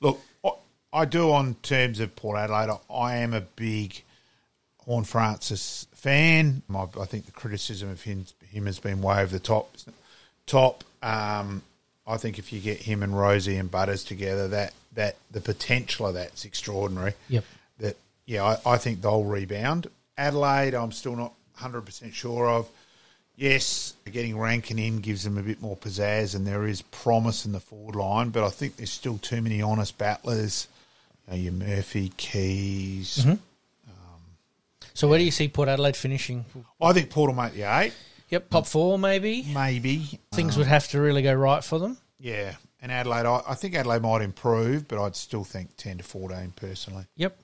look, 0.00 0.20
I, 0.92 1.04
do 1.06 1.32
on 1.32 1.54
terms 1.56 1.98
of 1.98 2.14
Port 2.14 2.38
Adelaide. 2.38 2.70
I, 2.70 2.94
I 2.94 3.16
am 3.16 3.34
a 3.34 3.40
big 3.40 4.02
Horne-Francis 4.78 5.88
fan. 5.94 6.62
I, 6.72 6.86
I 7.00 7.04
think 7.04 7.26
the 7.26 7.32
criticism 7.32 7.90
of 7.90 8.02
him, 8.02 8.26
him 8.48 8.66
has 8.66 8.78
been 8.78 9.02
way 9.02 9.20
over 9.20 9.32
the 9.32 9.40
top. 9.40 9.74
Top. 10.46 10.84
Um, 11.02 11.62
I 12.06 12.16
think 12.18 12.38
if 12.38 12.52
you 12.52 12.60
get 12.60 12.78
him 12.78 13.02
and 13.02 13.12
Rozee 13.14 13.58
and 13.58 13.70
Butters 13.70 14.04
together, 14.04 14.48
that 14.48 14.72
that 14.94 15.16
the 15.30 15.40
potential 15.40 16.06
of 16.06 16.14
that's 16.14 16.44
extraordinary. 16.44 17.14
Yep. 17.28 17.44
That 17.80 17.96
yeah, 18.26 18.44
I, 18.44 18.74
I 18.74 18.76
think 18.76 19.00
they'll 19.00 19.24
rebound. 19.24 19.88
Adelaide, 20.16 20.74
I'm 20.74 20.92
still 20.92 21.16
not 21.16 21.32
100 21.54 21.80
percent 21.82 22.14
sure 22.14 22.46
of. 22.48 22.68
Yes, 23.36 23.94
getting 24.10 24.38
Rankine 24.38 24.78
in 24.78 24.98
gives 25.00 25.24
them 25.24 25.38
a 25.38 25.42
bit 25.42 25.60
more 25.60 25.76
pizzazz, 25.76 26.36
and 26.36 26.46
there 26.46 26.66
is 26.66 26.82
promise 26.82 27.44
in 27.44 27.52
the 27.52 27.60
forward 27.60 27.96
line. 27.96 28.30
But 28.30 28.44
I 28.44 28.50
think 28.50 28.76
there's 28.76 28.90
still 28.90 29.18
too 29.18 29.42
many 29.42 29.60
honest 29.60 29.98
battlers. 29.98 30.68
You 31.26 31.32
know, 31.32 31.42
your 31.42 31.52
Murphy, 31.52 32.10
Keays. 32.16 33.18
Mm-hmm. 33.18 33.30
Um, 33.30 34.20
so 34.92 35.08
where 35.08 35.18
do 35.18 35.24
you 35.24 35.32
see 35.32 35.48
Port 35.48 35.68
Adelaide 35.68 35.96
finishing? 35.96 36.44
I 36.80 36.92
think 36.92 37.10
Port 37.10 37.28
will 37.30 37.42
make 37.42 37.54
the 37.54 37.62
eight, 37.62 37.92
Yep, 38.30 38.50
top 38.50 38.66
four 38.66 38.98
maybe. 38.98 39.44
maybe. 39.52 40.20
Things 40.32 40.54
um, 40.54 40.60
would 40.60 40.68
have 40.68 40.88
to 40.88 41.00
really 41.00 41.22
go 41.22 41.34
right 41.34 41.62
for 41.62 41.78
them. 41.78 41.98
Yeah, 42.20 42.54
and 42.80 42.92
Adelaide, 42.92 43.26
I, 43.26 43.42
I 43.48 43.54
think 43.54 43.74
Adelaide 43.74 44.02
might 44.02 44.22
improve, 44.22 44.86
but 44.88 45.02
I'd 45.02 45.16
still 45.16 45.44
think 45.44 45.76
10 45.76 45.98
to 45.98 46.04
14 46.04 46.52
personally. 46.56 47.04
Yep. 47.16 47.36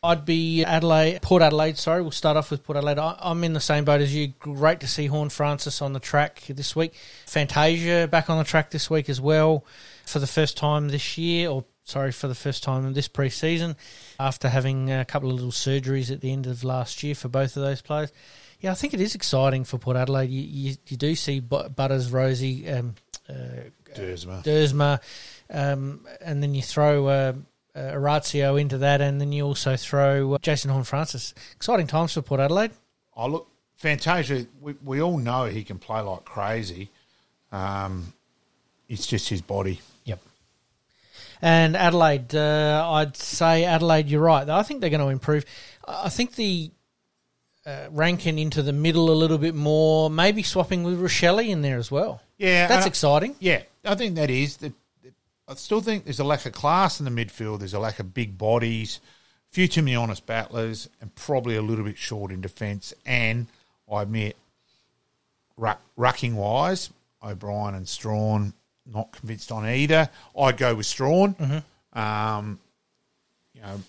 I'd 0.00 0.24
be 0.24 0.64
Adelaide, 0.64 1.22
Port 1.22 1.42
Adelaide. 1.42 1.76
Sorry, 1.76 2.02
we'll 2.02 2.12
start 2.12 2.36
off 2.36 2.52
with 2.52 2.62
Port 2.62 2.76
Adelaide. 2.76 3.00
I, 3.00 3.16
I'm 3.18 3.42
in 3.42 3.52
the 3.52 3.60
same 3.60 3.84
boat 3.84 4.00
as 4.00 4.14
you. 4.14 4.28
Great 4.28 4.78
to 4.80 4.86
see 4.86 5.06
Horne-Francis 5.06 5.82
on 5.82 5.92
the 5.92 5.98
track 5.98 6.44
this 6.48 6.76
week. 6.76 6.94
Fantasia 7.26 8.06
back 8.06 8.30
on 8.30 8.38
the 8.38 8.44
track 8.44 8.70
this 8.70 8.88
week 8.88 9.08
as 9.08 9.20
well 9.20 9.64
for 10.06 10.20
the 10.20 10.26
first 10.28 10.56
time 10.56 10.88
this 10.88 11.18
year, 11.18 11.50
or 11.50 11.64
sorry, 11.82 12.12
for 12.12 12.28
the 12.28 12.36
first 12.36 12.62
time 12.62 12.86
in 12.86 12.92
this 12.92 13.08
pre-season 13.08 13.74
after 14.20 14.48
having 14.48 14.88
a 14.92 15.04
couple 15.04 15.30
of 15.30 15.34
little 15.34 15.50
surgeries 15.50 16.12
at 16.12 16.20
the 16.20 16.30
end 16.30 16.46
of 16.46 16.62
last 16.62 17.02
year 17.02 17.16
for 17.16 17.28
both 17.28 17.56
of 17.56 17.64
those 17.64 17.82
players. 17.82 18.12
Yeah, 18.60 18.70
I 18.70 18.74
think 18.74 18.94
it 18.94 19.00
is 19.00 19.16
exciting 19.16 19.64
for 19.64 19.78
Port 19.78 19.96
Adelaide. 19.96 20.30
You, 20.30 20.42
you, 20.42 20.76
you 20.86 20.96
do 20.96 21.16
see 21.16 21.40
Butters, 21.40 22.10
Rozee, 22.10 22.72
um, 22.72 22.94
uh, 23.28 23.32
Duursma. 23.96 24.44
Duursma, 24.44 25.00
um, 25.50 26.06
and 26.20 26.40
then 26.40 26.54
you 26.54 26.62
throw 26.62 27.06
uh, 27.06 27.32
uh, 27.78 27.92
Orazio 27.94 28.56
into 28.56 28.78
that, 28.78 29.00
and 29.00 29.20
then 29.20 29.30
you 29.32 29.44
also 29.44 29.76
throw 29.76 30.34
uh, 30.34 30.38
Jason 30.42 30.70
Horne-Francis. 30.70 31.34
Exciting 31.54 31.86
times 31.86 32.14
for 32.14 32.22
Port 32.22 32.40
Adelaide. 32.40 32.72
Oh, 33.16 33.28
look, 33.28 33.48
Fantasia, 33.76 34.46
we, 34.60 34.74
we 34.84 35.00
all 35.00 35.18
know 35.18 35.44
he 35.44 35.62
can 35.62 35.78
play 35.78 36.00
like 36.00 36.24
crazy. 36.24 36.90
Um, 37.52 38.12
it's 38.88 39.06
just 39.06 39.28
his 39.28 39.40
body. 39.42 39.80
Yep. 40.04 40.20
And 41.40 41.76
Adelaide, 41.76 42.34
uh, 42.34 42.90
I'd 42.90 43.16
say 43.16 43.64
Adelaide, 43.64 44.08
you're 44.08 44.20
right. 44.20 44.48
I 44.48 44.62
think 44.62 44.80
they're 44.80 44.90
going 44.90 45.00
to 45.02 45.08
improve. 45.08 45.44
I 45.86 46.08
think 46.08 46.34
the 46.34 46.70
uh, 47.64 47.86
Rankine 47.90 48.38
into 48.38 48.62
the 48.62 48.72
middle 48.72 49.10
a 49.10 49.14
little 49.14 49.38
bit 49.38 49.54
more, 49.54 50.10
maybe 50.10 50.42
swapping 50.42 50.82
with 50.82 51.00
Rachele 51.00 51.46
in 51.48 51.62
there 51.62 51.78
as 51.78 51.90
well. 51.90 52.22
Yeah, 52.38 52.66
That's 52.66 52.86
I- 52.86 52.88
exciting. 52.88 53.36
Yeah, 53.40 53.62
I 53.84 53.94
think 53.94 54.16
that 54.16 54.30
is. 54.30 54.56
The, 54.56 54.72
I 55.48 55.54
still 55.54 55.80
think 55.80 56.04
there's 56.04 56.20
a 56.20 56.24
lack 56.24 56.44
of 56.44 56.52
class 56.52 57.00
in 57.00 57.06
the 57.06 57.10
midfield. 57.10 57.60
There's 57.60 57.74
a 57.74 57.78
lack 57.78 57.98
of 58.00 58.12
big 58.12 58.36
bodies, 58.36 59.00
a 59.50 59.54
few 59.54 59.66
too 59.66 59.82
many 59.82 59.96
honest 59.96 60.26
battlers, 60.26 60.90
and 61.00 61.14
probably 61.14 61.56
a 61.56 61.62
little 61.62 61.84
bit 61.84 61.96
short 61.96 62.30
in 62.30 62.42
defence. 62.42 62.92
And 63.06 63.46
I 63.90 64.02
admit, 64.02 64.36
ruck, 65.56 65.80
rucking 65.98 66.34
wise, 66.34 66.90
O'Brien 67.22 67.74
and 67.74 67.88
Strachan, 67.88 68.52
not 68.84 69.12
convinced 69.12 69.50
on 69.50 69.66
either. 69.66 70.10
I'd 70.38 70.58
go 70.58 70.74
with 70.74 70.86
Strachan. 70.86 71.34
Um, 71.94 72.60
you 73.54 73.62
know, 73.62 73.80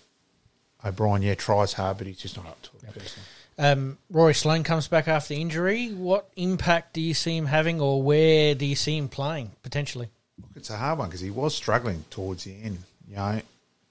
O'Brien, 0.84 1.20
yeah, 1.20 1.34
tries 1.34 1.74
hard, 1.74 1.98
but 1.98 2.06
he's 2.06 2.18
just 2.18 2.36
not 2.38 2.46
up 2.46 2.62
to 2.62 2.70
it 2.76 2.94
personally. 2.94 3.26
Um, 3.58 3.98
Rory 4.10 4.32
Sloane 4.32 4.62
comes 4.62 4.88
back 4.88 5.08
after 5.08 5.34
injury. 5.34 5.90
What 5.90 6.30
impact 6.36 6.94
do 6.94 7.02
you 7.02 7.12
see 7.12 7.36
him 7.36 7.44
having, 7.44 7.82
or 7.82 8.02
where 8.02 8.54
do 8.54 8.64
you 8.64 8.74
see 8.74 8.96
him 8.96 9.08
playing 9.08 9.50
potentially? 9.62 10.08
Look, 10.42 10.56
it's 10.56 10.70
a 10.70 10.76
hard 10.76 10.98
one 10.98 11.08
because 11.08 11.20
he 11.20 11.30
was 11.30 11.54
struggling 11.54 12.04
towards 12.10 12.44
the 12.44 12.54
end. 12.62 12.78
You 13.08 13.16
know, 13.16 13.40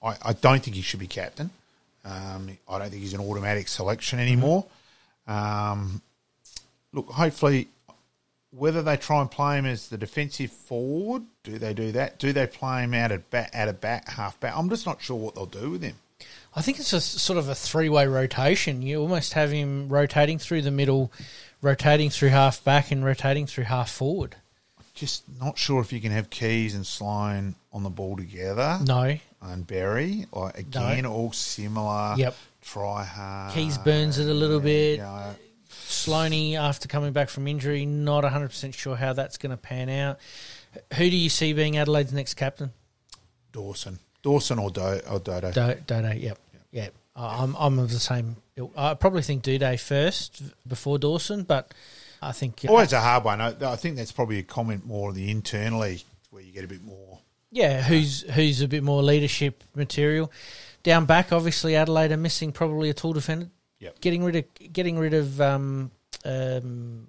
I, 0.02 0.16
I 0.22 0.34
don't 0.34 0.64
think 0.64 0.76
he 0.76 0.82
should 0.82 1.00
be 1.00 1.08
captain. 1.08 1.50
Um, 2.06 2.58
I 2.68 2.80
don't 2.80 2.90
think 2.90 3.02
he's 3.02 3.14
an 3.14 3.22
automatic 3.22 3.68
selection 3.68 4.20
anymore. 4.20 4.66
Um, 5.28 6.02
look, 6.94 7.10
hopefully, 7.10 7.68
whether 8.52 8.82
they 8.82 8.98
try 8.98 9.22
and 9.22 9.30
play 9.30 9.58
him 9.58 9.66
as 9.66 9.90
the 9.90 9.98
defensive 9.98 10.52
forward, 10.52 11.24
do 11.44 11.58
they 11.58 11.74
do 11.74 11.92
that? 11.92 12.18
Do 12.18 12.34
they 12.34 12.48
play 12.48 12.84
him 12.84 12.94
out 12.94 13.12
at 13.12 13.30
back, 13.30 13.54
out 13.54 13.68
of 13.68 13.80
back, 13.80 14.10
half 14.10 14.40
back? 14.40 14.58
I'm 14.58 14.70
just 14.70 14.86
not 14.86 15.02
sure 15.02 15.18
what 15.18 15.36
they'll 15.36 15.46
do 15.46 15.72
with 15.72 15.84
him. 15.84 15.96
I 16.56 16.62
think 16.62 16.80
it's 16.80 16.94
a 16.94 17.02
sort 17.02 17.38
of 17.38 17.48
a 17.48 17.56
three 17.56 17.90
way 17.90 18.08
rotation. 18.08 18.82
You 18.82 19.02
almost 19.02 19.34
have 19.34 19.52
him 19.52 19.88
rotating 19.88 20.40
through 20.40 20.64
the 20.64 20.72
middle, 20.72 21.12
rotating 21.62 22.10
through 22.10 22.30
half 22.30 22.64
back, 22.64 22.92
and 22.92 23.06
rotating 23.06 23.46
through 23.46 23.66
half 23.66 23.92
forward. 23.92 24.36
Just 25.00 25.24
not 25.40 25.58
sure 25.58 25.80
if 25.82 25.94
you 25.94 26.02
can 26.02 26.12
have 26.12 26.30
Keays 26.30 26.76
and 26.76 26.86
Sloane 26.86 27.56
on 27.72 27.84
the 27.84 27.90
ball 27.90 28.18
together. 28.18 28.80
No, 28.86 29.18
And 29.42 29.66
Berry, 29.66 30.26
like 30.34 30.58
again, 30.58 31.06
all 31.06 31.32
similar. 31.32 32.16
Yep. 32.18 32.36
Try 32.62 33.06
hard. 33.06 33.54
Keays 33.54 33.78
burns 33.78 34.20
it 34.20 34.28
a 34.30 34.34
little 34.34 34.60
bit. 34.60 34.98
You 34.98 35.04
know, 35.04 35.36
Sloaney, 35.70 36.56
after 36.56 36.88
coming 36.88 37.14
back 37.14 37.30
from 37.30 37.48
injury, 37.48 37.86
not 37.86 38.24
100% 38.26 38.74
sure 38.74 38.96
how 38.98 39.14
that's 39.14 39.38
going 39.38 39.52
to 39.52 39.58
pan 39.58 39.90
out. 39.90 40.20
Who 40.96 41.10
do 41.10 41.16
you 41.16 41.30
see 41.30 41.54
being 41.54 41.78
Adelaide's 41.78 42.12
next 42.14 42.34
captain? 42.34 42.72
Dawson. 43.54 44.00
Dawson 44.22 44.60
or, 44.60 44.70
Do- 44.70 45.00
or 45.10 45.20
Dodo. 45.20 45.52
Do- 45.52 45.82
Dodo, 45.88 46.12
yep. 46.12 46.38
Yeah, 46.72 46.90
I'm, 47.16 47.56
I'm 47.58 47.80
of 47.80 47.90
the 47.92 48.00
same. 48.00 48.36
I 48.76 48.94
probably 48.96 49.22
think 49.22 49.44
Doedee 49.44 49.80
first 49.80 50.44
before 50.68 51.00
Dawson, 51.00 51.44
but 51.44 51.74
I 52.22 52.32
think. 52.32 52.66
Always 52.68 52.94
a 52.94 53.00
hard 53.00 53.24
one. 53.24 53.42
I, 53.42 53.56
I 53.62 53.76
think 53.76 53.96
that's 53.96 54.12
probably 54.12 54.40
a 54.40 54.44
comment 54.44 54.86
more 54.86 55.14
the 55.14 55.30
internally 55.32 56.04
where 56.32 56.44
you 56.44 56.52
get 56.52 56.64
a 56.64 56.68
bit 56.68 56.84
more. 56.84 57.20
Yeah, 57.52 57.82
who's 57.82 58.22
who's 58.22 58.62
a 58.62 58.68
bit 58.68 58.84
more 58.84 59.02
leadership 59.02 59.64
material. 59.76 60.32
Down 60.84 61.06
back, 61.06 61.34
obviously 61.34 61.76
Adelaide 61.76 62.12
are 62.12 62.18
missing 62.18 62.52
probably 62.52 62.90
a 62.90 62.94
tall 62.94 63.14
defender. 63.14 63.50
Yep. 63.80 64.02
Getting 64.02 64.24
rid 64.24 64.36
of 64.36 64.46
getting 64.74 65.00
rid 65.00 65.14
of 65.14 65.42
um, 65.42 65.92
um, 66.26 67.08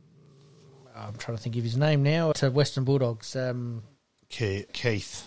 I'm 0.97 1.15
trying 1.17 1.37
to 1.37 1.43
think 1.43 1.57
of 1.57 1.65
his 1.65 1.77
name 1.77 2.03
now. 2.03 2.33
To 2.33 2.51
Western 2.51 2.85
Bulldogs, 2.85 3.35
um, 3.37 3.83
Keath. 4.29 4.73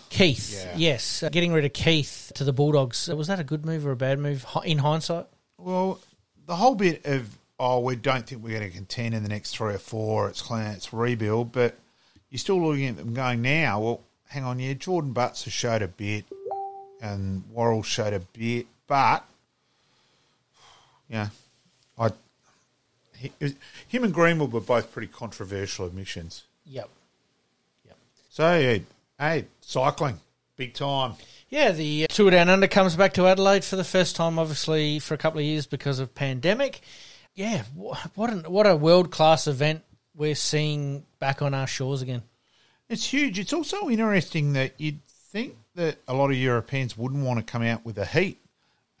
Keath. 0.08 0.52
Yeah. 0.54 0.74
Yes, 0.76 1.22
uh, 1.22 1.28
getting 1.28 1.52
rid 1.52 1.64
of 1.64 1.72
Keath 1.72 2.32
to 2.36 2.44
the 2.44 2.52
Bulldogs. 2.52 3.08
Uh, 3.08 3.16
Was 3.16 3.28
that 3.28 3.40
a 3.40 3.44
good 3.44 3.64
move 3.66 3.86
or 3.86 3.92
a 3.92 3.96
bad 3.96 4.18
move 4.18 4.46
in 4.64 4.78
hindsight? 4.78 5.26
Well, 5.58 6.00
the 6.46 6.56
whole 6.56 6.74
bit 6.74 7.04
of, 7.04 7.38
oh, 7.58 7.80
we 7.80 7.96
don't 7.96 8.26
think 8.26 8.42
we're 8.42 8.58
going 8.58 8.70
to 8.70 8.76
contend 8.76 9.14
in 9.14 9.22
the 9.22 9.28
next 9.28 9.56
three 9.56 9.74
or 9.74 9.78
four, 9.78 10.28
it's 10.28 10.42
clean, 10.42 10.64
it's 10.66 10.92
rebuild, 10.92 11.52
but 11.52 11.76
you're 12.30 12.38
still 12.38 12.60
looking 12.60 12.86
at 12.86 12.96
them 12.96 13.14
going 13.14 13.42
now, 13.42 13.80
well, 13.80 14.00
hang 14.28 14.44
on, 14.44 14.58
yeah, 14.58 14.72
Jordan 14.74 15.12
Butts 15.12 15.44
has 15.44 15.52
showed 15.52 15.82
a 15.82 15.88
bit 15.88 16.24
and 17.00 17.44
Worrell 17.50 17.82
showed 17.82 18.12
a 18.12 18.20
bit, 18.20 18.66
but, 18.86 19.24
yeah, 21.08 21.28
I, 21.98 22.10
he, 23.16 23.30
him 23.88 24.04
and 24.04 24.12
Greenwood 24.12 24.52
were 24.52 24.60
both 24.60 24.92
pretty 24.92 25.08
controversial 25.08 25.86
admissions. 25.86 26.44
Yep. 26.66 26.88
So, 28.30 28.58
yeah, 28.58 28.78
hey, 29.16 29.44
cycling, 29.60 30.18
big 30.56 30.74
time. 30.74 31.14
Yeah, 31.50 31.70
the 31.70 32.02
uh, 32.02 32.06
Tour 32.08 32.32
Down 32.32 32.48
Under 32.48 32.66
comes 32.66 32.96
back 32.96 33.12
to 33.12 33.28
Adelaide 33.28 33.64
for 33.64 33.76
the 33.76 33.84
first 33.84 34.16
time, 34.16 34.40
obviously 34.40 34.98
for 34.98 35.14
a 35.14 35.16
couple 35.16 35.38
of 35.38 35.44
years 35.44 35.66
because 35.66 36.00
of 36.00 36.16
pandemic. 36.16 36.80
Yeah, 37.34 37.62
what 37.74 38.30
an, 38.30 38.44
what 38.44 38.66
a 38.66 38.76
world 38.76 39.10
class 39.10 39.46
event 39.46 39.82
we're 40.14 40.34
seeing 40.36 41.04
back 41.18 41.42
on 41.42 41.52
our 41.54 41.66
shores 41.66 42.00
again. 42.02 42.22
It's 42.88 43.04
huge. 43.06 43.38
It's 43.38 43.52
also 43.52 43.88
interesting 43.90 44.52
that 44.52 44.74
you'd 44.78 45.04
think 45.06 45.56
that 45.74 45.96
a 46.06 46.14
lot 46.14 46.30
of 46.30 46.36
Europeans 46.36 46.96
wouldn't 46.96 47.24
want 47.24 47.44
to 47.44 47.44
come 47.50 47.62
out 47.62 47.84
with 47.84 47.96
the 47.96 48.06
heat 48.06 48.38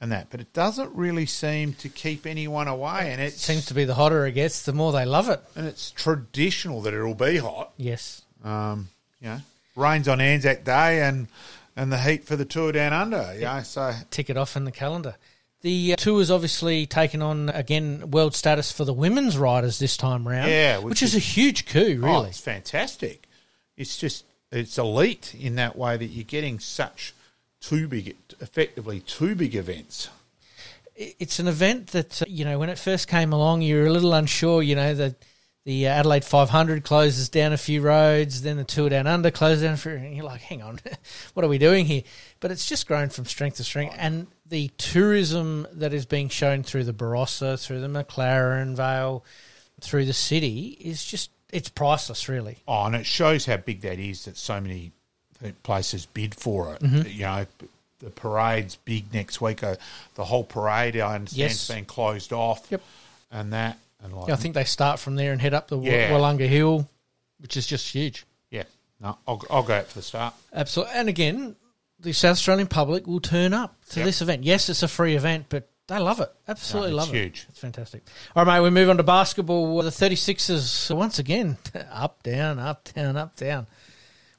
and 0.00 0.10
that, 0.10 0.28
but 0.30 0.40
it 0.40 0.52
doesn't 0.52 0.92
really 0.94 1.26
seem 1.26 1.74
to 1.74 1.88
keep 1.88 2.26
anyone 2.26 2.66
away. 2.66 3.10
And 3.12 3.20
It 3.20 3.34
seems 3.34 3.66
to 3.66 3.74
be 3.74 3.84
the 3.84 3.94
hotter 3.94 4.26
it 4.26 4.32
gets, 4.32 4.62
the 4.62 4.72
more 4.72 4.90
they 4.90 5.04
love 5.04 5.28
it. 5.28 5.40
and 5.54 5.66
it's 5.66 5.92
traditional 5.92 6.80
that 6.82 6.92
it'll 6.94 7.14
be 7.14 7.36
hot. 7.36 7.72
Yes. 7.76 8.22
Um, 8.42 8.88
you 9.20 9.28
know, 9.28 9.40
rains 9.76 10.08
on 10.08 10.20
Anzac 10.20 10.64
Day 10.64 11.02
and 11.02 11.28
and 11.76 11.90
the 11.92 11.98
heat 11.98 12.24
for 12.24 12.36
the 12.36 12.44
tour 12.44 12.70
down 12.72 12.92
under. 12.92 13.34
You 13.34 13.42
know, 13.42 13.60
so 13.62 13.92
Tick 14.10 14.30
it 14.30 14.36
off 14.36 14.56
in 14.56 14.64
the 14.64 14.70
calendar. 14.72 15.16
The 15.64 15.96
tour 15.96 16.16
tour's 16.16 16.30
obviously 16.30 16.84
taken 16.84 17.22
on 17.22 17.48
again 17.48 18.10
world 18.10 18.34
status 18.34 18.70
for 18.70 18.84
the 18.84 18.92
women's 18.92 19.38
riders 19.38 19.78
this 19.78 19.96
time 19.96 20.28
round. 20.28 20.50
Yeah, 20.50 20.76
which, 20.76 20.90
which 20.90 21.02
is, 21.02 21.14
a 21.14 21.18
huge 21.18 21.64
coup, 21.64 22.00
oh, 22.02 22.06
really. 22.06 22.28
it's 22.28 22.38
fantastic. 22.38 23.26
It's 23.74 23.96
just 23.96 24.26
it's 24.52 24.76
elite 24.76 25.34
in 25.34 25.54
that 25.54 25.74
way 25.74 25.96
that 25.96 26.04
you're 26.04 26.22
getting 26.22 26.58
such 26.58 27.14
two 27.62 27.88
big, 27.88 28.14
effectively 28.40 29.00
two 29.00 29.34
big 29.34 29.54
events. 29.54 30.10
it's 30.96 31.38
an 31.38 31.48
event 31.48 31.86
that 31.92 32.20
uh, 32.20 32.26
you 32.28 32.44
know 32.44 32.58
when 32.58 32.68
it 32.68 32.78
first 32.78 33.08
came 33.08 33.32
along, 33.32 33.62
you 33.62 33.76
were 33.76 33.86
a 33.86 33.90
little 33.90 34.12
unsure. 34.12 34.62
You 34.62 34.76
know 34.76 34.92
the 34.92 35.14
the 35.64 35.86
Adelaide 35.86 36.24
500 36.24 36.84
closes 36.84 37.28
down 37.28 37.52
a 37.52 37.56
few 37.56 37.80
roads, 37.80 38.42
then 38.42 38.56
the 38.58 38.64
Tour 38.64 38.88
Down 38.90 39.06
Under 39.06 39.30
closes 39.30 39.62
down 39.62 39.76
for, 39.76 39.90
and 39.90 40.14
you're 40.14 40.24
like, 40.24 40.42
hang 40.42 40.62
on, 40.62 40.78
what 41.34 41.44
are 41.44 41.48
we 41.48 41.58
doing 41.58 41.86
here? 41.86 42.02
But 42.40 42.50
it's 42.50 42.66
just 42.68 42.86
grown 42.86 43.08
from 43.08 43.24
strength 43.24 43.56
to 43.56 43.64
strength, 43.64 43.94
and 43.98 44.26
the 44.46 44.68
tourism 44.76 45.66
that 45.72 45.94
is 45.94 46.04
being 46.06 46.28
shown 46.28 46.62
through 46.62 46.84
the 46.84 46.92
Barossa, 46.92 47.58
through 47.62 47.80
the 47.80 47.88
McLaren 47.88 48.74
Vale, 48.76 49.24
through 49.80 50.04
the 50.04 50.12
city 50.12 50.76
is 50.80 51.04
just 51.04 51.30
it's 51.50 51.68
priceless, 51.68 52.28
really. 52.28 52.58
Oh, 52.66 52.84
and 52.84 52.94
it 52.96 53.06
shows 53.06 53.46
how 53.46 53.56
big 53.56 53.80
that 53.82 53.98
is 53.98 54.24
that 54.24 54.36
so 54.36 54.60
many 54.60 54.92
places 55.62 56.04
bid 56.06 56.34
for 56.34 56.74
it. 56.74 56.80
Mm-hmm. 56.80 57.08
You 57.08 57.22
know, 57.22 57.46
the 58.00 58.10
parade's 58.10 58.76
big 58.76 59.12
next 59.14 59.40
week. 59.40 59.62
Uh, 59.62 59.76
the 60.16 60.24
whole 60.24 60.44
parade, 60.44 60.98
I 60.98 61.14
understand, 61.14 61.38
Yes. 61.38 61.68
has 61.68 61.76
been 61.76 61.84
closed 61.84 62.32
off. 62.32 62.66
Yep. 62.70 62.82
And 63.30 63.52
that, 63.52 63.78
and 64.04 64.14
like, 64.14 64.30
I 64.30 64.36
think 64.36 64.54
they 64.54 64.64
start 64.64 65.00
from 65.00 65.16
there 65.16 65.32
and 65.32 65.40
head 65.40 65.54
up 65.54 65.66
the 65.68 65.78
Yeah. 65.80 66.10
Willunga 66.10 66.46
Hill, 66.46 66.88
which 67.38 67.56
is 67.56 67.66
just 67.66 67.88
huge. 67.92 68.24
yeah, 68.50 68.64
no, 69.00 69.18
I'll, 69.26 69.42
I'll 69.50 69.62
go 69.64 69.74
out 69.74 69.86
for 69.88 69.94
the 69.94 70.02
start. 70.02 70.34
Absolutely. 70.52 70.94
And 70.94 71.08
again, 71.08 71.56
the 71.98 72.12
South 72.12 72.32
Australian 72.32 72.68
public 72.68 73.06
will 73.06 73.20
turn 73.20 73.52
up 73.52 73.74
to 73.90 74.00
Yep. 74.00 74.06
this 74.06 74.22
event. 74.22 74.44
Yes, 74.44 74.68
it's 74.68 74.82
a 74.82 74.88
free 74.88 75.16
event, 75.16 75.46
but 75.48 75.68
they 75.86 75.98
love 75.98 76.20
it. 76.20 76.30
Absolutely 76.48 76.90
No, 76.92 76.96
love 76.96 77.14
it. 77.14 77.18
huge. 77.18 77.46
It's 77.48 77.58
fantastic. 77.58 78.02
All 78.36 78.44
right, 78.44 78.58
mate, 78.58 78.62
we 78.62 78.70
move 78.70 78.88
on 78.90 78.96
to 78.98 79.02
basketball. 79.02 79.82
The 79.82 79.90
36ers, 79.90 80.94
once 80.94 81.18
again, 81.18 81.56
up, 81.90 82.22
down, 82.22 82.58
up, 82.58 82.88
down, 82.94 83.16
up, 83.16 83.36
down. 83.36 83.66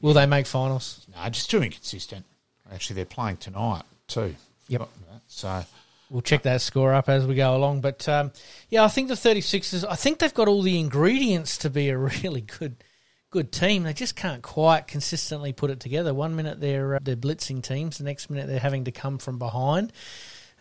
Will 0.01 0.13
they 0.13 0.25
make 0.25 0.45
finals? 0.45 1.05
No, 1.15 1.27
just 1.29 1.49
too 1.49 1.63
inconsistent. 1.63 2.25
Actually, 2.71 2.95
they're 2.97 3.05
playing 3.05 3.37
tonight 3.37 3.83
too. 4.07 4.35
Yep. 4.67 4.87
So, 5.27 5.63
we'll 6.09 6.21
check 6.21 6.43
that 6.43 6.61
score 6.61 6.93
up 6.93 7.09
as 7.09 7.25
we 7.25 7.35
go 7.35 7.55
along. 7.55 7.81
But 7.81 8.07
um, 8.07 8.31
yeah, 8.69 8.83
I 8.83 8.87
think 8.87 9.07
the 9.07 9.15
36ers, 9.15 9.85
I 9.89 9.95
think 9.95 10.19
they've 10.19 10.33
got 10.33 10.47
all 10.47 10.61
the 10.61 10.79
ingredients 10.79 11.57
to 11.59 11.69
be 11.69 11.89
a 11.89 11.97
really 12.23 12.41
good 12.41 12.83
good 13.31 13.51
team. 13.51 13.83
They 13.83 13.93
just 13.93 14.15
can't 14.15 14.41
quite 14.41 14.87
consistently 14.87 15.51
put 15.51 15.69
it 15.69 15.79
together. 15.79 16.13
One 16.13 16.35
minute 16.35 16.61
they're 16.61 16.95
uh, 16.95 16.99
they're 17.01 17.15
blitzing 17.15 17.61
teams, 17.63 17.97
the 17.97 18.03
next 18.03 18.29
minute 18.29 18.47
they're 18.47 18.59
having 18.59 18.85
to 18.85 18.91
come 18.91 19.17
from 19.17 19.39
behind, 19.39 19.91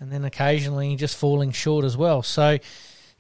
and 0.01 0.11
then 0.11 0.25
occasionally 0.25 0.97
just 0.97 1.17
falling 1.17 1.53
short 1.53 1.85
as 1.85 1.97
well. 1.97 2.23
So. 2.23 2.59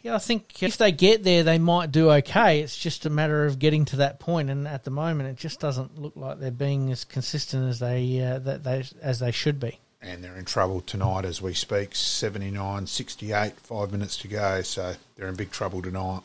Yeah, 0.02 0.16
I 0.16 0.18
think 0.18 0.62
if 0.62 0.76
they 0.76 0.92
get 0.92 1.24
there, 1.24 1.44
they 1.44 1.56
might 1.56 1.90
do 1.90 2.10
okay. 2.10 2.60
It's 2.60 2.76
just 2.76 3.06
a 3.06 3.10
matter 3.10 3.46
of 3.46 3.58
getting 3.58 3.86
to 3.86 3.96
that 3.96 4.20
point, 4.20 4.50
and 4.50 4.68
at 4.68 4.84
the 4.84 4.90
moment, 4.90 5.30
it 5.30 5.36
just 5.36 5.60
doesn't 5.60 5.98
look 5.98 6.12
like 6.14 6.38
they're 6.38 6.50
being 6.50 6.92
as 6.92 7.04
consistent 7.04 7.70
as 7.70 7.78
they 7.78 8.20
uh, 8.20 8.38
that 8.40 8.64
they 8.64 8.84
as 9.00 9.20
they 9.20 9.30
should 9.30 9.58
be 9.58 9.80
and 10.04 10.22
they're 10.22 10.36
in 10.36 10.44
trouble 10.44 10.80
tonight 10.80 11.24
as 11.24 11.40
we 11.40 11.54
speak 11.54 11.94
79 11.94 12.86
68 12.86 13.52
five 13.60 13.90
minutes 13.90 14.16
to 14.18 14.28
go 14.28 14.62
so 14.62 14.94
they're 15.16 15.28
in 15.28 15.34
big 15.34 15.50
trouble 15.50 15.82
tonight 15.82 16.20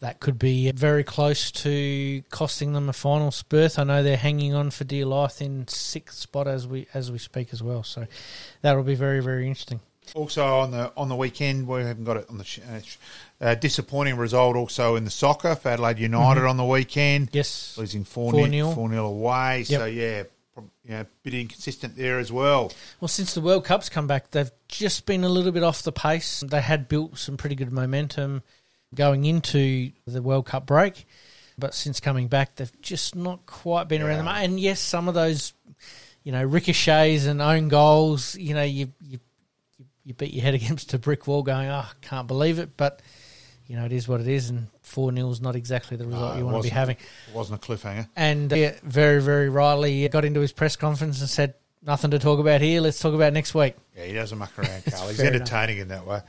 that 0.00 0.20
could 0.20 0.38
be 0.38 0.70
very 0.72 1.04
close 1.04 1.50
to 1.50 2.22
costing 2.30 2.74
them 2.74 2.88
a 2.88 2.92
final 2.92 3.32
berth. 3.48 3.78
I 3.78 3.84
know 3.84 4.02
they're 4.02 4.16
hanging 4.16 4.52
on 4.52 4.70
for 4.70 4.84
dear 4.84 5.06
life 5.06 5.40
in 5.40 5.66
sixth 5.68 6.18
spot 6.18 6.46
as 6.46 6.66
we 6.66 6.86
as 6.92 7.10
we 7.10 7.18
speak 7.18 7.48
as 7.52 7.62
well. 7.62 7.82
So 7.82 8.06
that'll 8.60 8.82
be 8.82 8.94
very 8.94 9.20
very 9.20 9.46
interesting. 9.46 9.80
Also 10.14 10.44
on 10.44 10.70
the 10.70 10.92
on 10.96 11.08
the 11.08 11.16
weekend, 11.16 11.66
we 11.66 11.82
haven't 11.82 12.04
got 12.04 12.18
it 12.18 12.26
on 12.28 12.38
the 12.38 12.60
uh, 12.70 13.44
uh, 13.44 13.54
disappointing 13.54 14.16
result. 14.16 14.56
Also 14.56 14.96
in 14.96 15.04
the 15.04 15.10
soccer 15.10 15.54
for 15.54 15.70
Adelaide 15.70 15.98
United 15.98 16.40
mm-hmm. 16.40 16.50
on 16.50 16.56
the 16.56 16.64
weekend. 16.64 17.30
Yes, 17.32 17.76
losing 17.78 18.04
four 18.04 18.32
0 18.32 18.72
four 18.72 18.88
0 18.90 19.06
away. 19.06 19.64
Yep. 19.66 19.80
So 19.80 19.86
yeah, 19.86 20.22
you 20.56 20.90
know, 20.90 21.00
a 21.00 21.06
bit 21.22 21.34
inconsistent 21.34 21.96
there 21.96 22.18
as 22.18 22.32
well. 22.32 22.72
Well, 23.00 23.08
since 23.08 23.34
the 23.34 23.40
World 23.40 23.64
Cup's 23.64 23.88
come 23.88 24.06
back, 24.06 24.30
they've 24.30 24.50
just 24.68 25.06
been 25.06 25.24
a 25.24 25.28
little 25.28 25.52
bit 25.52 25.62
off 25.62 25.82
the 25.82 25.92
pace. 25.92 26.40
They 26.46 26.60
had 26.60 26.88
built 26.88 27.18
some 27.18 27.36
pretty 27.36 27.56
good 27.56 27.72
momentum 27.72 28.42
going 28.94 29.24
into 29.24 29.92
the 30.06 30.22
World 30.22 30.46
Cup 30.46 30.66
break, 30.66 31.06
but 31.58 31.74
since 31.74 32.00
coming 32.00 32.28
back, 32.28 32.56
they've 32.56 32.80
just 32.80 33.14
not 33.14 33.46
quite 33.46 33.88
been 33.88 34.00
yeah. 34.00 34.08
around 34.08 34.18
the 34.18 34.24
mark. 34.24 34.38
And 34.38 34.60
yes, 34.60 34.80
some 34.80 35.08
of 35.08 35.14
those, 35.14 35.52
you 36.22 36.32
know, 36.32 36.42
ricochets 36.42 37.26
and 37.26 37.42
own 37.42 37.68
goals, 37.68 38.34
you 38.36 38.54
know, 38.54 38.62
you 38.62 38.92
you 39.00 39.18
you 40.04 40.14
beat 40.14 40.32
your 40.32 40.42
head 40.42 40.54
against 40.60 40.94
a 40.94 40.98
brick 40.98 41.26
wall, 41.26 41.42
going, 41.42 41.68
"Oh, 41.68 41.90
can't 42.00 42.28
believe 42.28 42.58
it," 42.58 42.76
but 42.76 43.02
you 43.66 43.76
know, 43.76 43.84
it 43.84 43.92
is 43.92 44.06
what 44.06 44.20
it 44.20 44.28
is, 44.28 44.50
and 44.50 44.68
4 44.82 45.12
0 45.12 45.30
is 45.30 45.40
not 45.40 45.56
exactly 45.56 45.96
the 45.96 46.06
result 46.06 46.34
no, 46.34 46.38
you 46.38 46.44
want 46.44 46.58
to 46.58 46.62
be 46.62 46.68
having. 46.68 46.96
It 46.96 47.34
wasn't 47.34 47.64
a 47.64 47.66
cliffhanger. 47.66 48.08
And 48.14 48.52
uh, 48.52 48.72
very, 48.82 49.20
very 49.20 49.48
rightly 49.48 50.08
got 50.08 50.24
into 50.24 50.40
his 50.40 50.52
press 50.52 50.76
conference 50.76 51.20
and 51.20 51.28
said, 51.28 51.54
Nothing 51.82 52.10
to 52.12 52.18
talk 52.18 52.40
about 52.40 52.60
here. 52.60 52.80
Let's 52.80 52.98
talk 52.98 53.14
about 53.14 53.32
next 53.32 53.54
week. 53.54 53.76
Yeah, 53.96 54.06
he 54.06 54.12
doesn't 54.12 54.36
muck 54.36 54.58
around, 54.58 54.84
Carl. 54.90 55.08
He's 55.08 55.20
entertaining 55.20 55.78
enough. 55.78 55.82
in 55.82 55.88
that 55.88 56.06
way. 56.06 56.20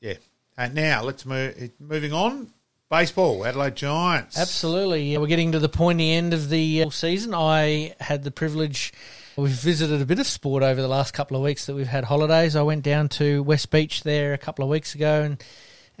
Yeah. 0.00 0.14
And 0.58 0.74
now 0.74 1.02
let's 1.02 1.24
move. 1.24 1.70
Moving 1.78 2.12
on. 2.12 2.52
Baseball, 2.90 3.46
Adelaide 3.46 3.76
Giants. 3.76 4.36
Absolutely. 4.36 5.12
Yeah, 5.12 5.18
we're 5.18 5.28
getting 5.28 5.52
to 5.52 5.58
the 5.58 5.68
pointy 5.68 6.12
end 6.12 6.34
of 6.34 6.48
the 6.48 6.82
uh, 6.82 6.90
season. 6.90 7.34
I 7.34 7.94
had 8.00 8.24
the 8.24 8.32
privilege. 8.32 8.92
We've 9.36 9.50
visited 9.50 10.02
a 10.02 10.04
bit 10.04 10.18
of 10.18 10.26
sport 10.26 10.62
over 10.62 10.82
the 10.82 10.88
last 10.88 11.14
couple 11.14 11.36
of 11.36 11.42
weeks 11.42 11.66
that 11.66 11.74
we've 11.74 11.86
had 11.86 12.04
holidays. 12.04 12.56
I 12.56 12.62
went 12.62 12.82
down 12.82 13.08
to 13.10 13.42
West 13.44 13.70
Beach 13.70 14.02
there 14.02 14.34
a 14.34 14.38
couple 14.38 14.64
of 14.64 14.70
weeks 14.70 14.94
ago 14.96 15.22
and 15.22 15.42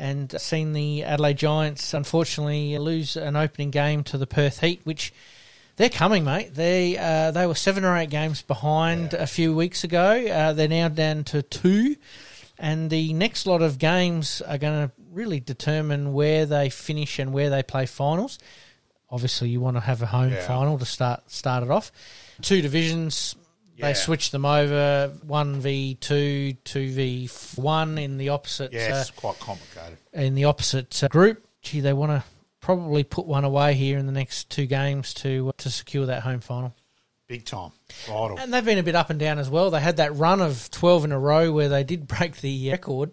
and 0.00 0.40
seen 0.40 0.72
the 0.72 1.04
Adelaide 1.04 1.36
Giants 1.36 1.92
unfortunately 1.92 2.76
lose 2.78 3.16
an 3.16 3.36
opening 3.36 3.70
game 3.70 4.02
to 4.04 4.16
the 4.18 4.26
Perth 4.26 4.60
Heat, 4.60 4.80
which 4.84 5.12
they're 5.76 5.90
coming, 5.90 6.24
mate. 6.24 6.54
They 6.54 6.96
uh, 6.96 7.30
they 7.30 7.46
were 7.46 7.54
seven 7.54 7.84
or 7.84 7.96
eight 7.96 8.10
games 8.10 8.42
behind 8.42 9.12
yeah. 9.12 9.22
a 9.22 9.26
few 9.26 9.54
weeks 9.54 9.84
ago. 9.84 10.26
Uh, 10.26 10.52
they're 10.54 10.68
now 10.68 10.88
down 10.88 11.24
to 11.24 11.42
two, 11.42 11.96
and 12.58 12.90
the 12.90 13.12
next 13.12 13.46
lot 13.46 13.62
of 13.62 13.78
games 13.78 14.40
are 14.42 14.58
going 14.58 14.88
to 14.88 14.92
really 15.12 15.40
determine 15.40 16.12
where 16.12 16.46
they 16.46 16.70
finish 16.70 17.18
and 17.18 17.32
where 17.32 17.50
they 17.50 17.62
play 17.62 17.86
finals. 17.86 18.38
Obviously, 19.10 19.50
you 19.50 19.60
want 19.60 19.76
to 19.76 19.80
have 19.80 20.00
a 20.02 20.06
home 20.06 20.32
yeah. 20.32 20.46
final 20.46 20.78
to 20.78 20.86
start 20.86 21.30
start 21.30 21.62
it 21.62 21.70
off. 21.70 21.92
Two 22.40 22.62
divisions, 22.62 23.36
yeah. 23.80 23.88
They 23.88 23.94
switched 23.94 24.32
them 24.32 24.44
over 24.44 25.12
one 25.26 25.60
v 25.60 25.94
two, 25.94 26.54
two 26.64 26.90
v 26.92 27.28
one 27.56 27.98
in 27.98 28.18
the 28.18 28.28
opposite. 28.30 28.72
Yeah, 28.72 28.96
uh, 28.96 29.00
it's 29.00 29.10
quite 29.10 29.38
complicated 29.40 29.98
in 30.12 30.34
the 30.34 30.44
opposite 30.44 31.02
uh, 31.02 31.08
group. 31.08 31.44
Gee, 31.62 31.80
they 31.80 31.92
want 31.92 32.12
to 32.12 32.24
probably 32.60 33.04
put 33.04 33.26
one 33.26 33.44
away 33.44 33.74
here 33.74 33.98
in 33.98 34.06
the 34.06 34.12
next 34.12 34.50
two 34.50 34.66
games 34.66 35.14
to 35.14 35.48
uh, 35.48 35.52
to 35.58 35.70
secure 35.70 36.06
that 36.06 36.22
home 36.22 36.40
final. 36.40 36.74
Big 37.26 37.44
time, 37.44 37.70
vital. 38.06 38.38
And 38.38 38.52
they've 38.52 38.64
been 38.64 38.78
a 38.78 38.82
bit 38.82 38.96
up 38.96 39.10
and 39.10 39.20
down 39.20 39.38
as 39.38 39.48
well. 39.48 39.70
They 39.70 39.80
had 39.80 39.96
that 39.98 40.14
run 40.16 40.40
of 40.40 40.70
twelve 40.70 41.04
in 41.04 41.12
a 41.12 41.18
row 41.18 41.52
where 41.52 41.68
they 41.68 41.84
did 41.84 42.06
break 42.18 42.40
the 42.40 42.70
record, 42.70 43.12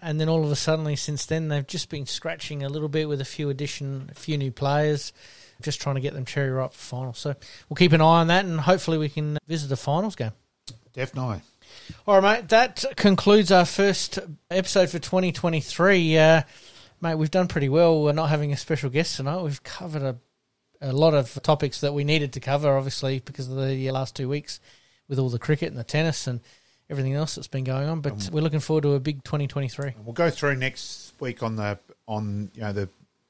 and 0.00 0.20
then 0.20 0.28
all 0.28 0.44
of 0.44 0.50
a 0.50 0.56
sudden, 0.56 0.96
since 0.96 1.26
then, 1.26 1.48
they've 1.48 1.66
just 1.66 1.90
been 1.90 2.06
scratching 2.06 2.62
a 2.62 2.68
little 2.68 2.88
bit 2.88 3.08
with 3.08 3.20
a 3.20 3.24
few 3.24 3.50
addition, 3.50 4.08
a 4.10 4.14
few 4.14 4.38
new 4.38 4.50
players 4.50 5.12
just 5.62 5.80
trying 5.80 5.96
to 5.96 6.00
get 6.00 6.14
them 6.14 6.24
cherry 6.24 6.50
ripe 6.50 6.72
for 6.72 6.78
finals. 6.78 7.18
So 7.18 7.34
we'll 7.68 7.76
keep 7.76 7.92
an 7.92 8.00
eye 8.00 8.20
on 8.20 8.28
that, 8.28 8.44
and 8.44 8.60
hopefully 8.60 8.98
we 8.98 9.08
can 9.08 9.38
visit 9.46 9.68
the 9.68 9.76
finals 9.76 10.16
game. 10.16 10.32
Definitely. 10.92 11.42
All 12.06 12.20
right, 12.20 12.40
mate. 12.40 12.48
That 12.48 12.84
concludes 12.96 13.52
our 13.52 13.64
first 13.64 14.18
episode 14.50 14.90
for 14.90 14.98
2023. 14.98 16.18
Uh, 16.18 16.42
mate, 17.00 17.14
we've 17.16 17.30
done 17.30 17.48
pretty 17.48 17.68
well. 17.68 18.02
We're 18.02 18.12
not 18.12 18.30
having 18.30 18.52
a 18.52 18.56
special 18.56 18.90
guest 18.90 19.16
tonight. 19.16 19.42
We've 19.42 19.62
covered 19.62 20.02
a, 20.02 20.16
a 20.80 20.92
lot 20.92 21.14
of 21.14 21.38
topics 21.42 21.80
that 21.80 21.94
we 21.94 22.04
needed 22.04 22.32
to 22.34 22.40
cover, 22.40 22.76
obviously, 22.76 23.20
because 23.20 23.48
of 23.48 23.56
the 23.56 23.90
last 23.90 24.16
two 24.16 24.28
weeks 24.28 24.60
with 25.08 25.18
all 25.18 25.28
the 25.28 25.38
cricket 25.38 25.68
and 25.68 25.78
the 25.78 25.84
tennis 25.84 26.26
and 26.26 26.40
everything 26.88 27.14
else 27.14 27.34
that's 27.34 27.48
been 27.48 27.64
going 27.64 27.88
on. 27.88 28.00
But 28.00 28.12
um, 28.12 28.18
we're 28.32 28.42
looking 28.42 28.60
forward 28.60 28.82
to 28.82 28.94
a 28.94 29.00
big 29.00 29.22
2023. 29.24 29.94
We'll 30.04 30.12
go 30.12 30.30
through 30.30 30.56
next 30.56 31.12
week 31.20 31.42
on 31.42 31.56
the 31.56 31.78
on 32.08 32.50
you 32.54 32.60
know 32.60 32.72
the 32.72 32.88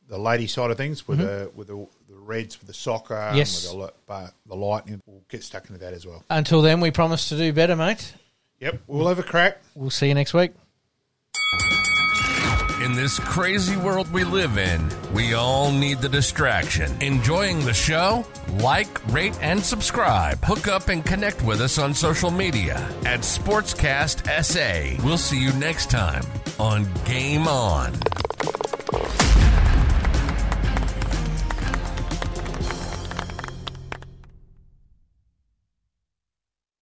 the 0.09 0.19
lady 0.19 0.47
side 0.47 0.71
of 0.71 0.77
things 0.77 1.07
with 1.07 1.19
mm-hmm. 1.19 1.27
the 1.27 1.51
with 1.55 1.69
the 1.69 1.87
the, 2.09 2.17
Reds 2.17 2.59
with 2.59 2.67
the 2.67 2.75
soccer, 2.75 3.33
yes. 3.35 3.73
with 3.73 3.91
the, 4.09 4.33
the 4.47 4.57
Lightning. 4.57 5.01
We'll 5.07 5.23
get 5.29 5.45
stuck 5.45 5.69
into 5.69 5.79
that 5.81 5.93
as 5.93 6.07
well. 6.07 6.25
Until 6.29 6.61
then, 6.61 6.81
we 6.81 6.91
promise 6.91 7.29
to 7.29 7.37
do 7.37 7.53
better, 7.53 7.77
mate. 7.77 8.15
Yep, 8.61 8.81
we'll 8.87 9.07
have 9.09 9.19
a 9.19 9.23
crack. 9.23 9.59
We'll 9.75 9.91
see 9.91 10.09
you 10.09 10.15
next 10.15 10.35
week. 10.35 10.53
In 12.83 12.95
this 12.95 13.19
crazy 13.19 13.77
world 13.77 14.13
we 14.13 14.23
live 14.23 14.59
in, 14.59 14.87
we 15.15 15.35
all 15.35 15.73
need 15.73 15.99
the 15.99 16.09
distraction. 16.09 16.95
Enjoying 17.03 17.65
the 17.65 17.73
show? 17.73 18.25
Like, 18.59 19.05
rate, 19.13 19.37
and 19.41 19.61
subscribe. 19.61 20.39
Hook 20.45 20.69
up 20.69 20.89
and 20.89 21.05
connect 21.05 21.43
with 21.43 21.61
us 21.61 21.79
on 21.79 21.95
social 21.95 22.31
media 22.31 22.77
at 23.05 23.21
Sportscast 23.21 24.27
SA. 24.45 25.03
We'll 25.05 25.19
see 25.19 25.41
you 25.41 25.53
next 25.55 25.91
time 25.91 26.23
on 26.59 26.87
Game 27.05 27.49
On. 27.49 27.93